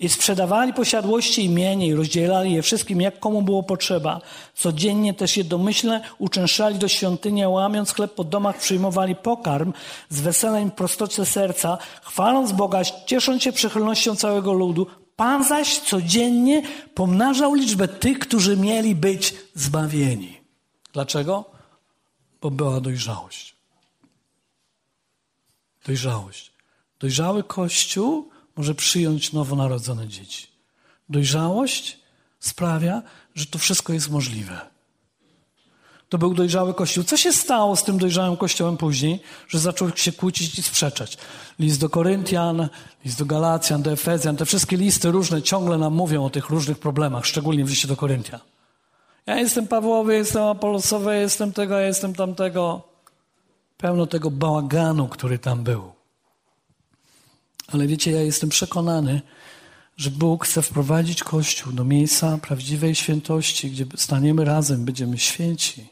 i 0.00 0.08
sprzedawali 0.08 0.72
posiadłości 0.72 1.44
i 1.44 1.48
mienie 1.48 1.86
i 1.86 1.94
rozdzielali 1.94 2.52
je 2.52 2.62
wszystkim, 2.62 3.00
jak 3.00 3.20
komu 3.20 3.42
było 3.42 3.62
potrzeba. 3.62 4.20
Codziennie 4.54 5.14
też 5.14 5.36
jednomyślnie 5.36 6.00
uczęszczali 6.18 6.78
do 6.78 6.88
świątyni, 6.88 7.46
łamiąc 7.46 7.92
chleb 7.92 8.14
po 8.14 8.24
domach, 8.24 8.58
przyjmowali 8.58 9.16
pokarm 9.16 9.72
z 10.08 10.20
weselem 10.20 10.68
i 10.68 10.70
prostocie 10.70 11.24
serca, 11.24 11.78
chwaląc 12.02 12.52
Boga, 12.52 12.82
ciesząc 13.06 13.42
się 13.42 13.52
przychylnością 13.52 14.16
całego 14.16 14.52
ludu. 14.52 14.86
Pan 15.16 15.44
zaś 15.44 15.78
codziennie 15.78 16.62
pomnażał 16.94 17.54
liczbę 17.54 17.88
tych, 17.88 18.18
którzy 18.18 18.56
mieli 18.56 18.94
być 18.94 19.34
zbawieni. 19.54 20.40
Dlaczego? 20.92 21.44
Bo 22.40 22.50
była 22.50 22.80
dojrzałość. 22.80 23.56
Dojrzałość. 25.86 26.52
Dojrzały 27.00 27.42
Kościół 27.42 28.30
może 28.60 28.74
przyjąć 28.74 29.32
nowonarodzone 29.32 30.08
dzieci. 30.08 30.46
Dojrzałość 31.08 31.98
sprawia, 32.40 33.02
że 33.34 33.46
to 33.46 33.58
wszystko 33.58 33.92
jest 33.92 34.10
możliwe. 34.10 34.60
To 36.08 36.18
był 36.18 36.34
dojrzały 36.34 36.74
Kościół. 36.74 37.04
Co 37.04 37.16
się 37.16 37.32
stało 37.32 37.76
z 37.76 37.84
tym 37.84 37.98
dojrzałym 37.98 38.36
Kościołem 38.36 38.76
później, 38.76 39.20
że 39.48 39.58
zaczął 39.58 39.96
się 39.96 40.12
kłócić 40.12 40.58
i 40.58 40.62
sprzeczać? 40.62 41.18
List 41.58 41.80
do 41.80 41.88
Koryntian, 41.88 42.68
list 43.04 43.18
do 43.18 43.26
Galacjan, 43.26 43.82
do 43.82 43.92
Efezjan, 43.92 44.36
te 44.36 44.46
wszystkie 44.46 44.76
listy 44.76 45.10
różne 45.10 45.42
ciągle 45.42 45.78
nam 45.78 45.94
mówią 45.94 46.24
o 46.24 46.30
tych 46.30 46.50
różnych 46.50 46.78
problemach, 46.78 47.26
szczególnie 47.26 47.64
w 47.64 47.68
liście 47.68 47.88
do 47.88 47.96
Koryntian. 47.96 48.40
Ja 49.26 49.36
jestem 49.38 49.68
Pawłowy, 49.68 50.14
jestem 50.14 50.42
Apolosowy, 50.42 51.16
jestem 51.16 51.52
tego, 51.52 51.78
jestem 51.78 52.14
tamtego. 52.14 52.82
Pełno 53.76 54.06
tego 54.06 54.30
bałaganu, 54.30 55.08
który 55.08 55.38
tam 55.38 55.64
był. 55.64 55.99
Ale 57.72 57.86
wiecie, 57.86 58.10
ja 58.10 58.22
jestem 58.22 58.48
przekonany, 58.48 59.22
że 59.96 60.10
Bóg 60.10 60.44
chce 60.44 60.62
wprowadzić 60.62 61.24
Kościół 61.24 61.72
do 61.72 61.84
miejsca 61.84 62.38
prawdziwej 62.38 62.94
świętości, 62.94 63.70
gdzie 63.70 63.86
staniemy 63.96 64.44
razem, 64.44 64.84
będziemy 64.84 65.18
święci 65.18 65.88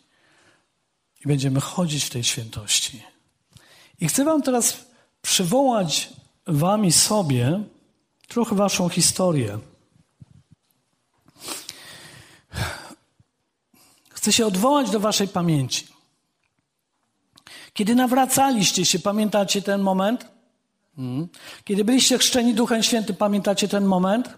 i 1.24 1.28
będziemy 1.28 1.60
chodzić 1.60 2.04
w 2.04 2.10
tej 2.10 2.24
świętości. 2.24 3.02
I 4.00 4.08
chcę 4.08 4.24
Wam 4.24 4.42
teraz 4.42 4.86
przywołać 5.22 6.08
Wam 6.46 6.84
i 6.84 6.92
sobie 6.92 7.64
trochę 8.28 8.56
Waszą 8.56 8.88
historię. 8.88 9.58
Chcę 14.10 14.32
się 14.32 14.46
odwołać 14.46 14.90
do 14.90 15.00
Waszej 15.00 15.28
pamięci. 15.28 15.86
Kiedy 17.72 17.94
nawracaliście 17.94 18.84
się, 18.84 18.98
pamiętacie 18.98 19.62
ten 19.62 19.80
moment? 19.80 20.37
Hmm. 20.98 21.28
Kiedy 21.64 21.84
byliście 21.84 22.18
chrzczeni 22.18 22.54
Duchem 22.54 22.82
Świętym, 22.82 23.16
pamiętacie 23.16 23.68
ten 23.68 23.84
moment? 23.84 24.28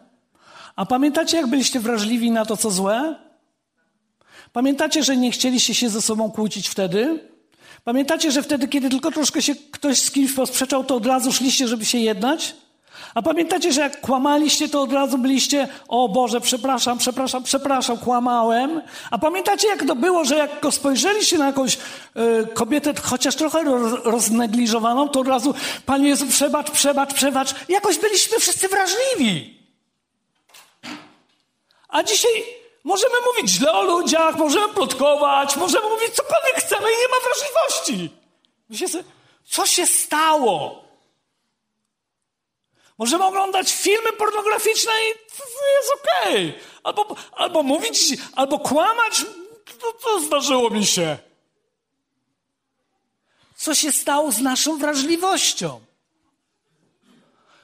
A 0.77 0.87
pamiętacie, 0.87 1.37
jak 1.37 1.47
byliście 1.47 1.81
wrażliwi 1.81 2.31
na 2.31 2.45
to, 2.45 2.57
co 2.57 2.71
złe? 2.71 3.17
Pamiętacie, 4.53 5.03
że 5.03 5.17
nie 5.17 5.31
chcieliście 5.31 5.75
się 5.75 5.89
ze 5.91 6.03
sobą 6.03 6.31
kłócić 6.31 6.69
wtedy? 6.69 7.31
Pamiętacie, 7.85 8.33
że 8.33 8.43
wtedy, 8.43 8.69
kiedy 8.69 8.91
tylko 8.91 9.11
troszkę 9.11 9.43
się 9.43 9.55
ktoś 9.55 10.03
z 10.03 10.11
kimś 10.11 10.33
posprzeczał, 10.33 10.85
to 10.85 10.97
od 10.97 11.07
razu 11.07 11.33
szliście, 11.33 11.69
żeby 11.69 11.85
się 11.85 11.99
jednać? 11.99 12.55
A 13.15 13.23
pamiętacie, 13.23 13.73
że 13.73 13.81
jak 13.81 14.01
kłamaliście, 14.01 14.69
to 14.69 14.83
od 14.83 14.93
razu 14.93 15.19
byliście, 15.19 15.69
o 15.89 16.09
Boże, 16.09 16.41
przepraszam, 16.41 16.99
przepraszam, 16.99 17.43
przepraszam, 17.43 17.99
kłamałem. 17.99 18.83
A 19.11 19.19
pamiętacie, 19.19 19.69
jak 19.69 19.87
to 19.87 19.97
było, 19.97 20.25
że 20.25 20.37
jak 20.37 20.51
spojrzeliście 20.71 21.39
na 21.39 21.47
jakąś 21.47 21.75
y, 21.75 21.79
kobietę, 22.55 22.95
chociaż 23.03 23.37
trochę 23.37 23.65
roznegliżowaną, 24.05 25.09
to 25.09 25.21
od 25.21 25.29
razu, 25.29 25.55
Panie 25.87 26.09
Jezu, 26.09 26.27
przebacz, 26.27 26.71
przebacz, 26.71 27.15
przebacz. 27.15 27.55
Jakoś 27.69 27.99
byliśmy 27.99 28.39
wszyscy 28.39 28.69
wrażliwi. 28.69 29.61
A 31.89 32.03
dzisiaj 32.03 32.31
możemy 32.85 33.15
mówić 33.27 33.53
źle 33.53 33.73
o 33.73 33.83
ludziach, 33.83 34.37
możemy 34.37 34.75
plotkować, 34.75 35.57
możemy 35.57 35.89
mówić 35.89 36.11
cokolwiek 36.15 36.57
chcemy 36.57 36.83
i 36.83 37.01
nie 37.01 37.09
ma 37.09 37.17
wrażliwości. 37.25 38.17
Myślę 38.69 38.89
sobie, 38.89 39.05
co 39.45 39.67
się 39.67 39.87
stało? 39.87 40.90
Możemy 43.01 43.25
oglądać 43.25 43.73
filmy 43.73 44.13
pornograficzne 44.13 44.93
i 44.93 45.09
jest 45.77 45.91
okej. 45.95 46.49
Okay. 46.49 46.63
Albo, 46.83 47.17
albo 47.33 47.63
mówić, 47.63 48.17
albo 48.33 48.59
kłamać. 48.59 49.25
To, 49.81 49.93
to 49.93 50.21
zdarzyło 50.21 50.71
mi 50.71 50.87
się. 50.87 51.19
Co 53.57 53.75
się 53.75 53.93
stało 53.93 54.33
z 54.33 54.41
naszą 54.41 54.79
wrażliwością? 54.79 55.81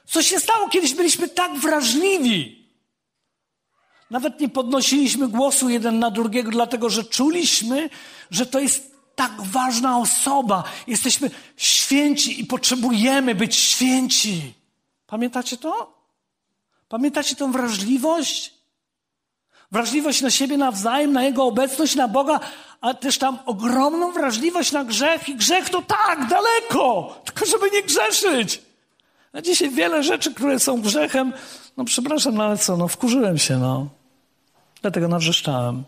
Co 0.05 0.23
się 0.23 0.39
stało? 0.39 0.69
Kiedyś 0.69 0.93
byliśmy 0.93 1.29
tak 1.29 1.55
wrażliwi. 1.55 2.69
Nawet 4.09 4.39
nie 4.39 4.49
podnosiliśmy 4.49 5.27
głosu 5.27 5.69
jeden 5.69 5.99
na 5.99 6.11
drugiego, 6.11 6.51
dlatego 6.51 6.89
że 6.89 7.03
czuliśmy, 7.03 7.89
że 8.31 8.45
to 8.45 8.59
jest 8.59 8.91
tak 9.15 9.41
ważna 9.41 9.97
osoba. 9.97 10.63
Jesteśmy 10.87 11.31
święci 11.57 12.41
i 12.41 12.45
potrzebujemy 12.45 13.35
być 13.35 13.55
święci. 13.55 14.56
Pamiętacie 15.07 15.57
to? 15.57 15.93
Pamiętacie 16.89 17.35
tą 17.35 17.51
wrażliwość? 17.51 18.53
Wrażliwość 19.71 20.21
na 20.21 20.29
siebie 20.29 20.57
nawzajem, 20.57 21.13
na 21.13 21.23
Jego 21.23 21.43
obecność, 21.43 21.95
na 21.95 22.07
Boga, 22.07 22.39
a 22.81 22.93
też 22.93 23.17
tam 23.17 23.39
ogromną 23.45 24.11
wrażliwość 24.11 24.71
na 24.71 24.83
grzech. 24.83 25.29
I 25.29 25.35
grzech 25.35 25.69
to 25.69 25.81
tak, 25.81 26.27
daleko, 26.29 27.15
tylko 27.25 27.45
żeby 27.45 27.71
nie 27.71 27.83
grzeszyć. 27.83 28.61
A 29.33 29.41
dzisiaj 29.41 29.69
wiele 29.69 30.03
rzeczy, 30.03 30.33
które 30.33 30.59
są 30.59 30.81
grzechem, 30.81 31.33
no 31.77 31.85
przepraszam, 31.85 32.35
no 32.35 32.43
ale 32.43 32.57
co, 32.57 32.77
no 32.77 32.87
wkurzyłem 32.87 33.37
się, 33.37 33.57
no. 33.57 33.87
Dlatego 34.81 35.07
nawrzeszczałem. 35.07 35.83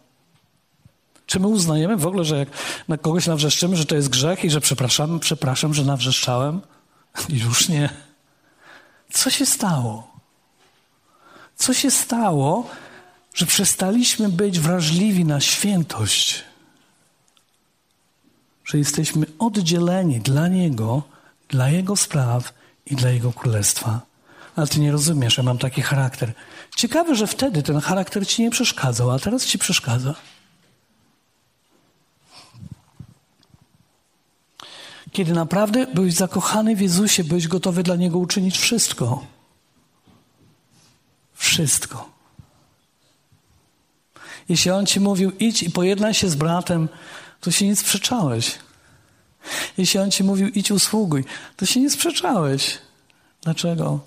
Czy 1.25 1.39
my 1.39 1.47
uznajemy 1.47 1.97
w 1.97 2.07
ogóle, 2.07 2.25
że 2.25 2.37
jak 2.37 2.49
na 2.87 2.97
kogoś 2.97 3.27
nawrzeszczymy, 3.27 3.75
że 3.75 3.85
to 3.85 3.95
jest 3.95 4.09
grzech 4.09 4.45
i 4.45 4.49
że 4.49 4.61
przepraszam, 4.61 5.19
przepraszam, 5.19 5.73
że 5.73 5.83
nawrzeszczałem? 5.83 6.61
Już 7.29 7.69
nie. 7.69 8.08
Co 9.13 9.29
się 9.29 9.45
stało? 9.45 10.11
Co 11.55 11.73
się 11.73 11.91
stało, 11.91 12.69
że 13.33 13.45
przestaliśmy 13.45 14.29
być 14.29 14.59
wrażliwi 14.59 15.25
na 15.25 15.41
świętość? 15.41 16.43
Że 18.65 18.77
jesteśmy 18.77 19.25
oddzieleni 19.39 20.19
dla 20.19 20.47
Niego, 20.47 21.03
dla 21.49 21.69
Jego 21.69 21.95
spraw 21.95 22.53
i 22.85 22.95
dla 22.95 23.09
Jego 23.09 23.33
królestwa. 23.33 24.01
Ale 24.55 24.67
ty 24.67 24.79
nie 24.79 24.91
rozumiesz, 24.91 25.37
ja 25.37 25.43
mam 25.43 25.57
taki 25.57 25.81
charakter. 25.81 26.33
Ciekawe, 26.75 27.15
że 27.15 27.27
wtedy 27.27 27.63
ten 27.63 27.79
charakter 27.79 28.27
ci 28.27 28.41
nie 28.41 28.51
przeszkadzał, 28.51 29.11
a 29.11 29.19
teraz 29.19 29.45
ci 29.45 29.59
przeszkadza. 29.59 30.15
Kiedy 35.11 35.33
naprawdę 35.33 35.87
byłeś 35.87 36.13
zakochany 36.13 36.75
w 36.75 36.81
Jezusie, 36.81 37.23
byłeś 37.23 37.47
gotowy 37.47 37.83
dla 37.83 37.95
Niego 37.95 38.17
uczynić 38.17 38.57
wszystko. 38.57 39.25
Wszystko. 41.33 42.09
Jeśli 44.49 44.71
On 44.71 44.85
ci 44.85 44.99
mówił, 44.99 45.31
idź 45.39 45.63
i 45.63 45.71
pojednaj 45.71 46.13
się 46.13 46.29
z 46.29 46.35
bratem, 46.35 46.89
to 47.41 47.51
się 47.51 47.67
nie 47.67 47.75
sprzeczałeś. 47.75 48.59
Jeśli 49.77 49.99
On 49.99 50.11
ci 50.11 50.23
mówił, 50.23 50.47
idź 50.47 50.71
usługuj, 50.71 51.25
to 51.57 51.65
się 51.65 51.79
nie 51.79 51.89
sprzeczałeś. 51.89 52.77
Dlaczego? 53.41 53.99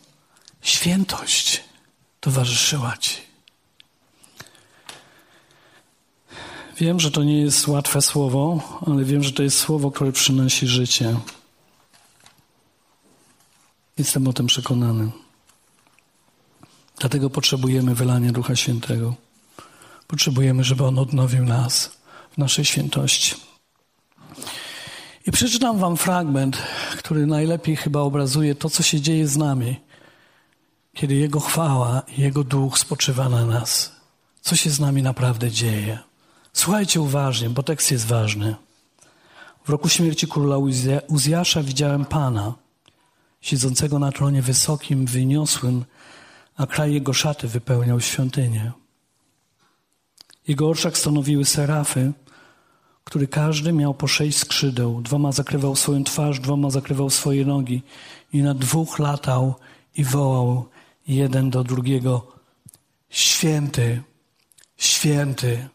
Świętość 0.62 1.64
towarzyszyła 2.20 2.96
ci. 2.96 3.21
Wiem, 6.82 7.00
że 7.00 7.10
to 7.10 7.24
nie 7.24 7.40
jest 7.40 7.68
łatwe 7.68 8.02
słowo, 8.02 8.60
ale 8.86 9.04
wiem, 9.04 9.22
że 9.22 9.32
to 9.32 9.42
jest 9.42 9.58
słowo, 9.58 9.90
które 9.90 10.12
przynosi 10.12 10.66
życie. 10.66 11.16
Jestem 13.98 14.28
o 14.28 14.32
tym 14.32 14.46
przekonany. 14.46 15.10
Dlatego 16.98 17.30
potrzebujemy 17.30 17.94
wylania 17.94 18.32
Ducha 18.32 18.56
Świętego. 18.56 19.14
Potrzebujemy, 20.06 20.64
żeby 20.64 20.84
On 20.84 20.98
odnowił 20.98 21.44
nas 21.44 21.96
w 22.32 22.38
naszej 22.38 22.64
świętości. 22.64 23.34
I 25.26 25.32
przeczytam 25.32 25.78
Wam 25.78 25.96
fragment, 25.96 26.58
który 26.98 27.26
najlepiej 27.26 27.76
chyba 27.76 28.00
obrazuje 28.00 28.54
to, 28.54 28.70
co 28.70 28.82
się 28.82 29.00
dzieje 29.00 29.28
z 29.28 29.36
nami, 29.36 29.80
kiedy 30.94 31.14
Jego 31.14 31.40
chwała 31.40 32.02
Jego 32.18 32.44
duch 32.44 32.78
spoczywa 32.78 33.28
na 33.28 33.46
nas. 33.46 33.92
Co 34.40 34.56
się 34.56 34.70
z 34.70 34.80
nami 34.80 35.02
naprawdę 35.02 35.50
dzieje. 35.50 36.11
Słuchajcie 36.52 37.00
uważnie, 37.00 37.50
bo 37.50 37.62
tekst 37.62 37.90
jest 37.90 38.06
ważny. 38.06 38.54
W 39.64 39.68
roku 39.68 39.88
śmierci 39.88 40.28
króla 40.28 40.56
Uzjasza 41.08 41.62
widziałem 41.62 42.04
Pana, 42.04 42.54
siedzącego 43.40 43.98
na 43.98 44.12
tronie 44.12 44.42
wysokim, 44.42 45.06
wyniosłym, 45.06 45.84
a 46.56 46.66
kraj 46.66 46.94
jego 46.94 47.12
szaty 47.12 47.48
wypełniał 47.48 48.00
świątynię. 48.00 48.72
Jego 50.48 50.68
oczach 50.68 50.98
stanowiły 50.98 51.44
serafy, 51.44 52.12
który 53.04 53.28
każdy 53.28 53.72
miał 53.72 53.94
po 53.94 54.06
sześć 54.06 54.38
skrzydeł. 54.38 55.02
Dwoma 55.02 55.32
zakrywał 55.32 55.76
swoją 55.76 56.04
twarz, 56.04 56.40
dwoma 56.40 56.70
zakrywał 56.70 57.10
swoje 57.10 57.44
nogi 57.44 57.82
i 58.32 58.42
na 58.42 58.54
dwóch 58.54 58.98
latał 58.98 59.54
i 59.96 60.04
wołał 60.04 60.68
jeden 61.08 61.50
do 61.50 61.64
drugiego: 61.64 62.26
Święty, 63.10 64.02
święty, 64.76 65.68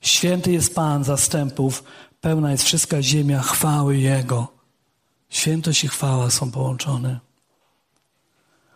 święty 0.00 0.52
jest 0.52 0.74
Pan 0.74 1.04
zastępów, 1.04 1.84
pełna 2.20 2.52
jest 2.52 2.64
wszystka 2.64 3.02
ziemia 3.02 3.42
chwały 3.42 3.96
Jego. 3.96 4.48
Świętość 5.30 5.84
i 5.84 5.88
chwała 5.88 6.30
są 6.30 6.50
połączone. 6.50 7.20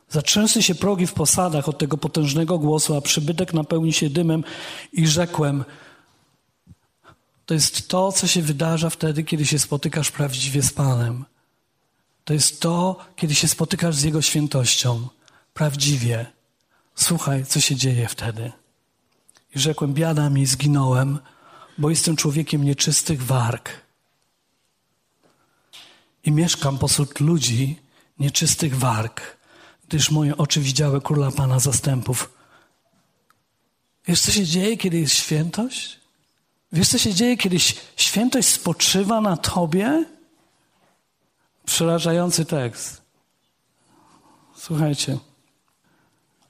Zatrzęsły 0.09 0.63
się 0.63 0.75
progi 0.75 1.07
w 1.07 1.13
posadach 1.13 1.69
od 1.69 1.79
tego 1.79 1.99
potężnego 1.99 2.59
głosu, 2.59 2.97
a 2.97 3.01
przybytek 3.01 3.55
napełni 3.55 3.93
się 3.93 4.11
dymem 4.11 4.45
i 4.93 5.07
rzekłem, 5.07 5.65
to 7.47 7.55
jest 7.55 7.89
to, 7.89 8.13
co 8.13 8.27
się 8.27 8.43
wydarza 8.43 8.91
wtedy, 8.91 9.25
kiedy 9.25 9.47
się 9.47 9.59
spotykasz 9.59 10.11
prawdziwie 10.11 10.63
z 10.63 10.73
Panem. 10.73 11.25
To 12.25 12.33
jest 12.35 12.61
to, 12.61 12.97
kiedy 13.17 13.35
się 13.35 13.49
spotykasz 13.49 13.97
z 13.97 14.03
Jego 14.03 14.23
świętością. 14.23 15.09
Prawdziwie. 15.55 16.27
Słuchaj, 16.95 17.47
co 17.47 17.61
się 17.61 17.77
dzieje 17.77 18.09
wtedy. 18.09 18.53
I 19.55 19.59
rzekłem, 19.59 19.95
biada 19.95 20.31
mi, 20.31 20.47
zginąłem, 20.47 21.19
bo 21.79 21.91
jestem 21.91 22.17
człowiekiem 22.17 22.65
nieczystych 22.65 23.23
warg. 23.23 23.71
I 26.25 26.33
mieszkam 26.33 26.79
pośród 26.79 27.21
ludzi 27.21 27.79
nieczystych 28.19 28.79
warg, 28.79 29.37
gdyż 29.89 30.11
moje 30.11 30.37
oczy 30.37 30.61
widziały 30.61 31.01
króla 31.01 31.31
Pana 31.31 31.59
zastępów. 31.59 32.31
Wiesz, 34.07 34.21
co 34.21 34.31
się 34.31 34.45
dzieje, 34.45 34.77
kiedy 34.77 34.99
jest 34.99 35.15
świętość? 35.15 36.01
Wiesz, 36.73 36.89
co 36.89 36.99
się 36.99 37.15
dzieje, 37.15 37.37
kiedy 37.37 37.57
świętość 37.97 38.49
spoczywa 38.49 39.21
na 39.21 39.37
tobie? 39.37 40.05
Przerażający 41.65 42.45
tekst. 42.45 43.03
Słuchajcie. 44.57 45.19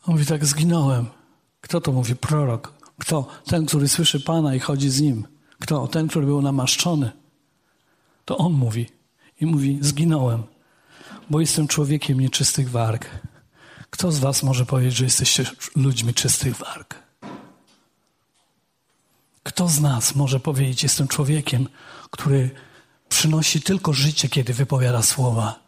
On 0.07 0.15
mówi 0.15 0.27
tak, 0.27 0.47
zginąłem. 0.47 1.07
Kto 1.61 1.81
to 1.81 1.93
mówi? 1.93 2.17
Prorok. 2.17 2.82
Kto? 3.01 3.27
Ten, 3.45 3.67
który 3.67 3.89
słyszy 3.89 4.21
Pana 4.21 4.55
i 4.55 4.61
chodzi 4.61 4.91
z 4.91 5.01
Nim. 5.01 5.27
Kto? 5.59 5.89
Ten, 5.89 6.09
który 6.09 6.27
był 6.27 6.43
namaszczony. 6.43 7.11
To 8.25 8.39
On 8.39 8.53
mówi. 8.53 8.87
I 9.41 9.47
mówi, 9.47 9.79
zginąłem, 9.81 10.43
bo 11.31 11.41
jestem 11.41 11.69
człowiekiem 11.69 12.21
nieczystych 12.21 12.71
warg. 12.71 13.11
Kto 13.91 14.13
z 14.13 14.19
was 14.19 14.43
może 14.43 14.67
powiedzieć, 14.67 14.97
że 14.97 15.05
jesteście 15.05 15.45
ludźmi 15.77 16.15
czystych 16.15 16.57
warg? 16.57 17.03
Kto 19.43 19.69
z 19.69 19.81
nas 19.81 20.15
może 20.15 20.41
powiedzieć, 20.41 20.83
jestem 20.83 21.09
człowiekiem, 21.09 21.69
który 22.11 22.51
przynosi 23.09 23.63
tylko 23.63 23.93
życie, 23.93 24.29
kiedy 24.29 24.55
wypowiada 24.55 25.03
słowa? 25.03 25.61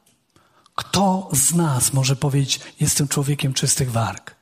Kto 0.75 1.29
z 1.33 1.55
nas 1.55 1.93
może 1.93 2.17
powiedzieć, 2.17 2.61
jestem 2.81 3.09
człowiekiem 3.09 3.53
czystych 3.53 3.91
warg? 3.91 4.34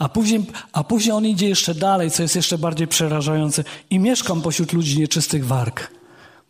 A 0.00 0.08
później, 0.08 0.46
a 0.72 0.84
później 0.84 1.12
on 1.12 1.26
idzie 1.26 1.48
jeszcze 1.48 1.74
dalej, 1.74 2.10
co 2.10 2.22
jest 2.22 2.36
jeszcze 2.36 2.58
bardziej 2.58 2.88
przerażające. 2.88 3.64
I 3.90 3.98
mieszkam 3.98 4.42
pośród 4.42 4.72
ludzi 4.72 4.98
nieczystych 4.98 5.46
warg. 5.46 5.90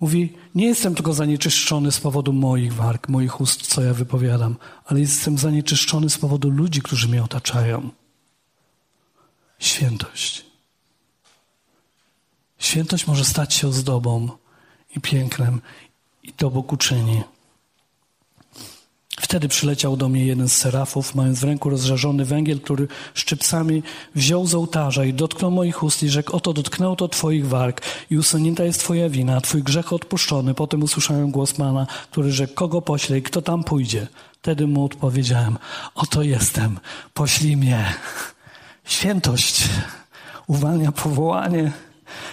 Mówi, 0.00 0.32
nie 0.54 0.66
jestem 0.66 0.94
tylko 0.94 1.12
zanieczyszczony 1.12 1.92
z 1.92 2.00
powodu 2.00 2.32
moich 2.32 2.74
warg, 2.74 3.08
moich 3.08 3.40
ust, 3.40 3.66
co 3.66 3.82
ja 3.82 3.94
wypowiadam, 3.94 4.56
ale 4.86 5.00
jestem 5.00 5.38
zanieczyszczony 5.38 6.10
z 6.10 6.18
powodu 6.18 6.50
ludzi, 6.50 6.82
którzy 6.82 7.08
mnie 7.08 7.22
otaczają. 7.22 7.90
Świętość. 9.58 10.44
Świętość 12.58 13.06
może 13.06 13.24
stać 13.24 13.54
się 13.54 13.68
ozdobą 13.68 14.28
i 14.96 15.00
pięknem 15.00 15.60
i 16.22 16.32
to 16.32 16.50
Bóg 16.50 16.72
uczyni. 16.72 17.22
Wtedy 19.20 19.48
przyleciał 19.48 19.96
do 19.96 20.08
mnie 20.08 20.26
jeden 20.26 20.48
z 20.48 20.56
serafów, 20.56 21.14
mając 21.14 21.40
w 21.40 21.44
ręku 21.44 21.70
rozżarzony 21.70 22.24
węgiel, 22.24 22.60
który 22.60 22.88
szczypcami 23.14 23.82
wziął 24.14 24.46
z 24.46 24.54
ołtarza 24.54 25.04
i 25.04 25.14
dotknął 25.14 25.50
moich 25.50 25.82
ust 25.82 26.02
i 26.02 26.08
rzekł, 26.08 26.36
oto 26.36 26.52
dotknął 26.52 26.96
to 26.96 27.08
twoich 27.08 27.48
warg 27.48 27.82
i 28.10 28.18
usunięta 28.18 28.64
jest 28.64 28.80
twoja 28.80 29.08
wina, 29.08 29.40
twój 29.40 29.62
grzech 29.62 29.92
odpuszczony. 29.92 30.54
Potem 30.54 30.82
usłyszałem 30.82 31.30
głos 31.30 31.52
Pana, 31.52 31.86
który 32.10 32.32
rzekł, 32.32 32.54
kogo 32.54 32.82
pośle 32.82 33.18
i 33.18 33.22
kto 33.22 33.42
tam 33.42 33.64
pójdzie. 33.64 34.06
Wtedy 34.42 34.66
mu 34.66 34.84
odpowiedziałem, 34.84 35.58
oto 35.94 36.22
jestem, 36.22 36.78
poślij 37.14 37.56
mnie. 37.56 37.94
Świętość 38.84 39.68
uwalnia 40.46 40.92
powołanie 40.92 41.72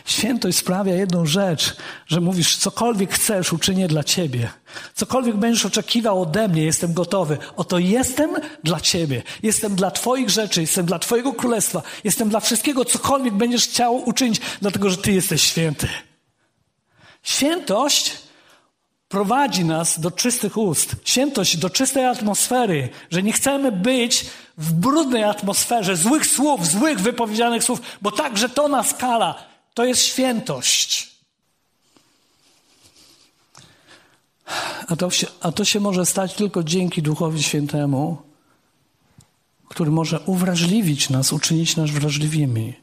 Świętość 0.06 0.58
sprawia 0.58 0.96
jedną 0.96 1.26
rzecz, 1.26 1.76
że 2.08 2.22
mówisz, 2.22 2.58
cokolwiek 2.58 3.14
chcesz, 3.14 3.54
uczynię 3.54 3.88
dla 3.88 4.04
Ciebie. 4.04 4.50
Cokolwiek 4.94 5.36
będziesz 5.36 5.66
oczekiwał 5.66 6.22
ode 6.22 6.48
mnie, 6.48 6.64
jestem 6.64 6.94
gotowy. 6.94 7.38
Oto 7.56 7.80
jestem 7.80 8.32
dla 8.64 8.80
Ciebie. 8.80 9.24
Jestem 9.44 9.76
dla 9.76 9.92
Twoich 9.92 10.30
rzeczy, 10.30 10.62
jestem 10.62 10.86
dla 10.86 11.00
Twojego 11.00 11.34
królestwa, 11.34 11.82
jestem 12.04 12.30
dla 12.30 12.40
wszystkiego, 12.40 12.86
cokolwiek 12.86 13.34
będziesz 13.34 13.68
chciał 13.68 14.10
uczynić, 14.10 14.42
dlatego 14.62 14.90
że 14.90 14.98
Ty 14.98 15.12
jesteś 15.12 15.42
święty. 15.42 15.88
Świętość 17.24 18.18
prowadzi 19.08 19.66
nas 19.66 20.00
do 20.00 20.12
czystych 20.12 20.58
ust. 20.58 20.96
Świętość 21.04 21.58
do 21.58 21.70
czystej 21.70 22.06
atmosfery, 22.06 22.90
że 23.12 23.24
nie 23.24 23.34
chcemy 23.34 23.72
być 23.72 24.26
w 24.58 24.74
brudnej 24.74 25.24
atmosferze 25.24 25.96
złych 25.96 26.28
słów, 26.28 26.68
złych 26.68 27.00
wypowiedzianych 27.00 27.64
słów, 27.64 27.82
bo 28.02 28.12
także 28.12 28.50
to 28.50 28.68
nas 28.68 28.94
kala. 28.94 29.36
To 29.78 29.86
jest 29.86 30.02
świętość. 30.02 31.12
A 34.88 34.96
to, 34.96 35.10
się, 35.10 35.28
a 35.42 35.52
to 35.52 35.66
się 35.66 35.80
może 35.80 36.06
stać 36.06 36.34
tylko 36.34 36.64
dzięki 36.64 37.02
Duchowi 37.02 37.44
Świętemu, 37.44 38.18
który 39.68 39.92
może 39.92 40.20
uwrażliwić 40.20 41.10
nas, 41.10 41.34
uczynić 41.34 41.76
nas 41.76 41.90
wrażliwymi. 41.90 42.74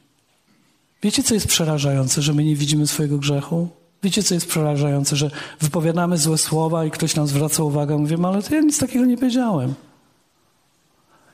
Wiecie, 1.03 1.23
co 1.23 1.33
jest 1.33 1.47
przerażające, 1.47 2.21
że 2.21 2.33
my 2.33 2.43
nie 2.43 2.55
widzimy 2.55 2.87
swojego 2.87 3.17
grzechu? 3.17 3.69
Wiecie, 4.03 4.23
co 4.23 4.33
jest 4.33 4.47
przerażające, 4.47 5.15
że 5.15 5.31
wypowiadamy 5.59 6.17
złe 6.17 6.37
słowa 6.37 6.85
i 6.85 6.91
ktoś 6.91 7.15
nam 7.15 7.27
zwraca 7.27 7.63
uwagę, 7.63 7.97
mówimy, 7.97 8.27
ale 8.27 8.43
to 8.43 8.55
ja 8.55 8.61
nic 8.61 8.79
takiego 8.79 9.05
nie 9.05 9.17
powiedziałem. 9.17 9.73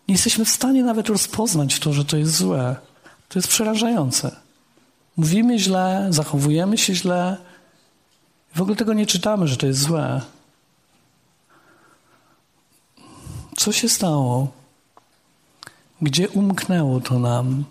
Nie 0.08 0.14
jesteśmy 0.14 0.46
w 0.46 0.50
stanie 0.50 0.84
nawet 0.84 1.10
rozpoznać 1.10 1.80
to, 1.80 1.94
że 1.94 2.06
to 2.06 2.18
jest 2.18 2.36
złe. 2.36 2.76
To 3.30 3.40
jest 3.40 3.48
przerażające. 3.48 4.41
Mówimy 5.22 5.60
źle, 5.60 6.08
zachowujemy 6.10 6.78
się 6.78 6.96
źle. 6.96 7.38
W 8.56 8.62
ogóle 8.62 8.76
tego 8.76 8.94
nie 8.94 9.06
czytamy, 9.06 9.48
że 9.48 9.58
to 9.58 9.68
jest 9.68 9.80
złe. 9.80 10.22
Co 13.58 13.72
się 13.72 13.90
stało? 13.90 14.52
Gdzie 16.02 16.30
umknęło 16.30 17.00
to 17.00 17.20
nam, 17.20 17.64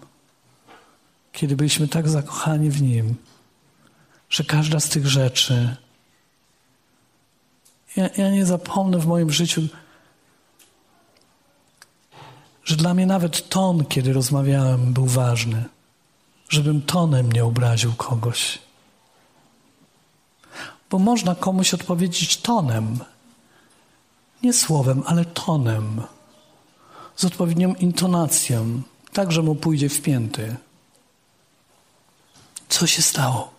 kiedy 1.32 1.56
byliśmy 1.56 1.88
tak 1.88 2.08
zakochani 2.08 2.70
w 2.70 2.82
Nim, 2.82 3.14
że 4.28 4.44
każda 4.44 4.80
z 4.80 4.88
tych 4.88 5.06
rzeczy. 5.06 5.76
Ja, 7.96 8.08
ja 8.16 8.30
nie 8.30 8.46
zapomnę 8.46 8.98
w 8.98 9.06
moim 9.06 9.30
życiu, 9.30 9.62
że 12.64 12.76
dla 12.76 12.94
mnie 12.94 13.06
nawet 13.06 13.48
ton, 13.48 13.84
kiedy 13.84 14.12
rozmawiałem, 14.12 14.92
był 14.92 15.06
ważny 15.06 15.79
żebym 16.50 16.82
tonem 16.82 17.32
nie 17.32 17.44
obraził 17.44 17.94
kogoś. 17.94 18.58
Bo 20.90 20.98
można 20.98 21.34
komuś 21.34 21.74
odpowiedzieć 21.74 22.36
tonem, 22.36 22.98
nie 24.42 24.52
słowem, 24.52 25.02
ale 25.06 25.24
tonem, 25.24 26.02
z 27.16 27.24
odpowiednią 27.24 27.74
intonacją, 27.74 28.82
tak, 29.12 29.32
że 29.32 29.42
mu 29.42 29.54
pójdzie 29.54 29.88
w 29.88 30.02
pięty. 30.02 30.56
Co 32.68 32.86
się 32.86 33.02
stało? 33.02 33.52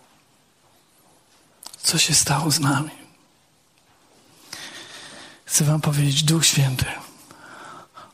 Co 1.77 1.97
się 1.97 2.13
stało 2.13 2.51
z 2.51 2.59
nami? 2.59 2.91
Chcę 5.45 5.63
Wam 5.63 5.81
powiedzieć, 5.81 6.23
Duch 6.23 6.45
Święty, 6.45 6.85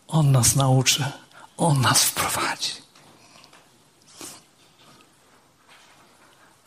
On 0.07 0.31
nas 0.31 0.55
nauczy, 0.55 1.05
On 1.57 1.81
nas 1.81 2.03
wprowadzi. 2.03 2.86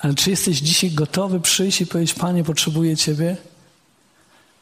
Ale 0.01 0.15
czy 0.15 0.31
jesteś 0.31 0.59
dzisiaj 0.59 0.91
gotowy 0.91 1.41
przyjść 1.41 1.81
i 1.81 1.87
powiedzieć, 1.87 2.15
Panie, 2.15 2.45
potrzebuję 2.45 2.97
Ciebie? 2.97 3.37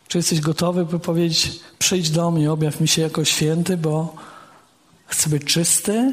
Czy 0.09 0.19
jesteś 0.19 0.41
gotowy, 0.41 0.85
by 0.85 0.99
powiedzieć, 0.99 1.51
przyjdź 1.79 2.11
do 2.11 2.31
mnie, 2.31 2.53
objaw 2.53 2.81
mi 2.81 2.89
się 2.89 3.03
jako 3.03 3.25
święty, 3.25 3.77
bo 3.77 4.17
chcę 5.07 5.31
być 5.31 5.45
czysty? 5.45 6.13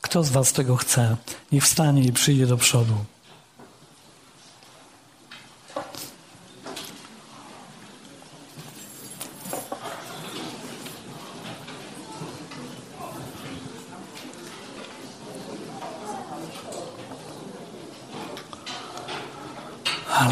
Kto 0.00 0.24
z 0.24 0.30
Was 0.30 0.52
tego 0.52 0.76
chce? 0.76 1.16
Niech 1.52 1.64
wstanie 1.64 2.02
i 2.02 2.12
przyjdzie 2.12 2.46
do 2.46 2.56
przodu. 2.56 2.94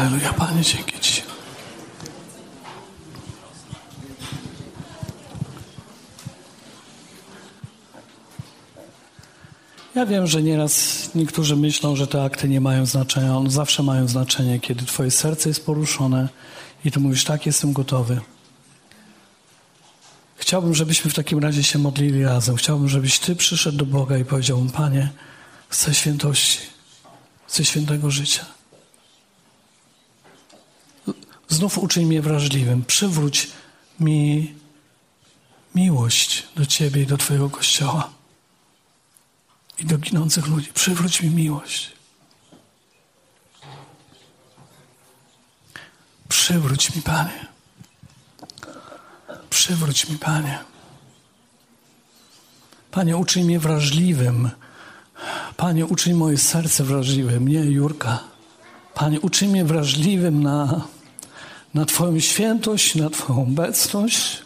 Halleluja, 0.09 0.33
Panie, 0.33 0.61
dzięki 0.61 0.99
Ci. 0.99 1.21
Ja 9.95 10.05
wiem, 10.05 10.27
że 10.27 10.43
nieraz 10.43 11.09
niektórzy 11.15 11.55
myślą, 11.55 11.95
że 11.95 12.07
te 12.07 12.23
akty 12.23 12.49
nie 12.49 12.61
mają 12.61 12.85
znaczenia. 12.85 13.37
One 13.37 13.51
zawsze 13.51 13.83
mają 13.83 14.07
znaczenie, 14.07 14.59
kiedy 14.59 14.85
Twoje 14.85 15.11
serce 15.11 15.49
jest 15.49 15.65
poruszone 15.65 16.29
i 16.85 16.91
Ty 16.91 16.99
mówisz, 16.99 17.23
tak, 17.23 17.45
jestem 17.45 17.73
gotowy. 17.73 18.21
Chciałbym, 20.35 20.75
żebyśmy 20.75 21.11
w 21.11 21.15
takim 21.15 21.39
razie 21.39 21.63
się 21.63 21.79
modlili 21.79 22.23
razem. 22.23 22.55
Chciałbym, 22.55 22.89
żebyś 22.89 23.19
Ty 23.19 23.35
przyszedł 23.35 23.77
do 23.77 23.85
Boga 23.85 24.17
i 24.17 24.25
powiedział 24.25 24.61
mu, 24.61 24.69
Panie, 24.69 25.09
chcę 25.69 25.93
świętości, 25.93 26.59
chcę 27.47 27.65
świętego 27.65 28.11
życia. 28.11 28.58
Znów 31.49 31.77
uczyń 31.77 32.05
mnie 32.05 32.21
wrażliwym. 32.21 32.85
Przywróć 32.85 33.47
mi 33.99 34.53
miłość 35.75 36.47
do 36.55 36.65
Ciebie 36.65 37.01
i 37.01 37.05
do 37.05 37.17
Twojego 37.17 37.49
Kościoła 37.49 38.09
i 39.79 39.85
do 39.85 39.97
ginących 39.97 40.47
ludzi. 40.47 40.73
Przywróć 40.73 41.21
mi 41.21 41.29
miłość. 41.29 41.91
Przywróć 46.27 46.95
mi, 46.95 47.01
Panie. 47.01 47.45
Przywróć 49.49 50.09
mi, 50.09 50.17
Panie. 50.17 50.59
Panie, 52.91 53.17
uczyń 53.17 53.43
mnie 53.43 53.59
wrażliwym. 53.59 54.49
Panie, 55.57 55.85
uczyń 55.85 56.13
moje 56.13 56.37
serce 56.37 56.83
wrażliwym, 56.83 57.47
nie 57.47 57.59
Jurka. 57.59 58.23
Panie, 58.93 59.19
uczyń 59.19 59.49
mnie 59.49 59.65
wrażliwym 59.65 60.43
na, 60.43 60.87
na 61.73 61.85
Twoją 61.85 62.19
świętość, 62.19 62.95
na 62.95 63.09
Twoją 63.09 63.41
obecność. 63.41 64.37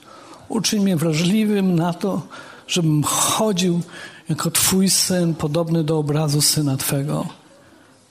Uczyń 0.49 0.84
mnie 0.84 0.97
wrażliwym 0.97 1.76
na 1.76 1.93
to, 1.93 2.28
żebym 2.67 3.03
chodził 3.03 3.82
jako 4.30 4.51
Twój 4.51 4.89
syn, 4.89 5.36
podobny 5.36 5.84
do 5.84 5.97
obrazu 5.97 6.41
syna 6.41 6.78
Twego. 6.78 7.28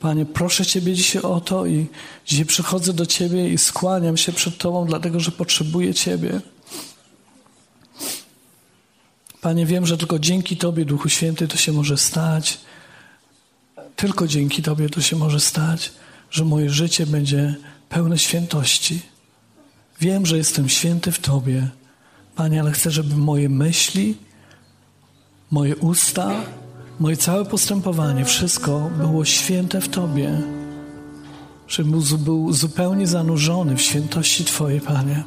Panie, 0.00 0.26
proszę 0.26 0.66
Ciebie 0.66 0.94
dzisiaj 0.94 1.22
o 1.22 1.40
to 1.40 1.66
i 1.66 1.86
dzisiaj 2.26 2.44
przychodzę 2.44 2.92
do 2.92 3.06
Ciebie 3.06 3.52
i 3.52 3.58
skłaniam 3.58 4.16
się 4.16 4.32
przed 4.32 4.58
Tobą, 4.58 4.86
dlatego 4.86 5.20
że 5.20 5.30
potrzebuję 5.30 5.94
Ciebie. 5.94 6.40
Panie, 9.40 9.66
wiem, 9.66 9.86
że 9.86 9.98
tylko 9.98 10.18
dzięki 10.18 10.56
Tobie, 10.56 10.84
Duchu 10.84 11.08
Święty, 11.08 11.48
to 11.48 11.56
się 11.56 11.72
może 11.72 11.98
stać. 11.98 12.60
Tylko 13.96 14.26
dzięki 14.26 14.62
Tobie 14.62 14.88
to 14.88 15.00
się 15.00 15.16
może 15.16 15.40
stać, 15.40 15.92
że 16.30 16.44
moje 16.44 16.70
życie 16.70 17.06
będzie 17.06 17.54
pełne 17.92 18.18
świętości. 18.18 19.02
Wiem, 20.00 20.26
że 20.26 20.36
jestem 20.36 20.68
święty 20.68 21.12
w 21.12 21.18
Tobie. 21.18 21.68
Panie, 22.36 22.60
ale 22.60 22.72
chcę, 22.72 22.90
żeby 22.90 23.16
moje 23.16 23.48
myśli, 23.48 24.16
moje 25.50 25.76
usta, 25.76 26.30
moje 27.00 27.16
całe 27.16 27.44
postępowanie, 27.44 28.24
wszystko 28.24 28.90
było 28.98 29.24
święte 29.24 29.80
w 29.80 29.88
Tobie. 29.88 30.40
Żebym 31.68 32.00
był 32.18 32.52
zupełnie 32.52 33.06
zanurzony 33.06 33.76
w 33.76 33.82
świętości 33.82 34.44
Twojej, 34.44 34.80
Panie. 34.80 35.24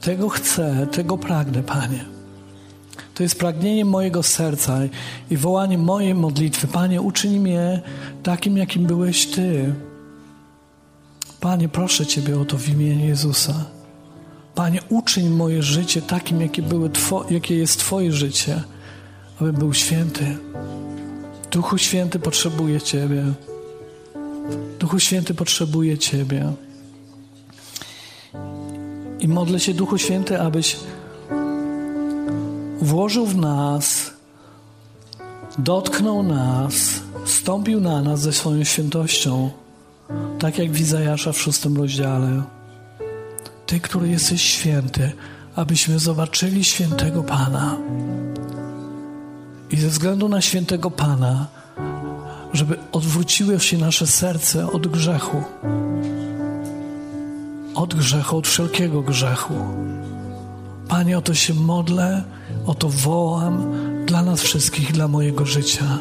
Tego 0.00 0.28
chcę, 0.28 0.86
tego 0.92 1.18
pragnę, 1.18 1.62
Panie. 1.62 2.04
To 3.14 3.22
jest 3.22 3.38
pragnienie 3.38 3.84
mojego 3.84 4.22
serca 4.22 4.78
i 5.30 5.36
wołanie 5.36 5.78
mojej 5.78 6.14
modlitwy. 6.14 6.66
Panie, 6.66 7.02
uczyń 7.02 7.38
mnie 7.38 7.82
takim, 8.22 8.56
jakim 8.56 8.86
byłeś 8.86 9.26
Ty. 9.26 9.74
Panie, 11.46 11.68
proszę 11.68 12.06
Ciebie 12.06 12.40
o 12.40 12.44
to 12.44 12.58
w 12.58 12.68
imieniu 12.68 13.06
Jezusa. 13.06 13.64
Panie, 14.54 14.80
uczyń 14.88 15.28
moje 15.28 15.62
życie 15.62 16.02
takim, 16.02 16.40
jakie, 16.40 16.62
były 16.62 16.90
two, 16.90 17.24
jakie 17.30 17.56
jest 17.56 17.78
Twoje 17.78 18.12
życie, 18.12 18.62
aby 19.40 19.52
był 19.52 19.74
święty. 19.74 20.36
Duchu 21.50 21.78
Święty 21.78 22.18
potrzebuje 22.18 22.80
Ciebie. 22.80 23.24
Duchu 24.78 24.98
Święty 24.98 25.34
potrzebuje 25.34 25.98
Ciebie. 25.98 26.52
I 29.20 29.28
modlę 29.28 29.60
się, 29.60 29.74
Duchu 29.74 29.98
Święty, 29.98 30.40
abyś 30.40 30.76
włożył 32.80 33.26
w 33.26 33.36
nas, 33.36 34.10
dotknął 35.58 36.22
nas, 36.22 37.00
stąpił 37.24 37.80
na 37.80 38.02
nas 38.02 38.20
ze 38.20 38.32
swoją 38.32 38.64
świętością, 38.64 39.50
tak 40.38 40.58
jak 40.58 40.70
w 40.70 40.80
Izajasza 40.80 41.32
w 41.32 41.38
szóstym 41.38 41.76
rozdziale. 41.76 42.42
Ty, 43.66 43.80
który 43.80 44.08
jesteś 44.08 44.42
święty, 44.42 45.12
abyśmy 45.56 45.98
zobaczyli 45.98 46.64
świętego 46.64 47.22
Pana. 47.22 47.76
I 49.70 49.76
ze 49.76 49.88
względu 49.88 50.28
na 50.28 50.40
świętego 50.40 50.90
Pana, 50.90 51.46
żeby 52.52 52.76
odwróciło 52.92 53.58
się 53.58 53.78
nasze 53.78 54.06
serce 54.06 54.72
od 54.72 54.86
grzechu. 54.86 55.42
Od 57.74 57.94
grzechu, 57.94 58.36
od 58.36 58.46
wszelkiego 58.46 59.02
grzechu. 59.02 59.54
Panie, 60.88 61.18
o 61.18 61.22
to 61.22 61.34
się 61.34 61.54
modlę, 61.54 62.24
o 62.66 62.74
to 62.74 62.88
wołam 62.88 63.72
dla 64.06 64.22
nas 64.22 64.42
wszystkich, 64.42 64.92
dla 64.92 65.08
mojego 65.08 65.46
życia. 65.46 65.98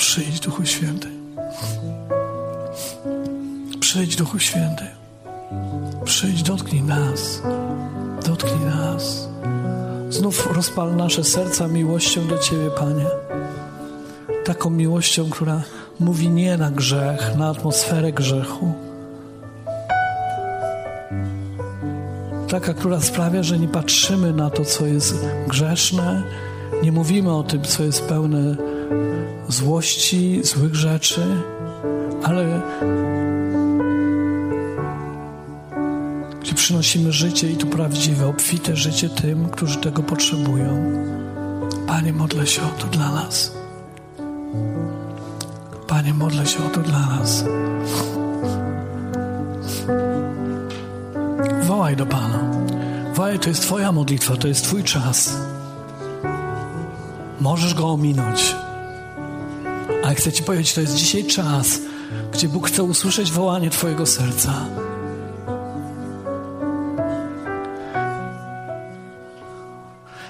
Przyjdź 0.00 0.40
Duchu 0.40 0.66
Święty. 0.66 1.08
Przyjdź 3.80 4.16
Duchu 4.16 4.38
Święty. 4.38 4.84
Przyjdź, 6.04 6.42
dotknij 6.42 6.82
nas. 6.82 7.42
Dotknij 8.26 8.64
nas. 8.64 9.28
Znów 10.08 10.48
rozpal 10.56 10.96
nasze 10.96 11.24
serca 11.24 11.68
miłością 11.68 12.26
do 12.26 12.38
Ciebie, 12.38 12.70
Panie. 12.70 13.06
Taką 14.44 14.70
miłością, 14.70 15.30
która 15.30 15.62
mówi 16.00 16.28
nie 16.28 16.56
na 16.56 16.70
grzech, 16.70 17.36
na 17.36 17.48
atmosferę 17.48 18.12
grzechu. 18.12 18.72
Taka, 22.48 22.74
która 22.74 23.00
sprawia, 23.00 23.42
że 23.42 23.58
nie 23.58 23.68
patrzymy 23.68 24.32
na 24.32 24.50
to, 24.50 24.64
co 24.64 24.86
jest 24.86 25.26
grzeszne, 25.48 26.22
nie 26.82 26.92
mówimy 26.92 27.36
o 27.36 27.42
tym, 27.42 27.62
co 27.62 27.82
jest 27.82 28.04
pełne 28.04 28.69
złości, 29.48 30.40
złych 30.44 30.74
rzeczy, 30.74 31.22
ale 32.22 32.60
gdzie 36.40 36.54
przynosimy 36.54 37.12
życie 37.12 37.50
i 37.50 37.56
tu 37.56 37.66
prawdziwe, 37.66 38.26
obfite 38.26 38.76
życie 38.76 39.08
tym, 39.08 39.48
którzy 39.48 39.78
tego 39.78 40.02
potrzebują. 40.02 40.92
Panie, 41.86 42.12
modlę 42.12 42.46
się 42.46 42.62
o 42.62 42.80
to 42.80 42.86
dla 42.86 43.12
nas. 43.12 43.52
Panie, 45.86 46.14
modlę 46.14 46.46
się 46.46 46.58
o 46.66 46.68
to 46.68 46.80
dla 46.80 47.06
nas. 47.06 47.44
Wołaj 51.62 51.96
do 51.96 52.06
Pana. 52.06 52.40
Wołaj, 53.14 53.38
to 53.38 53.48
jest 53.48 53.62
Twoja 53.62 53.92
modlitwa, 53.92 54.36
to 54.36 54.48
jest 54.48 54.64
Twój 54.64 54.84
czas. 54.84 55.36
Możesz 57.40 57.74
go 57.74 57.88
ominąć. 57.88 58.54
Ale 60.10 60.16
chcę 60.16 60.32
Ci 60.32 60.42
powiedzieć, 60.42 60.74
to 60.74 60.80
jest 60.80 60.94
dzisiaj 60.94 61.24
czas, 61.24 61.78
gdzie 62.32 62.48
Bóg 62.48 62.68
chce 62.68 62.82
usłyszeć 62.82 63.32
wołanie 63.32 63.70
Twojego 63.70 64.06
serca. 64.06 64.52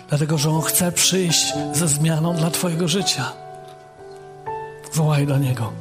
Dlatego, 0.08 0.38
że 0.38 0.50
On 0.50 0.62
chce 0.62 0.92
przyjść 0.92 1.52
ze 1.72 1.88
zmianą 1.88 2.36
dla 2.36 2.50
Twojego 2.50 2.88
życia. 2.88 3.32
Wołaj 4.94 5.26
do 5.26 5.38
Niego. 5.38 5.72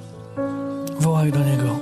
Wołaj 0.99 1.31
do 1.31 1.39
Niego. 1.39 1.79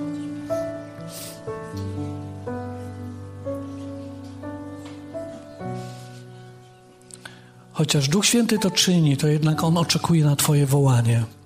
Chociaż 7.74 8.07
Duch 8.07 8.26
Święty 8.26 8.59
to 8.59 8.72
czyni, 8.72 9.18
to 9.18 9.28
jednak 9.28 9.63
On 9.63 9.78
oczekuje 9.78 10.26
na 10.26 10.36
Twoje 10.36 10.65
wołanie. 10.65 11.36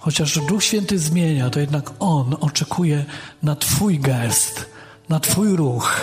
Chociaż 0.00 0.38
Duch 0.38 0.64
Święty 0.64 0.98
zmienia, 0.98 1.50
to 1.50 1.60
jednak 1.60 1.90
On 1.98 2.36
oczekuje 2.40 3.04
na 3.42 3.56
Twój 3.56 3.98
gest, 3.98 4.66
na 5.08 5.20
Twój 5.20 5.56
ruch, 5.56 6.00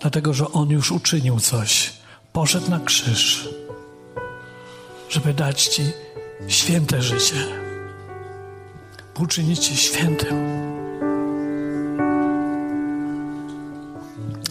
dlatego 0.00 0.34
że 0.34 0.52
On 0.52 0.70
już 0.70 0.92
uczynił 0.92 1.40
coś. 1.40 1.92
Poszedł 2.32 2.70
na 2.70 2.80
krzyż, 2.80 3.48
żeby 5.08 5.34
dać 5.34 5.66
Ci 5.66 5.82
święte 6.48 7.02
życie, 7.02 7.44
uczynić 9.18 9.58
Cię 9.58 9.76
świętym. 9.76 10.62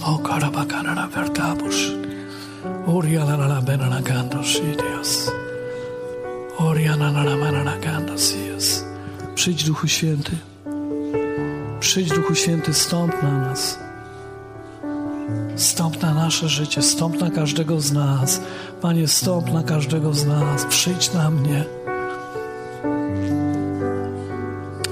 O, 0.04 0.18
karabakara 0.18 1.08
vertabusz. 1.08 1.92
Uria 2.88 3.24
la 3.24 3.34
la 3.34 3.46
la 3.46 3.62
benana 3.62 4.02
gandos, 7.78 8.36
Dios. 8.62 8.84
Przyjdź 9.36 9.64
Duchu 9.64 9.88
Święty. 9.88 10.32
Przyjdź 11.80 12.10
Duchu 12.10 12.36
Święty, 12.36 12.74
stąp 12.74 13.24
na 13.24 13.32
nas. 13.32 13.80
Stąp 15.56 16.02
na 16.02 16.14
nasze 16.14 16.50
życie, 16.50 16.82
stąp 16.82 17.22
na 17.22 17.30
każdego 17.30 17.82
z 17.82 17.92
nas. 17.92 18.42
Panie, 18.82 19.08
stąp 19.08 19.54
na 19.54 19.64
każdego 19.64 20.14
z 20.14 20.26
nas. 20.26 20.66
Przyjdź 20.66 21.14
na 21.14 21.32
mnie. 21.32 21.66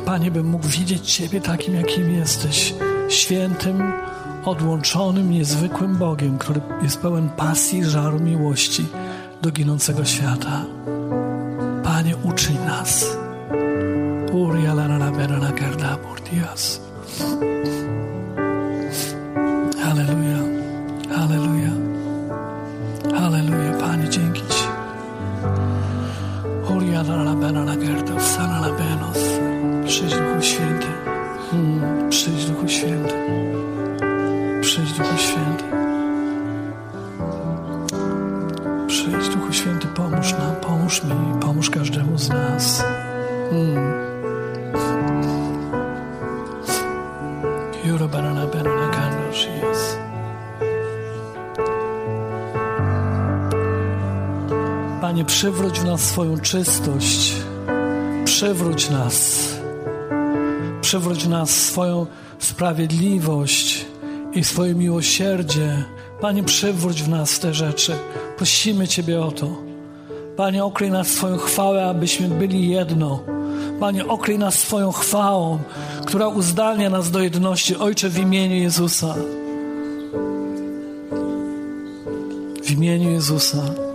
Panie, 0.05 0.31
bym 0.31 0.45
mógł 0.47 0.67
widzieć 0.67 1.13
Ciebie 1.13 1.41
takim, 1.41 1.75
jakim 1.75 2.11
jesteś. 2.11 2.73
Świętym, 3.09 3.93
odłączonym, 4.45 5.31
niezwykłym 5.31 5.95
Bogiem, 5.95 6.37
który 6.37 6.61
jest 6.81 6.97
pełen 6.97 7.29
pasji, 7.29 7.85
żaru, 7.85 8.19
miłości 8.19 8.85
do 9.41 9.51
ginącego 9.51 10.05
świata. 10.05 10.65
Panie, 11.83 12.15
uczyń 12.17 12.57
nas. 12.67 13.28
Uria 14.31 14.73
la 14.75 14.87
la 14.87 15.09
czystość. 56.51 57.33
Przywróć 58.25 58.89
nas. 58.89 59.47
Przywróć 60.81 61.27
nas 61.27 61.49
swoją 61.49 62.05
sprawiedliwość 62.39 63.85
i 64.33 64.43
swoje 64.43 64.75
miłosierdzie. 64.75 65.83
Panie, 66.21 66.43
przywróć 66.43 67.03
w 67.03 67.09
nas 67.09 67.39
te 67.39 67.53
rzeczy. 67.53 67.95
Prosimy 68.37 68.87
Ciebie 68.87 69.21
o 69.21 69.31
to. 69.31 69.47
Panie, 70.37 70.65
okryj 70.65 70.91
nas 70.91 71.07
swoją 71.07 71.37
chwałę, 71.37 71.85
abyśmy 71.85 72.27
byli 72.27 72.69
jedno. 72.69 73.23
Panie, 73.79 74.07
okryj 74.07 74.39
nas 74.39 74.55
swoją 74.55 74.91
chwałą, 74.91 75.59
która 76.05 76.27
uzdalnia 76.27 76.89
nas 76.89 77.11
do 77.11 77.19
jedności. 77.19 77.75
Ojcze, 77.75 78.09
w 78.09 78.19
imieniu 78.19 78.55
Jezusa. 78.55 79.15
W 82.63 82.71
imieniu 82.71 83.11
Jezusa. 83.11 83.88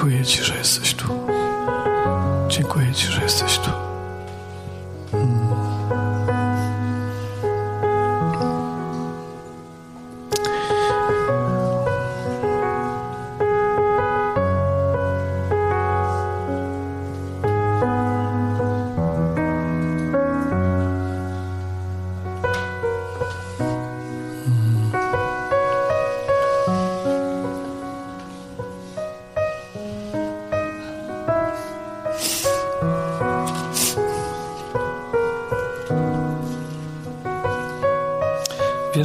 Dziękuję 0.00 0.24
Ci, 0.24 0.42
że 0.44 0.49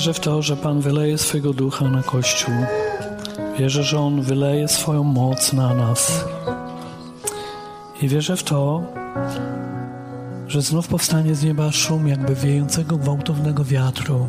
Wierzę 0.05 0.13
w 0.13 0.19
to, 0.19 0.41
że 0.41 0.57
Pan 0.57 0.81
wyleje 0.81 1.17
swojego 1.17 1.53
ducha 1.53 1.87
na 1.87 2.03
Kościół. 2.03 2.55
Wierzę, 3.59 3.83
że 3.83 3.99
On 3.99 4.21
wyleje 4.21 4.67
swoją 4.67 5.03
moc 5.03 5.53
na 5.53 5.73
nas. 5.73 6.25
I 8.01 8.07
wierzę 8.07 8.37
w 8.37 8.43
to, 8.43 8.83
że 10.47 10.61
znów 10.61 10.87
powstanie 10.87 11.35
z 11.35 11.43
nieba 11.43 11.71
szum 11.71 12.07
jakby 12.07 12.35
wiejącego 12.35 12.97
gwałtownego 12.97 13.63
wiatru, 13.63 14.27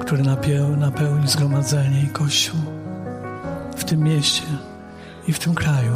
który 0.00 0.22
napeł, 0.22 0.76
napełni 0.76 1.28
zgromadzenie 1.28 2.02
i 2.02 2.08
Kościół 2.08 2.60
w 3.76 3.84
tym 3.84 4.00
mieście 4.00 4.46
i 5.28 5.32
w 5.32 5.38
tym 5.38 5.54
kraju. 5.54 5.92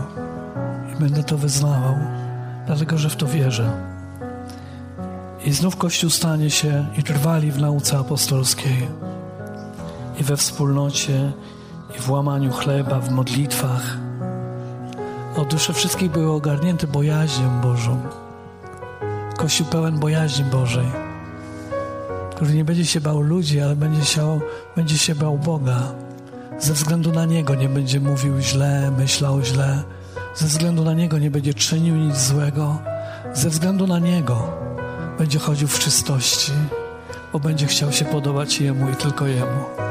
I 0.92 1.00
będę 1.00 1.24
to 1.24 1.38
wyznawał, 1.38 1.94
dlatego 2.66 2.98
że 2.98 3.10
w 3.10 3.16
to 3.16 3.26
wierzę. 3.26 3.70
I 5.44 5.52
znów 5.52 5.76
Kościół 5.76 6.10
stanie 6.10 6.50
się 6.50 6.86
i 6.98 7.02
trwali 7.02 7.52
w 7.52 7.58
nauce 7.58 7.98
apostolskiej, 7.98 9.03
we 10.24 10.36
wspólnocie, 10.36 11.32
i 11.96 12.00
w 12.00 12.10
łamaniu 12.10 12.52
chleba, 12.52 13.00
w 13.00 13.10
modlitwach. 13.10 13.96
O 15.36 15.44
dusze 15.44 15.72
wszystkich 15.72 16.10
były 16.10 16.32
ogarnięte 16.32 16.86
bojaźnią 16.86 17.60
Bożą. 17.60 18.00
Kościół 19.36 19.66
pełen 19.66 19.98
bojaźni 19.98 20.44
Bożej, 20.44 20.86
który 22.36 22.54
nie 22.54 22.64
będzie 22.64 22.86
się 22.86 23.00
bał 23.00 23.20
ludzi, 23.20 23.60
ale 23.60 23.76
będzie 23.76 24.04
się, 24.04 24.40
będzie 24.76 24.98
się 24.98 25.14
bał 25.14 25.38
Boga, 25.38 25.78
Ze 26.58 26.72
względu 26.72 27.12
na 27.12 27.24
Niego 27.24 27.54
nie 27.54 27.68
będzie 27.68 28.00
mówił 28.00 28.40
źle, 28.40 28.90
myślał 28.98 29.42
źle. 29.42 29.82
Ze 30.34 30.46
względu 30.46 30.84
na 30.84 30.92
Niego 30.92 31.18
nie 31.18 31.30
będzie 31.30 31.54
czynił 31.54 31.94
nic 31.94 32.16
złego. 32.16 32.78
Ze 33.32 33.50
względu 33.50 33.86
na 33.86 33.98
Niego 33.98 34.52
będzie 35.18 35.38
chodził 35.38 35.68
w 35.68 35.78
czystości, 35.78 36.52
bo 37.32 37.40
będzie 37.40 37.66
chciał 37.66 37.92
się 37.92 38.04
podobać 38.04 38.60
Jemu 38.60 38.90
i 38.90 38.96
tylko 38.96 39.26
Jemu. 39.26 39.83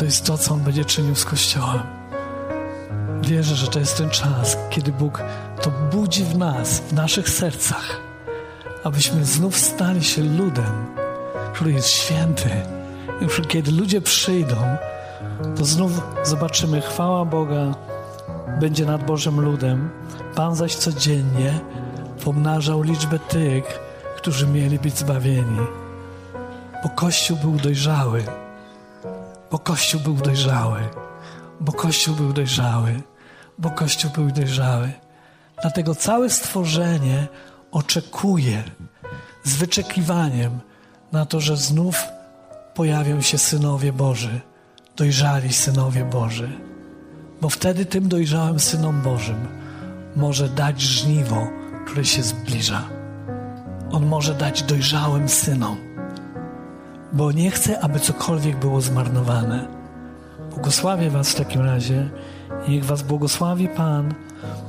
To 0.00 0.04
jest 0.04 0.26
to, 0.26 0.38
co 0.38 0.54
On 0.54 0.60
będzie 0.60 0.84
czynił 0.84 1.14
z 1.14 1.24
Kościołem. 1.24 1.80
Wierzę, 3.22 3.56
że 3.56 3.66
to 3.66 3.78
jest 3.78 3.96
ten 3.96 4.10
czas, 4.10 4.56
kiedy 4.70 4.92
Bóg 4.92 5.22
to 5.62 5.70
budzi 5.70 6.24
w 6.24 6.38
nas, 6.38 6.80
w 6.80 6.92
naszych 6.92 7.28
sercach, 7.28 8.00
abyśmy 8.84 9.24
znów 9.24 9.58
stali 9.58 10.04
się 10.04 10.22
ludem, 10.22 10.86
który 11.52 11.72
jest 11.72 11.88
święty. 11.88 12.50
I 13.20 13.46
kiedy 13.46 13.70
ludzie 13.70 14.00
przyjdą, 14.00 14.56
to 15.56 15.64
znów 15.64 16.02
zobaczymy 16.24 16.80
chwała 16.80 17.24
Boga 17.24 17.74
będzie 18.60 18.86
nad 18.86 19.06
Bożym 19.06 19.40
ludem. 19.40 19.90
Pan 20.34 20.56
zaś 20.56 20.74
codziennie 20.74 21.60
pomnażał 22.24 22.82
liczbę 22.82 23.18
tych, 23.18 23.64
którzy 24.16 24.46
mieli 24.46 24.78
być 24.78 24.98
zbawieni. 24.98 25.60
Bo 26.82 26.88
Kościół 26.88 27.36
był 27.36 27.52
dojrzały. 27.52 28.24
Bo 29.50 29.58
Kościół 29.58 30.00
był 30.00 30.14
dojrzały. 30.14 30.80
Bo 31.60 31.72
Kościół 31.72 32.14
był 32.14 32.32
dojrzały. 32.32 33.02
Bo 33.58 33.70
Kościół 33.70 34.10
był 34.10 34.30
dojrzały. 34.30 34.92
Dlatego 35.62 35.94
całe 35.94 36.30
stworzenie 36.30 37.28
oczekuje 37.72 38.62
z 39.44 39.56
wyczekiwaniem 39.56 40.60
na 41.12 41.26
to, 41.26 41.40
że 41.40 41.56
znów 41.56 42.04
pojawią 42.74 43.20
się 43.20 43.38
synowie 43.38 43.92
Boży, 43.92 44.40
dojrzali 44.96 45.52
synowie 45.52 46.04
Boży. 46.04 46.48
Bo 47.40 47.48
wtedy 47.48 47.86
tym 47.86 48.08
dojrzałym 48.08 48.60
synom 48.60 49.02
Bożym 49.02 49.48
może 50.16 50.48
dać 50.48 50.80
żniwo, 50.80 51.46
które 51.86 52.04
się 52.04 52.22
zbliża. 52.22 52.88
On 53.92 54.06
może 54.06 54.34
dać 54.34 54.62
dojrzałym 54.62 55.28
synom, 55.28 55.76
bo 57.12 57.32
nie 57.32 57.50
chce, 57.50 57.80
aby 57.80 58.00
cokolwiek 58.00 58.56
było 58.56 58.80
zmarnowane. 58.80 59.68
Błogosławię 60.50 61.10
Was 61.10 61.32
w 61.32 61.34
takim 61.34 61.60
razie. 61.60 62.10
Niech 62.68 62.84
Was 62.84 63.02
błogosławi 63.02 63.68
Pan. 63.68 64.14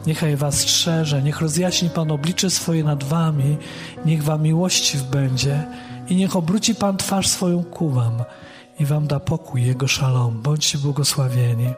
Niechaj 0.08 0.36
Was 0.36 0.60
strzeże, 0.60 1.22
niech 1.22 1.42
rozjaśni 1.42 1.90
Pan 1.90 2.12
oblicze 2.12 2.50
swoje 2.50 2.84
nad 2.84 3.04
Wami, 3.04 3.58
niech 4.06 4.24
Wam 4.24 4.42
miłościw 4.42 5.04
będzie 5.04 5.64
i 6.10 6.16
niech 6.16 6.36
obróci 6.36 6.76
Pan 6.76 6.98
twarz 6.98 7.28
swoją 7.28 7.64
ku 7.64 7.90
Wam 7.90 8.24
i 8.80 8.86
Wam 8.86 9.08
da 9.08 9.20
pokój 9.20 9.64
Jego 9.64 9.88
szalom. 9.88 10.42
Bądźcie 10.42 10.78
błogosławieni. 10.78 11.70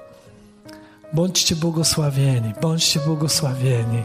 Bądźcie 1.14 1.56
błogosławieni, 1.56 2.54
bądźcie 2.62 3.00
błogosławieni. 3.00 4.04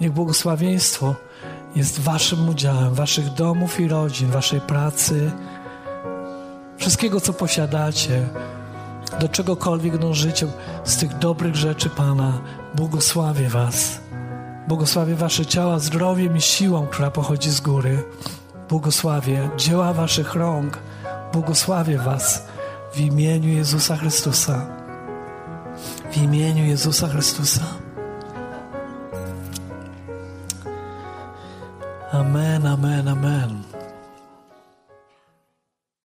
Niech 0.00 0.12
błogosławieństwo 0.12 1.14
jest 1.76 2.00
Waszym 2.00 2.48
udziałem, 2.48 2.94
Waszych 2.94 3.34
domów 3.34 3.80
i 3.80 3.88
rodzin, 3.88 4.28
Waszej 4.28 4.60
pracy, 4.60 5.30
wszystkiego, 6.76 7.20
co 7.20 7.32
posiadacie, 7.32 8.28
do 9.20 9.28
czegokolwiek 9.28 9.98
dążycie, 9.98 10.46
z 10.84 10.96
tych 10.96 11.18
dobrych 11.18 11.56
rzeczy 11.56 11.90
Pana, 11.90 12.40
błogosławię 12.74 13.48
Was. 13.48 14.00
Błogosławię 14.68 15.14
Wasze 15.14 15.46
ciała 15.46 15.78
zdrowiem 15.78 16.36
i 16.36 16.40
siłą, 16.40 16.86
która 16.86 17.10
pochodzi 17.10 17.50
z 17.50 17.60
góry. 17.60 18.02
Błogosławię 18.68 19.50
dzieła 19.56 19.92
Waszych 19.92 20.34
rąk. 20.34 20.78
Błogosławię 21.32 21.98
Was 21.98 22.46
w 22.92 23.00
imieniu 23.00 23.48
Jezusa 23.48 23.96
Chrystusa. 23.96 24.66
W 26.12 26.16
imieniu 26.16 26.64
Jezusa 26.64 27.08
Chrystusa. 27.08 27.64
Amen, 32.12 32.66
amen, 32.66 33.08
amen. 33.08 33.73